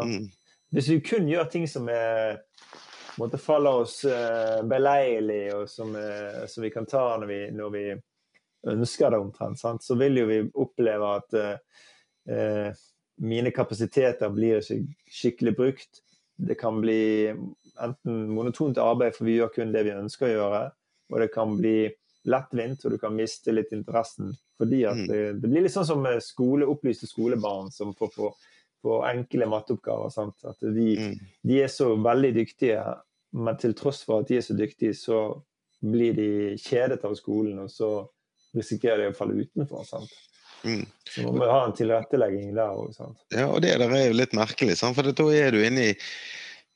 Mm. 0.01 0.25
Hvis 0.73 0.89
vi 0.89 1.03
kun 1.05 1.27
gjør 1.29 1.51
ting 1.53 1.67
som 1.69 1.85
er 1.91 2.41
måtte 3.21 3.37
faller 3.37 3.83
oss 3.83 3.99
eh, 4.09 4.63
beleilig, 4.65 5.43
og 5.53 5.69
som, 5.69 5.93
uh, 5.93 6.45
som, 6.49 6.63
vi 6.63 6.71
kan 6.73 6.87
ta 6.89 7.11
når 7.21 7.29
vi, 7.29 7.39
når 7.53 7.73
vi 7.75 7.83
ønsker 8.69 9.11
det 9.11 9.19
omtrent, 9.19 9.59
sant? 9.59 9.83
så 9.83 9.97
vil 9.99 10.21
jo 10.21 10.29
vi 10.29 10.39
oppleve 10.63 11.09
at 11.19 11.37
uh, 11.39 12.83
mine 13.23 13.51
kapasiteter 13.53 14.31
blir 14.33 14.61
ikke 14.61 14.79
skikkelig 15.11 15.55
brukt. 15.57 16.01
Det 16.35 16.55
kan 16.59 16.79
bli 16.81 17.29
enten 17.29 18.23
monotont 18.33 18.77
arbeid, 18.81 19.15
for 19.17 19.27
vi 19.27 19.37
gjør 19.37 19.51
kun 19.53 19.73
det 19.73 19.83
vi 19.87 19.97
ønsker 19.97 20.29
å 20.29 20.33
gjøre. 20.33 20.63
Og 21.13 21.21
det 21.21 21.29
kan 21.33 21.53
bli 21.59 21.77
lettvint, 22.29 22.85
og 22.85 22.95
du 22.95 22.97
kan 23.01 23.15
miste 23.15 23.53
litt 23.53 23.73
interessen. 23.75 24.33
Fordi 24.59 24.83
at 24.87 24.99
mm. 25.03 25.07
det, 25.09 25.21
det 25.43 25.51
blir 25.51 25.65
litt 25.65 25.75
sånn 25.75 25.87
som 25.87 26.07
skole, 26.23 26.67
opplyste 26.69 27.09
skolebarn 27.09 27.71
som 27.73 27.93
får 27.97 28.13
på, 28.15 28.29
på 28.85 28.99
enkle 29.07 29.49
matteoppgaver. 29.51 30.13
Sant? 30.13 30.37
At 30.47 30.61
de, 30.63 30.89
mm. 30.99 31.17
de, 31.49 31.59
er 31.63 31.71
så 31.71 31.93
veldig 31.99 32.33
dyktige, 32.39 32.83
men 33.37 33.59
til 33.61 33.75
tross 33.77 34.03
for 34.07 34.23
at 34.23 34.31
de 34.31 34.39
er 34.39 34.45
så 34.45 34.57
dyktige, 34.57 34.97
så 34.97 35.25
blir 35.83 36.15
de 36.15 36.29
kjedet 36.61 37.01
av 37.03 37.15
skolen, 37.19 37.59
og 37.65 37.71
så 37.71 37.89
risikerer 38.57 39.03
de 39.03 39.11
å 39.11 39.17
falle 39.17 39.43
utenfor. 39.43 39.83
Sant? 39.87 40.13
Mm. 40.63 40.85
Så 41.09 41.25
må 41.25 41.33
vi 41.35 41.49
ha 41.51 41.59
en 41.65 41.75
tilrettelegging 41.75 42.53
der 42.55 42.71
òg. 42.71 42.95
Ja, 43.33 43.49
og 43.49 43.59
det 43.65 43.75
der 43.81 43.91
er 43.91 44.07
jo 44.07 44.15
litt 44.15 44.35
merkelig, 44.37 44.77
sant? 44.79 44.95
for 44.97 45.09
da 45.09 45.27
er 45.35 45.55
du 45.55 45.59
inne 45.59 45.89
i, 45.91 45.95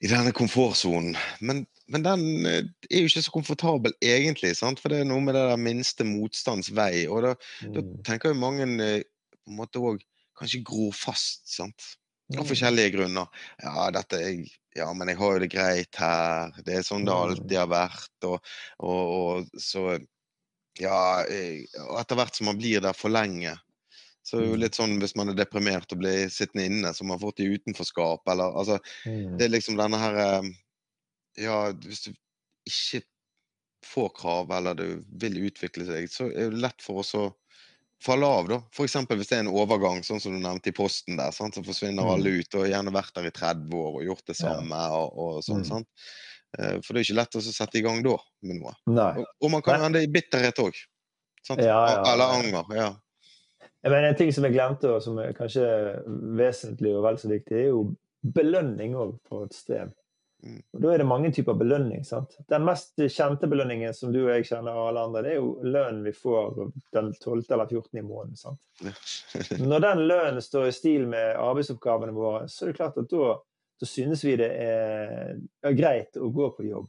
i 0.03 0.11
denne 0.11 0.33
komfortsonen. 0.35 1.15
Men, 1.39 1.63
men, 1.87 2.03
den 2.05 2.49
eh, 2.49 2.65
er 2.89 3.05
jo 3.05 3.11
ikke 3.11 3.23
så 3.29 3.35
komfortabel 3.35 3.95
egentlig, 4.03 4.55
sant? 4.59 4.83
for 4.83 4.91
det 4.91 5.01
er 5.01 5.09
noe 5.09 5.23
med 5.23 5.37
det 5.37 5.45
der 5.53 5.63
minste 5.69 6.07
motstands 6.07 6.73
vei. 6.75 7.07
Og 7.07 7.23
da, 7.29 7.37
mm. 7.63 7.77
da 7.77 7.85
tenker 8.11 8.33
jo 8.33 8.41
mange 8.41 8.67
eh, 8.83 8.99
på 9.39 9.53
en 9.55 9.61
måte 9.61 9.81
òg 9.81 10.03
kanskje 10.37 10.65
gror 10.67 10.91
fast, 10.93 11.47
sant. 11.49 11.93
Av 12.35 12.43
mm. 12.43 12.49
forskjellige 12.49 12.97
grunner. 12.97 13.43
Ja, 13.63 13.87
dette 13.95 14.19
er 14.19 14.41
ja, 14.77 14.91
men 14.93 15.09
jeg 15.09 15.17
har 15.17 15.33
jo 15.33 15.41
det 15.41 15.49
greit 15.49 15.97
her. 15.97 16.51
Det 16.65 16.75
er 16.77 16.83
sånn 16.85 17.07
det 17.07 17.13
mm. 17.13 17.21
alltid 17.23 17.55
har 17.57 17.69
vært. 17.71 18.13
Og, 18.27 18.51
og, 18.83 18.99
og 19.17 19.61
så 19.63 19.95
Ja, 20.83 21.23
og 21.85 21.95
etter 22.01 22.19
hvert 22.19 22.37
som 22.37 22.49
man 22.51 22.59
blir 22.59 22.83
der 22.83 22.97
for 22.97 23.13
lenge, 23.13 23.55
så 24.27 24.37
det 24.37 24.43
er 24.43 24.49
jo 24.49 24.55
mm. 24.57 24.61
litt 24.65 24.75
sånn 24.75 24.95
hvis 24.99 25.15
man 25.15 25.31
er 25.31 25.37
deprimert 25.39 25.93
og 25.95 26.01
blir 26.01 26.31
sittende 26.33 26.65
inne, 26.67 26.89
så 26.91 27.05
man 27.05 27.15
har 27.15 27.23
fått 27.23 27.39
i 27.39 27.47
utenforskap, 27.47 28.27
eller 28.27 28.57
altså 28.59 28.75
mm. 29.07 29.37
Det 29.39 29.45
er 29.45 29.53
liksom 29.53 29.77
denne 29.79 29.99
her 30.01 30.17
eh, 30.23 30.49
Ja, 31.45 31.59
hvis 31.71 32.09
du 32.09 32.09
ikke 32.67 33.05
får 33.87 34.09
krav, 34.17 34.51
eller 34.51 34.75
du 34.75 35.03
vil 35.21 35.39
utvikle 35.47 35.85
seg, 35.87 36.09
så 36.11 36.27
er 36.27 36.51
det 36.51 36.59
lett 36.65 36.83
for 36.83 37.05
oss 37.05 37.13
å 37.15 37.29
falle 38.03 38.27
av, 38.27 38.49
da. 38.51 38.57
F.eks. 38.73 38.97
hvis 39.07 39.31
det 39.31 39.37
er 39.37 39.45
en 39.45 39.53
overgang, 39.53 40.03
sånn 40.03 40.19
som 40.21 40.35
du 40.35 40.41
nevnte 40.41 40.73
i 40.73 40.75
posten 40.75 41.15
der, 41.17 41.31
sant? 41.31 41.55
så 41.55 41.63
forsvinner 41.65 42.03
mm. 42.03 42.11
alle 42.13 42.33
ut 42.41 42.57
og 42.59 42.67
gjerne 42.67 42.93
vært 42.93 43.15
der 43.15 43.29
i 43.29 43.33
30 43.33 43.79
år 43.79 43.99
og 44.01 44.07
gjort 44.11 44.27
det 44.27 44.37
samme 44.37 44.81
og, 44.97 45.15
og, 45.15 45.39
sånn. 45.45 45.63
Sant? 45.65 46.09
Eh, 46.57 46.77
for 46.83 46.93
det 46.93 47.01
er 47.01 47.07
ikke 47.07 47.19
lett 47.19 47.37
å 47.37 47.43
sette 47.45 47.79
i 47.79 47.83
gang 47.85 48.01
da 48.05 48.15
med 48.47 48.61
noe. 48.61 48.73
Og, 48.87 49.25
og, 49.25 49.49
man 49.53 49.65
kan 49.65 49.85
ende 49.87 50.03
i 50.03 50.11
bitterhet 50.11 50.63
òg. 50.63 50.79
Ja, 51.47 51.57
ja, 51.63 52.01
Eller 52.13 52.33
anger. 52.39 52.73
ja. 52.75 52.89
Men 53.87 54.03
en 54.03 54.17
ting 54.19 54.33
som 54.35 54.43
jeg 54.43 54.57
glemte, 54.57 54.89
og 54.91 55.03
som 55.03 55.19
er 55.21 55.35
kanskje 55.37 55.63
vesentlig 56.35 56.91
og 56.97 57.05
vel 57.05 57.19
så 57.21 57.29
viktig, 57.31 57.55
er 57.55 57.69
jo 57.69 57.85
belønning 58.35 58.97
òg 58.97 59.15
for 59.29 59.47
et 59.47 59.55
sted. 59.55 59.93
Mm. 60.43 60.59
Og 60.73 60.81
Da 60.81 60.91
er 60.93 61.01
det 61.01 61.07
mange 61.07 61.31
typer 61.33 61.53
belønning. 61.57 62.03
sant? 62.05 62.35
Den 62.49 62.65
mest 62.65 62.93
kjente 62.97 63.47
belønningen 63.49 63.93
som 63.93 64.11
du 64.13 64.19
og 64.25 64.33
jeg 64.35 64.49
kjenner, 64.51 64.75
og 64.75 64.89
alle 64.89 65.05
andre, 65.07 65.23
det 65.23 65.31
er 65.31 65.39
jo 65.39 65.53
lønnen 65.63 66.03
vi 66.05 66.13
får 66.13 66.71
den 66.93 67.13
12. 67.13 67.45
eller 67.49 67.65
14. 67.65 67.97
i 67.97 68.01
måneden. 68.01 68.35
sant? 68.35 68.59
Når 69.71 69.85
den 69.85 70.07
lønnen 70.07 70.41
står 70.41 70.67
i 70.67 70.75
stil 70.75 71.07
med 71.07 71.35
arbeidsoppgavene 71.35 72.13
våre, 72.13 72.47
så 72.49 72.65
er 72.65 72.73
det 72.73 72.79
klart 72.81 72.99
at 73.01 73.09
da, 73.09 73.37
da 73.79 73.87
synes 73.89 74.23
vi 74.25 74.35
det 74.39 74.49
er, 74.49 75.35
er 75.65 75.77
greit 75.77 76.17
å 76.17 76.29
gå 76.33 76.49
på 76.57 76.65
jobb. 76.67 76.87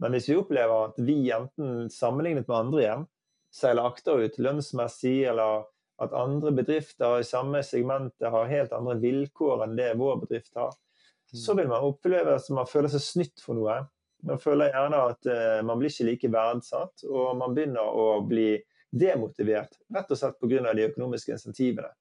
Men 0.00 0.14
hvis 0.16 0.30
vi 0.30 0.38
opplever 0.40 0.86
at 0.88 1.00
vi 1.04 1.18
enten 1.34 1.90
sammenlignet 1.92 2.48
med 2.48 2.56
andre 2.56 2.84
igjen 2.84 3.08
seiler 3.52 3.88
akterut 3.90 4.38
lønnsmessig 4.40 5.18
eller 5.28 5.66
at 6.00 6.14
andre 6.16 6.52
bedrifter 6.56 7.20
i 7.20 7.26
samme 7.28 7.60
segmentet 7.66 8.30
har 8.32 8.48
helt 8.48 8.72
andre 8.72 8.96
vilkår 9.02 9.66
enn 9.66 9.76
det 9.76 9.90
vår 10.00 10.22
bedrift 10.22 10.54
har, 10.56 10.72
så 11.30 11.54
vil 11.54 11.68
man 11.68 11.84
oppleve 11.86 12.38
at 12.38 12.48
man 12.54 12.68
føler 12.68 12.90
seg 12.90 13.04
snytt 13.04 13.42
for 13.44 13.58
noe. 13.58 13.76
Man 14.26 14.40
føler 14.40 14.72
gjerne 14.72 15.02
at 15.12 15.28
uh, 15.28 15.60
man 15.66 15.80
blir 15.80 15.92
ikke 15.92 16.08
like 16.08 16.32
verdsatt, 16.32 17.04
og 17.08 17.36
man 17.40 17.54
begynner 17.56 17.84
å 17.84 18.20
bli 18.26 18.54
demotivert, 18.90 19.76
rett 19.94 20.10
og 20.10 20.18
slett 20.18 20.40
pga. 20.40 20.72
de 20.74 20.88
økonomiske 20.88 21.36
insentivene. 21.36 21.92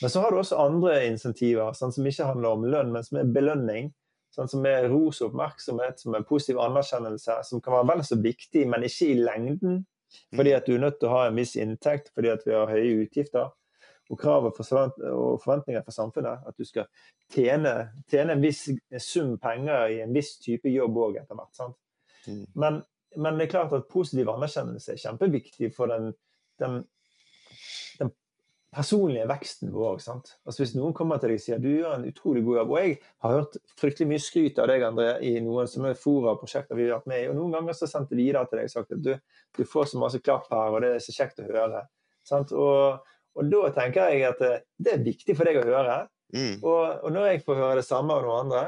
Men 0.00 0.10
så 0.10 0.20
har 0.20 0.32
du 0.32 0.40
også 0.40 0.58
andre 0.60 0.94
insentiver 1.10 1.74
sånn 1.76 1.92
som 1.92 2.06
ikke 2.08 2.28
handler 2.30 2.56
om 2.56 2.66
lønn, 2.72 2.92
men 2.94 3.04
som 3.04 3.20
er 3.20 3.32
belønning. 3.34 3.90
Sånn 4.34 4.48
som 4.48 4.66
er 4.68 4.86
ros 4.88 5.18
og 5.20 5.32
oppmerksomhet, 5.32 5.98
som 6.00 6.14
er 6.14 6.26
positiv 6.26 6.60
anerkjennelse, 6.62 7.40
som 7.48 7.62
kan 7.62 7.74
være 7.74 7.88
vel 7.90 8.04
så 8.06 8.18
viktig, 8.22 8.62
men 8.70 8.86
ikke 8.86 9.10
i 9.10 9.16
lengden. 9.18 9.80
Fordi 10.34 10.52
mm. 10.52 10.56
at 10.56 10.66
du 10.66 10.74
er 10.74 10.84
nødt 10.84 11.00
til 11.00 11.10
å 11.10 11.16
ha 11.16 11.24
en 11.28 11.38
viss 11.38 11.56
inntekt 11.58 12.10
fordi 12.14 12.30
at 12.32 12.46
vi 12.46 12.54
har 12.54 12.70
høye 12.70 13.02
utgifter. 13.04 13.50
Og 14.10 14.18
kravet 14.18 14.56
og 14.58 15.42
forventninger 15.42 15.84
fra 15.86 15.94
samfunnet 15.94 16.46
at 16.50 16.56
du 16.58 16.66
skal 16.66 16.88
tjene, 17.30 17.74
tjene 18.10 18.34
en 18.34 18.42
viss 18.42 18.64
sum 19.04 19.36
penger 19.38 19.92
i 19.94 20.00
en 20.02 20.14
viss 20.14 20.32
type 20.42 20.70
jobb 20.70 20.98
òg 20.98 21.20
etter 21.20 21.38
hvert. 21.38 21.52
sant? 21.54 21.76
Mm. 22.26 22.42
Men, 22.58 22.80
men, 23.16 23.38
det 23.38 23.46
er 23.46 23.52
klart 23.52 23.76
at 23.76 23.86
positiv 23.90 24.32
anerkjennelse 24.32 24.96
er 24.96 25.04
kjempeviktig 25.04 25.70
for 25.76 25.94
den, 25.94 26.10
den 26.58 26.80
personlige 28.74 29.26
veksten 29.28 29.72
vår. 29.74 29.98
sant? 30.02 30.34
Altså 30.46 30.62
Hvis 30.62 30.74
noen 30.76 30.94
kommer 30.96 31.18
til 31.18 31.32
deg 31.32 31.40
og 31.40 31.44
sier 31.44 31.62
du 31.62 31.68
gjør 31.70 31.96
en 31.96 32.06
utrolig 32.06 32.42
god 32.46 32.58
jobb 32.60 32.74
Og 32.74 32.78
jeg 32.80 32.96
har 33.24 33.36
hørt 33.36 33.56
fryktelig 33.80 34.08
mye 34.12 34.22
skryt 34.22 34.60
av 34.62 34.70
deg, 34.70 34.84
André, 34.86 35.08
i 35.26 35.32
noen 35.44 35.70
som 35.70 35.88
er 35.88 35.98
fora-prosjekter 35.98 36.78
vi 36.78 36.86
har 36.86 37.00
vært 37.00 37.10
med 37.10 37.24
i. 37.24 37.28
Og 37.32 37.38
noen 37.38 37.56
ganger 37.56 37.76
så 37.76 37.90
sendte 37.90 38.14
vi 38.14 38.28
videre 38.28 38.46
til 38.46 38.60
deg 38.60 38.70
og 38.70 38.74
sagt 38.76 38.94
at 38.96 39.02
du, 39.04 39.12
du, 39.58 39.64
får 39.66 39.90
så 39.90 40.02
masse 40.02 40.22
klapp 40.22 40.46
her, 40.54 40.70
og 40.70 40.84
det 40.84 40.94
er 40.94 41.04
så 41.04 41.16
kjekt 41.16 41.42
å 41.42 41.48
høre. 41.50 41.84
sant? 42.26 42.54
Og, 42.54 43.10
og 43.34 43.50
da 43.50 43.74
tenker 43.74 44.14
jeg 44.14 44.28
at 44.30 44.46
eh, 44.46 44.62
det 44.78 44.94
er 44.94 45.06
viktig 45.06 45.36
for 45.38 45.50
deg 45.50 45.60
å 45.60 45.66
høre. 45.66 46.00
Mm. 46.30 46.60
Og, 46.62 46.82
og, 47.02 47.08
når 47.10 47.32
jeg 47.32 47.44
får 47.46 47.58
høre 47.58 47.80
det 47.80 47.88
samme 47.88 48.14
av 48.14 48.22
noen 48.22 48.44
andre 48.44 48.60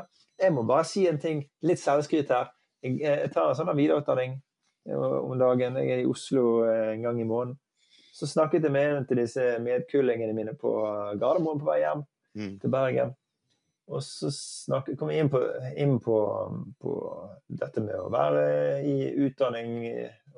Jeg 0.43 0.51
må 0.51 0.65
bare 0.67 0.83
si 0.83 1.05
en 1.07 1.21
ting, 1.23 1.45
litt 1.63 1.79
selvskryt 1.79 2.33
her. 2.35 2.49
Jeg, 2.83 2.97
jeg 2.99 3.31
tar 3.31 3.53
en 3.53 3.55
sånn 3.55 3.71
videreutdanning 3.71 4.41
eh, 4.91 5.19
om 5.23 5.37
dagen. 5.39 5.79
Jeg 5.79 5.95
er 5.95 6.03
i 6.03 6.09
Oslo 6.11 6.65
eh, 6.67 6.97
en 6.97 7.07
gang 7.07 7.23
i 7.23 7.29
måneden. 7.29 7.62
Så 8.13 8.29
snakket 8.29 8.67
jeg 8.67 8.75
med 8.75 8.97
en 8.97 9.07
til 9.09 9.23
disse 9.23 9.45
medkullingene 9.65 10.37
mine 10.37 10.53
på 10.59 10.71
Gardermoen 11.21 11.61
på 11.61 11.69
vei 11.71 11.79
hjem 11.81 12.03
mm. 12.37 12.55
til 12.61 12.73
Bergen. 12.73 13.15
Og 13.93 14.03
så 14.05 14.29
snakket, 14.33 14.99
kom 15.01 15.11
jeg 15.11 15.25
inn, 15.25 15.31
på, 15.33 15.41
inn 15.81 15.97
på, 16.01 16.19
på, 16.81 16.93
dette 17.49 17.83
med 17.83 17.97
å 17.99 18.11
være 18.13 18.45
i 18.87 19.09
utdanning 19.25 19.73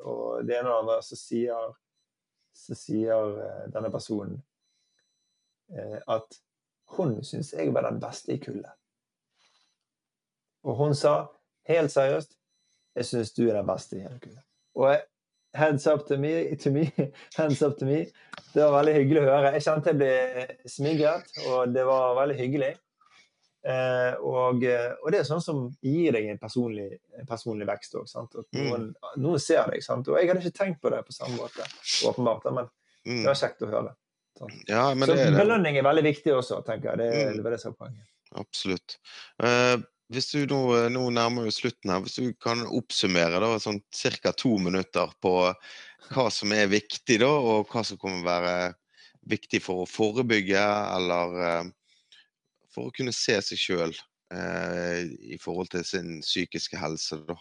og 0.00 0.46
det 0.46 0.56
ene 0.58 0.70
og 0.70 0.72
det 0.72 0.78
andre. 0.78 0.96
Så 1.04 1.18
sier, 1.18 1.74
så 2.54 2.78
sier 2.78 3.36
eh, 3.44 3.66
denne 3.74 3.90
personen 3.94 4.38
eh, 5.74 5.98
at 5.98 6.40
hun 6.96 7.18
syns 7.26 7.52
jeg 7.56 7.74
var 7.74 7.88
den 7.88 8.00
beste 8.02 8.34
i 8.34 8.40
kullet. 8.42 8.70
Og 10.64 10.78
hun 10.78 10.96
sa 10.96 11.16
helt 11.68 11.92
seriøst 11.92 12.38
jeg 12.94 13.08
syns 13.08 13.34
du 13.34 13.42
er 13.48 13.58
den 13.58 13.66
beste 13.66 13.98
i 13.98 14.04
hele 14.04 14.20
kullet. 14.22 14.42
Og 14.78 14.88
jeg, 14.92 15.02
Hands 15.54 15.86
up 15.86 16.06
to 16.08 16.18
me, 16.18 16.56
to 16.56 16.70
me. 16.70 16.90
Hands 17.36 17.62
up 17.62 17.78
to 17.78 17.86
me. 17.86 18.04
Det 18.54 18.62
var 18.62 18.74
veldig 18.80 18.94
hyggelig 18.96 19.20
å 19.22 19.28
høre. 19.28 19.52
Jeg 19.56 19.66
kjente 19.66 19.92
jeg 19.92 20.00
ble 20.00 20.70
smigret, 20.70 21.36
og 21.48 21.74
det 21.74 21.84
var 21.86 22.16
veldig 22.18 22.38
hyggelig. 22.38 22.72
Eh, 23.64 24.14
og, 24.20 24.60
og, 24.60 25.06
det 25.12 25.20
er 25.22 25.28
sånn 25.28 25.40
som 25.40 25.60
gir 25.80 26.12
deg 26.12 26.26
en 26.28 26.40
personlig, 26.40 26.88
en 27.16 27.28
personlig 27.28 27.68
vekst 27.70 27.94
òg. 27.96 28.10
Mm. 28.10 28.58
noen, 28.58 28.88
noen, 29.16 29.42
ser 29.42 29.70
deg. 29.72 29.84
Sant? 29.84 30.10
Og 30.10 30.18
jeg 30.20 30.28
hadde 30.30 30.42
ikke 30.44 30.58
tenkt 30.58 30.82
på 30.82 30.92
det 30.92 31.00
på 31.06 31.16
samme 31.16 31.38
måte, 31.38 31.66
åpenbart, 32.10 32.50
men 32.50 32.68
mm. 33.06 33.22
det 33.22 33.28
var 33.30 33.40
kjekt 33.40 33.64
å 33.64 33.70
høre. 33.70 33.94
Ja, 34.66 34.88
Så 35.06 35.14
belønning 35.38 35.78
er 35.78 35.86
veldig 35.86 36.04
viktig 36.08 36.34
også, 36.34 36.60
tenker 36.66 36.92
jeg. 36.92 37.04
Det, 37.04 37.10
mm. 37.14 37.38
det 37.38 37.46
var 37.46 37.54
det 37.54 37.62
som 37.62 37.72
var 37.72 37.86
poenget. 37.86 38.10
Absolutt. 38.34 38.96
Uh, 39.38 39.78
hvis 40.12 40.30
du 40.34 40.44
nå, 40.50 40.60
eh, 40.76 40.90
nå 40.92 41.06
nærmer 41.14 41.46
vi 41.48 41.54
slutten 41.54 41.92
her, 41.92 42.02
hvis 42.04 42.18
du 42.20 42.32
kan 42.42 42.64
oppsummere 42.66 43.40
da, 43.40 43.54
sånn 43.62 43.80
ca. 44.20 44.34
to 44.36 44.56
minutter 44.60 45.12
på 45.24 45.34
hva 46.10 46.26
som 46.32 46.52
er 46.52 46.68
viktig, 46.72 47.20
da, 47.22 47.30
og 47.30 47.70
hva 47.72 47.84
som 47.86 48.00
kommer 48.00 48.20
å 48.20 48.28
være 48.28 48.56
viktig 49.30 49.62
for 49.64 49.84
å 49.84 49.88
forebygge, 49.88 50.60
eller 50.60 51.38
uh, 51.40 51.70
for 52.74 52.90
å 52.90 52.94
kunne 52.94 53.14
se 53.16 53.38
seg 53.46 53.60
sjøl 53.60 53.94
eh, 54.34 55.06
i 55.32 55.38
forhold 55.40 55.70
til 55.72 55.84
sin 55.88 56.18
psykiske 56.20 56.76
helse. 56.76 57.22
da. 57.24 57.38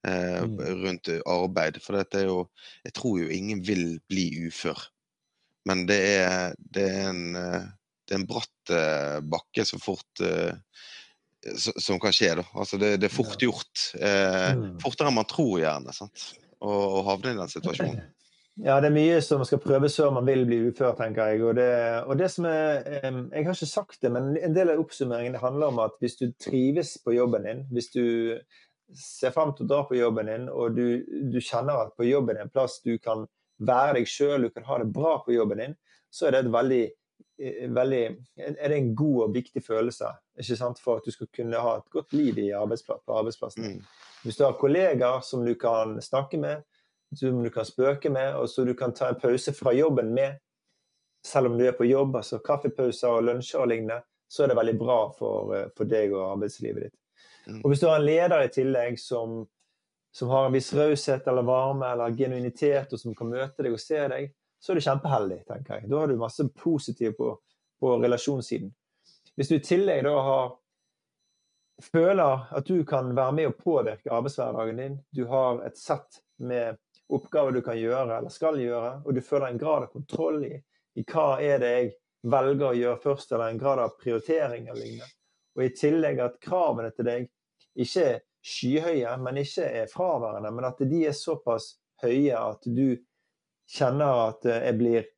Uh, 0.00 0.48
rundt 0.80 1.10
arbeid. 1.28 1.76
For 1.84 1.98
dette 1.98 2.22
er 2.22 2.30
jo 2.30 2.46
Jeg 2.88 2.94
tror 2.96 3.18
jo 3.20 3.28
ingen 3.28 3.60
vil 3.62 4.00
bli 4.08 4.48
ufør. 4.48 4.80
Men 5.68 5.84
det 5.86 6.00
er, 6.16 6.56
det 6.58 6.86
er, 6.88 7.10
en, 7.12 7.34
det 7.36 8.16
er 8.16 8.18
en 8.18 8.26
bratt 8.26 8.72
bakke 9.28 9.66
så 9.68 9.78
fort 9.78 10.24
som 11.58 12.00
kan 12.00 12.14
skje. 12.14 12.34
da. 12.40 12.46
Altså 12.54 12.78
det, 12.80 12.96
det 13.00 13.10
er 13.10 13.14
fort 13.14 13.42
gjort. 13.42 13.90
Eh, 13.98 14.52
mm. 14.56 14.78
Fortere 14.82 15.10
enn 15.10 15.18
man 15.18 15.28
tror, 15.28 15.58
gjerne. 15.62 15.94
sant? 15.96 16.30
Å, 16.60 16.70
å 16.70 17.04
havne 17.08 17.34
i 17.34 17.38
den 17.42 17.54
situasjonen. 17.58 18.00
Ja, 18.60 18.74
det 18.82 18.90
er 18.90 18.92
mye 18.92 19.20
som 19.24 19.40
skal 19.46 19.60
prøves 19.62 19.94
før 19.96 20.10
man 20.12 20.26
vil 20.28 20.42
bli 20.44 20.58
ufør, 20.68 20.90
tenker 20.98 21.30
jeg. 21.30 21.40
Og 21.46 21.54
det, 21.56 21.70
og 22.04 22.18
det 22.20 22.26
som 22.28 22.44
er 22.50 22.82
Jeg 23.06 23.46
har 23.46 23.54
ikke 23.54 23.68
sagt 23.70 24.02
det, 24.02 24.10
men 24.12 24.34
en 24.36 24.56
del 24.56 24.72
av 24.72 24.82
oppsummeringen 24.82 25.38
handler 25.40 25.70
om 25.70 25.80
at 25.80 25.94
hvis 26.02 26.18
du 26.18 26.26
trives 26.36 26.96
på 27.00 27.14
jobben 27.14 27.46
din, 27.46 27.62
hvis 27.72 27.88
du 27.94 28.02
ser 28.92 29.32
frem 29.32 29.54
til 29.54 29.64
å 29.64 29.70
dra 29.70 29.80
på 29.88 29.96
jobben 29.96 30.28
din, 30.28 30.48
og 30.52 30.76
du, 30.76 31.00
du 31.32 31.38
kjenner 31.40 31.86
at 31.86 31.94
på 31.96 32.08
jobben 32.10 32.36
er 32.36 32.44
en 32.44 32.52
plass 32.52 32.80
du 32.84 32.98
kan 33.00 33.24
være 33.64 34.00
deg 34.00 34.10
sjøl, 34.10 34.44
du 34.44 34.52
kan 34.52 34.66
ha 34.68 34.80
det 34.82 34.90
bra 34.92 35.16
på 35.24 35.32
jobben 35.38 35.62
din, 35.62 35.78
så 36.10 36.26
er 36.26 36.34
det 36.34 36.44
et 36.44 36.52
veldig 36.52 36.84
veldig, 37.68 38.02
er 38.36 38.68
det 38.68 38.76
en 38.76 38.90
god 38.96 39.22
og 39.26 39.34
viktig 39.34 39.62
følelse 39.64 40.10
ikke 40.40 40.56
sant, 40.56 40.80
for 40.80 41.00
at 41.00 41.06
du 41.06 41.12
skal 41.14 41.28
kunne 41.36 41.60
ha 41.60 41.76
et 41.78 41.88
godt 41.92 42.12
liv 42.16 42.38
arbeidsplass, 42.56 43.02
på 43.06 43.16
arbeidsplassen. 43.16 43.64
Mm. 43.64 43.80
Hvis 44.24 44.36
du 44.36 44.44
har 44.44 44.58
kollegaer 44.60 45.24
som 45.24 45.44
du 45.44 45.54
kan 45.54 46.00
snakke 46.02 46.40
med, 46.40 46.62
som 47.16 47.42
du 47.44 47.50
kan 47.50 47.64
spøke 47.64 48.10
med, 48.10 48.34
og 48.34 48.48
så 48.48 48.64
du 48.64 48.74
kan 48.74 48.94
ta 48.94 49.08
en 49.10 49.20
pause 49.20 49.52
fra 49.56 49.72
jobben 49.72 50.14
med, 50.14 50.38
selv 51.26 51.50
om 51.50 51.58
du 51.58 51.66
er 51.66 51.76
på 51.76 51.84
jobb, 51.84 52.16
altså 52.16 52.40
kaffepauser 52.44 53.08
og 53.08 53.24
lunsjer 53.28 53.60
og 53.60 53.68
lignende, 53.68 54.00
så 54.30 54.44
er 54.44 54.52
det 54.52 54.56
veldig 54.56 54.76
bra 54.78 54.98
for, 55.18 55.54
eh, 55.56 55.68
for 55.76 55.90
deg 55.90 56.12
og 56.14 56.36
arbeidslivet 56.36 56.86
ditt. 56.86 56.98
Mm. 57.46 57.62
Og 57.64 57.70
hvis 57.70 57.80
du 57.80 57.88
har 57.88 57.98
en 57.98 58.06
leder 58.06 58.44
i 58.44 58.52
tillegg 58.54 58.98
som, 59.00 59.42
som 60.14 60.30
har 60.30 60.46
en 60.46 60.54
viss 60.54 60.70
raushet 60.74 61.26
eller 61.28 61.46
varme 61.46 61.88
eller 61.92 62.14
genuinitet, 62.16 62.92
og 62.92 63.00
som 63.00 63.16
kan 63.16 63.32
møte 63.32 63.66
deg 63.66 63.74
og 63.74 63.82
se 63.82 64.00
deg, 64.12 64.30
så 64.60 64.72
er 64.72 64.78
du 64.78 64.84
kjempeheldig, 64.84 65.40
tenker 65.48 65.78
jeg. 65.78 65.90
Da 65.90 66.02
har 66.02 66.10
du 66.10 66.20
masse 66.20 66.44
positivt 66.62 67.16
på, 67.16 67.32
på 67.80 67.94
relasjonssiden. 68.02 68.72
Hvis 69.36 69.48
du 69.48 69.56
i 69.56 69.64
tillegg 69.64 70.04
da 70.04 70.16
har 70.26 70.50
føler 71.80 72.44
at 72.52 72.66
du 72.68 72.82
kan 72.84 73.14
være 73.16 73.32
med 73.32 73.48
å 73.48 73.56
påvirke 73.56 74.12
arbeidshverdagen 74.12 74.82
din, 74.82 74.98
du 75.16 75.24
har 75.30 75.62
et 75.64 75.78
sett 75.80 76.20
med 76.36 76.76
oppgaver 77.10 77.56
du 77.56 77.62
kan 77.64 77.78
gjøre 77.78 78.18
eller 78.18 78.32
skal 78.32 78.60
gjøre, 78.60 79.00
og 79.04 79.16
du 79.16 79.22
føler 79.24 79.48
en 79.48 79.60
grad 79.60 79.86
av 79.86 79.94
kontroll 79.94 80.44
i, 80.46 80.54
i 81.00 81.04
hva 81.08 81.40
er 81.42 81.62
det 81.62 81.70
jeg 81.72 81.92
velger 82.30 82.66
å 82.68 82.76
gjøre 82.76 83.02
først, 83.02 83.32
eller 83.32 83.48
en 83.48 83.60
grad 83.60 83.82
av 83.82 83.96
prioritering 84.00 84.68
eller 84.68 84.82
lignende. 84.82 85.14
Og 85.56 85.64
i 85.64 85.72
tillegg 85.74 86.20
at 86.22 86.36
kravene 86.42 86.92
til 86.94 87.08
deg 87.08 87.30
ikke 87.80 88.04
er 88.06 88.20
skyhøye, 88.46 89.14
men 89.20 89.40
ikke 89.40 89.66
er 89.80 89.90
fraværende, 89.90 90.52
men 90.54 90.68
at 90.68 90.80
de 90.88 91.00
er 91.08 91.16
såpass 91.16 91.74
høye 92.04 92.36
at 92.36 92.64
du 92.64 93.00
kjenner 93.70 94.26
at 94.28 94.46
eh, 94.48 94.64
jeg 94.68 94.78
blir, 94.80 95.08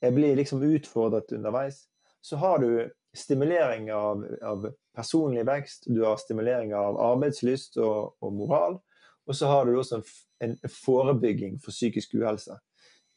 jeg 0.00 0.16
blir 0.16 0.38
liksom 0.38 0.64
utfordret 0.64 1.32
underveis, 1.36 1.84
så 2.20 2.36
har 2.40 2.58
du 2.62 2.70
stimulering 3.16 3.92
av, 3.92 4.24
av, 4.42 4.70
personlig 4.96 5.44
vekst, 5.46 5.86
du 5.86 6.02
har 6.04 6.18
stimulering 6.20 6.74
av 6.74 6.98
arbeidslyst 7.00 7.78
og, 7.80 8.16
og 8.20 8.32
moral, 8.34 8.78
og 9.26 9.36
så 9.36 9.50
har 9.50 9.66
du 9.66 9.76
også 9.78 10.00
en, 10.00 10.04
en, 10.46 10.56
forebygging 10.74 11.60
for 11.62 11.74
psykisk 11.74 12.14
uhelse. 12.18 12.56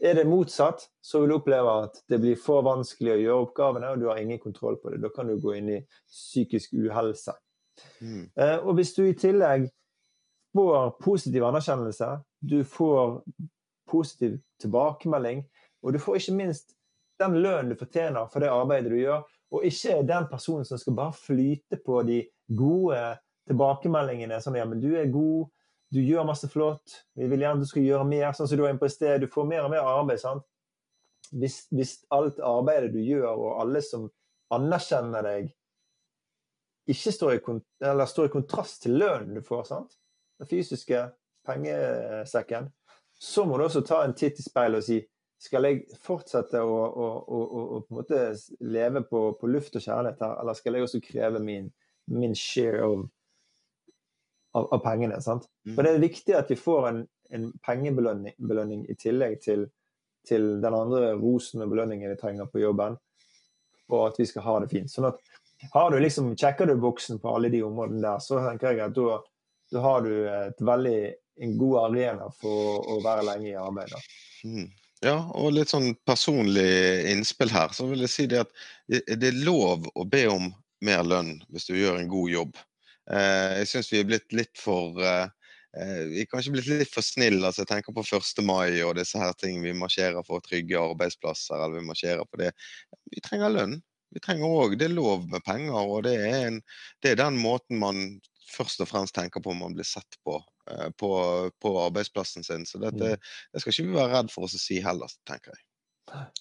Er 0.04 0.18
det 0.18 0.28
motsatt, 0.28 0.88
så 1.02 1.22
vil 1.22 1.32
du 1.32 1.38
oppleve 1.38 1.74
at 1.86 2.02
det 2.12 2.20
blir 2.22 2.40
for 2.40 2.66
vanskelig 2.66 3.14
å 3.14 3.22
gjøre 3.22 3.46
oppgavene, 3.48 3.94
og 3.94 4.02
du 4.02 4.10
har 4.10 4.20
ingen 4.22 4.42
kontroll 4.42 4.78
på 4.82 4.92
det. 4.92 5.00
Da 5.04 5.12
kan 5.14 5.30
du 5.30 5.38
gå 5.42 5.56
inn 5.58 5.70
i 5.78 5.80
psykisk 6.10 6.74
uhelse. 6.76 7.36
Mm. 8.02 8.26
Eh, 8.36 8.58
og 8.60 8.76
hvis 8.78 8.94
du 8.98 9.06
i 9.06 9.16
tillegg 9.18 9.70
får 10.54 10.92
positiv 11.02 11.46
anerkjennelse, 11.48 12.10
du 12.42 12.60
får 12.68 13.22
positiv 13.90 14.38
tilbakemelding. 14.62 15.44
Og 15.84 15.94
du 15.94 16.00
får 16.02 16.22
ikke 16.22 16.38
minst 16.38 16.76
den 17.22 17.38
lønnen 17.44 17.74
du 17.74 17.80
fortjener 17.80 18.30
for 18.32 18.44
det 18.44 18.52
arbeidet 18.52 18.92
du 18.92 19.00
gjør, 19.00 19.24
og 19.54 19.66
ikke 19.68 20.00
den 20.08 20.26
personen 20.32 20.66
som 20.66 20.80
skal 20.82 20.96
bare 20.98 21.14
flyte 21.14 21.78
på 21.86 22.02
de 22.08 22.24
gode 22.58 23.02
tilbakemeldingene. 23.50 24.40
Sånn 24.42 24.58
ja, 24.58 24.66
men 24.70 24.82
du 24.82 24.94
er 24.98 25.12
god, 25.14 25.52
du 25.94 26.00
gjør 26.02 26.26
masse 26.26 26.50
flott, 26.50 27.04
vi 27.18 27.28
vil 27.30 27.46
gjerne 27.46 27.62
du 27.62 27.70
skal 27.70 27.86
gjøre 27.86 28.08
mer. 28.10 28.32
Sånn 28.34 28.50
som 28.50 28.58
du 28.58 28.66
er 28.66 28.74
inne 28.74 28.82
på 28.82 28.90
i 28.90 28.94
sted, 28.94 29.22
du 29.22 29.30
får 29.30 29.50
mer 29.50 29.68
og 29.68 29.74
mer 29.76 29.86
arbeid. 29.86 30.22
sant? 30.24 30.46
Hvis, 31.34 31.64
hvis 31.74 32.00
alt 32.14 32.42
arbeidet 32.44 32.94
du 32.96 33.02
gjør, 33.02 33.30
og 33.34 33.60
alle 33.62 33.82
som 33.86 34.08
anerkjenner 34.54 35.26
deg, 35.26 35.52
ikke 36.90 37.14
står 37.16 37.38
i, 37.38 37.42
står 38.10 38.28
i 38.28 38.34
kontrast 38.34 38.84
til 38.84 38.98
lønnen 39.00 39.38
du 39.38 39.46
får, 39.46 39.68
sant? 39.70 40.00
den 40.42 40.50
fysiske 40.50 41.06
pengesekken, 41.46 42.72
så 43.24 43.46
må 43.48 43.58
du 43.58 43.64
også 43.64 43.84
ta 43.88 44.02
en 44.04 44.16
titt 44.18 44.40
i 44.42 44.44
speilet 44.44 44.82
og 44.82 44.84
si 44.84 45.00
skal 45.44 45.68
jeg 45.68 45.98
fortsette 46.04 46.60
å, 46.60 46.76
å, 46.76 47.08
å, 47.24 47.64
å 47.78 47.80
på 47.88 48.04
leve 48.68 49.04
på, 49.08 49.22
på, 49.40 49.50
luft 49.52 49.76
og 49.76 49.84
kjærlighet 49.84 50.24
her, 50.24 50.38
eller 50.42 50.56
skal 50.56 50.78
jeg 50.78 50.86
også 50.86 51.02
kreve 51.04 51.42
min, 51.44 51.70
min 52.12 52.36
share 52.36 52.84
of, 52.88 53.06
av, 54.56 54.70
av, 54.70 54.80
pengene? 54.84 55.20
sant? 55.24 55.50
Mm. 55.68 55.74
For 55.76 55.84
det 55.84 55.94
er 55.94 56.04
viktig 56.04 56.38
at 56.40 56.52
vi 56.52 56.60
får 56.60 56.88
en, 56.90 57.02
en 57.36 57.50
pengebelønning 57.66 58.86
i 58.92 58.96
tillegg 59.00 59.40
til, 59.44 59.66
til, 60.28 60.48
den 60.64 60.80
andre 60.80 61.12
rosen 61.20 61.66
og 61.66 61.74
belønningen 61.76 62.14
vi 62.14 62.20
trenger 62.22 62.48
på 62.52 62.64
jobben, 62.64 62.96
og 63.92 64.06
at 64.06 64.20
vi 64.20 64.30
skal 64.30 64.48
ha 64.48 64.60
det 64.64 64.72
fint. 64.72 64.92
Sånn 64.92 65.12
at 65.12 65.20
har 65.74 65.92
du 65.92 66.00
liksom, 66.00 66.34
Sjekker 66.40 66.72
du 66.72 66.76
boksen 66.80 67.20
på 67.24 67.36
alle 67.36 67.52
de 67.52 67.64
områdene 67.64 68.04
der, 68.04 68.24
så 68.24 68.40
tenker 68.44 68.72
jeg 68.72 68.88
at 68.88 68.96
da, 68.96 69.20
da 69.76 69.84
har 69.84 70.08
du 70.08 70.14
et 70.28 70.64
veldig 70.64 71.00
en 71.42 71.58
god 71.58 71.78
arena 71.88 72.30
for 72.38 72.88
å 72.94 73.00
være 73.04 73.26
lenge 73.28 73.52
i 73.52 73.60
arbeid. 73.60 73.94
Mm. 74.46 74.68
Ja, 75.04 75.18
og 75.36 75.56
litt 75.56 75.74
sånn 75.74 75.92
personlig 76.08 77.10
innspill 77.12 77.52
her. 77.52 77.74
Så 77.76 77.90
vil 77.90 78.06
jeg 78.06 78.14
si 78.14 78.28
det 78.32 78.46
at 78.46 78.54
det 78.88 79.30
er 79.30 79.42
lov 79.44 79.90
å 80.00 80.06
be 80.08 80.24
om 80.32 80.52
mer 80.84 81.04
lønn 81.08 81.38
hvis 81.52 81.68
du 81.68 81.76
gjør 81.76 82.00
en 82.00 82.12
god 82.12 82.32
jobb. 82.32 82.60
Eh, 83.12 83.60
jeg 83.60 83.72
syns 83.72 83.92
vi 83.92 84.00
er 84.00 84.08
blitt 84.08 84.36
litt 84.36 84.54
for 84.60 85.00
eh, 85.04 85.26
eh, 85.76 86.04
vi 86.12 86.22
er 86.24 86.30
kanskje 86.32 86.54
blitt 86.56 86.70
litt 86.72 86.92
for 86.92 87.04
snille. 87.04 87.44
altså 87.44 87.64
Jeg 87.64 87.72
tenker 87.74 87.96
på 87.96 88.06
1. 88.06 88.44
mai 88.48 88.80
og 88.86 88.96
disse 89.00 89.20
her 89.20 89.36
ting. 89.40 89.60
Vi 89.66 89.76
marsjerer 89.76 90.24
for 90.28 90.44
trygge 90.46 90.80
arbeidsplasser, 90.80 91.58
eller 91.58 91.82
vi 91.82 91.90
marsjerer 91.90 92.24
på 92.30 92.40
det. 92.44 92.54
Vi 93.12 93.24
trenger 93.26 93.52
lønn. 93.52 93.82
Vi 94.14 94.22
trenger 94.22 94.46
òg 94.46 94.78
Det 94.78 94.88
er 94.88 94.94
lov 94.96 95.26
med 95.28 95.44
penger, 95.44 95.74
og 95.74 96.04
det 96.06 96.16
er, 96.22 96.48
en, 96.48 96.62
det 97.02 97.12
er 97.12 97.24
den 97.26 97.40
måten 97.42 97.80
man 97.82 98.06
først 98.54 98.84
og 98.84 98.90
fremst 98.90 99.16
tenker 99.16 99.44
på 99.44 99.52
om 99.54 99.64
man 99.66 99.76
blir 99.76 99.88
sett 99.88 100.20
på 100.26 100.38
uh, 100.38 100.90
på, 101.00 101.12
på, 101.62 101.74
arbeidsplassen 101.88 102.46
sin. 102.46 102.68
Så 102.70 102.82
dette, 102.84 103.16
mm. 103.16 103.34
det 103.54 103.64
skal 103.64 103.76
ikke 103.76 103.90
vi 103.90 103.98
være 103.98 104.14
redd 104.16 104.32
for 104.34 104.48
oss 104.48 104.58
å 104.58 104.62
si 104.62 104.80
heller, 104.84 105.12
tenker 105.30 105.56
jeg. 105.56 105.66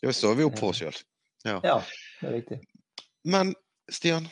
Det 0.02 0.14
står 0.16 0.38
vi 0.38 0.46
opp 0.46 0.58
for 0.60 0.72
oss 0.72 0.82
sjøl. 0.82 1.02
Ja. 1.46 1.58
ja, 1.64 1.76
det 2.20 2.28
er 2.28 2.36
riktig. 2.38 2.58
Men 3.26 3.54
Stian, 3.90 4.28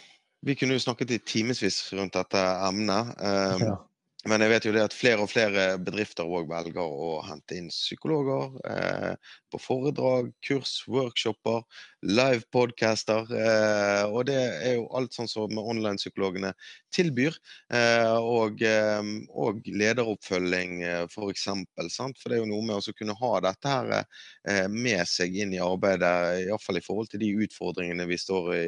vi 0.47 0.57
kunne 0.59 0.77
jo 0.77 0.83
snakket 0.83 1.15
i 1.17 1.23
timevis 1.27 1.83
rundt 1.97 2.17
dette 2.19 2.43
emnet. 2.67 3.15
Um, 3.19 3.65
ja. 3.67 3.79
Men 4.29 4.43
jeg 4.45 4.53
vet 4.53 4.67
jo 4.69 4.73
det 4.75 4.83
at 4.85 4.95
flere 4.95 5.25
og 5.25 5.31
flere 5.33 5.63
bedrifter 5.81 6.29
òg 6.29 6.51
velger 6.51 6.85
å 6.85 7.13
hente 7.25 7.57
inn 7.57 7.71
psykologer 7.73 8.59
eh, 8.69 9.15
på 9.49 9.61
foredrag, 9.65 10.29
kurs, 10.45 10.75
workshoper, 10.93 11.63
live-podcaster. 12.07 13.29
Eh, 13.37 14.05
og 14.09 14.25
det 14.29 14.39
er 14.39 14.77
jo 14.79 14.87
alt 14.97 15.15
sånn 15.15 15.29
som 15.29 15.59
online-psykologene 15.61 16.53
tilbyr. 16.95 17.37
Eh, 17.75 18.17
og, 18.17 18.63
eh, 18.65 19.11
og, 19.29 19.61
lederoppfølging, 19.67 20.81
f.eks. 21.11 21.45
For, 21.45 22.15
for 22.23 22.33
det 22.33 22.39
er 22.39 22.43
jo 22.43 22.49
noe 22.51 22.67
med 22.67 22.81
å 22.81 22.97
kunne 22.97 23.17
ha 23.21 23.33
dette 23.45 23.75
her 23.75 24.69
med 24.73 25.09
seg 25.09 25.37
inn 25.43 25.53
i 25.55 25.63
arbeidet, 25.63 26.47
iallfall 26.47 26.81
i 26.81 26.85
forhold 26.85 27.11
til 27.13 27.23
de 27.23 27.31
utfordringene 27.45 28.09
vi 28.09 28.19
står 28.21 28.51
i 28.57 28.65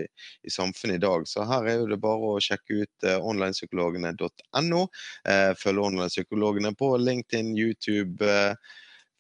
i 0.47 0.51
samfunnet 0.53 0.99
i 0.99 1.03
dag. 1.03 1.25
Så 1.29 1.45
her 1.49 1.67
er 1.69 1.81
jo 1.81 1.89
det 1.91 1.99
bare 2.03 2.35
å 2.35 2.41
sjekke 2.43 2.83
ut 2.83 3.07
onlinepsykologene.no. 3.13 4.85
Følge 5.59 5.89
online-psykologene 5.89 6.73
på 6.79 6.93
LinkedIn, 7.01 7.53
YouTube. 7.59 8.33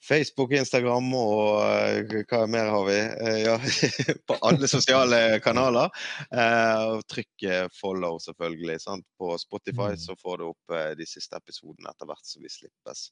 Facebook, 0.08 0.52
Instagram 0.52 1.12
og 1.14 1.62
eh, 1.62 2.24
hva 2.26 2.42
mer 2.50 2.70
har 2.72 2.86
vi? 2.88 2.98
Eh, 2.98 3.38
ja, 3.44 3.54
på 4.28 4.36
alle 4.48 4.68
sosiale 4.70 5.38
kanaler. 5.44 5.92
Eh, 6.34 6.82
og 6.90 7.04
trykk 7.10 7.46
follow, 7.76 8.18
selvfølgelig. 8.22 8.80
Sant? 8.82 9.06
På 9.18 9.36
Spotify 9.38 9.92
mm. 9.94 10.02
så 10.02 10.16
får 10.18 10.40
du 10.40 10.48
opp 10.50 10.76
de 10.98 11.06
siste 11.06 11.38
episodene 11.38 11.92
etter 11.92 12.08
hvert 12.10 12.26
som 12.26 12.42
vi 12.42 12.50
slippes. 12.50 13.06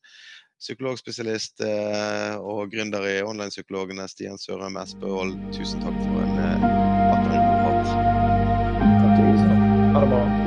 Psykologspesialist 0.61 1.63
og 1.65 2.75
gründer 2.75 3.07
i 3.09 3.15
Online-psykologene, 3.25 4.05
Stian 4.11 4.37
Sørheim 4.41 4.77
Espehold, 4.83 5.39
tusen 5.57 5.81
takk 5.87 5.97
for 6.05 6.21
en 6.27 6.37
atter 6.43 7.33
en 7.39 7.49
god 7.49 7.65
prat. 7.65 7.91
Takk, 9.01 9.91
Ha 9.95 10.05
det 10.05 10.13
bra. 10.13 10.40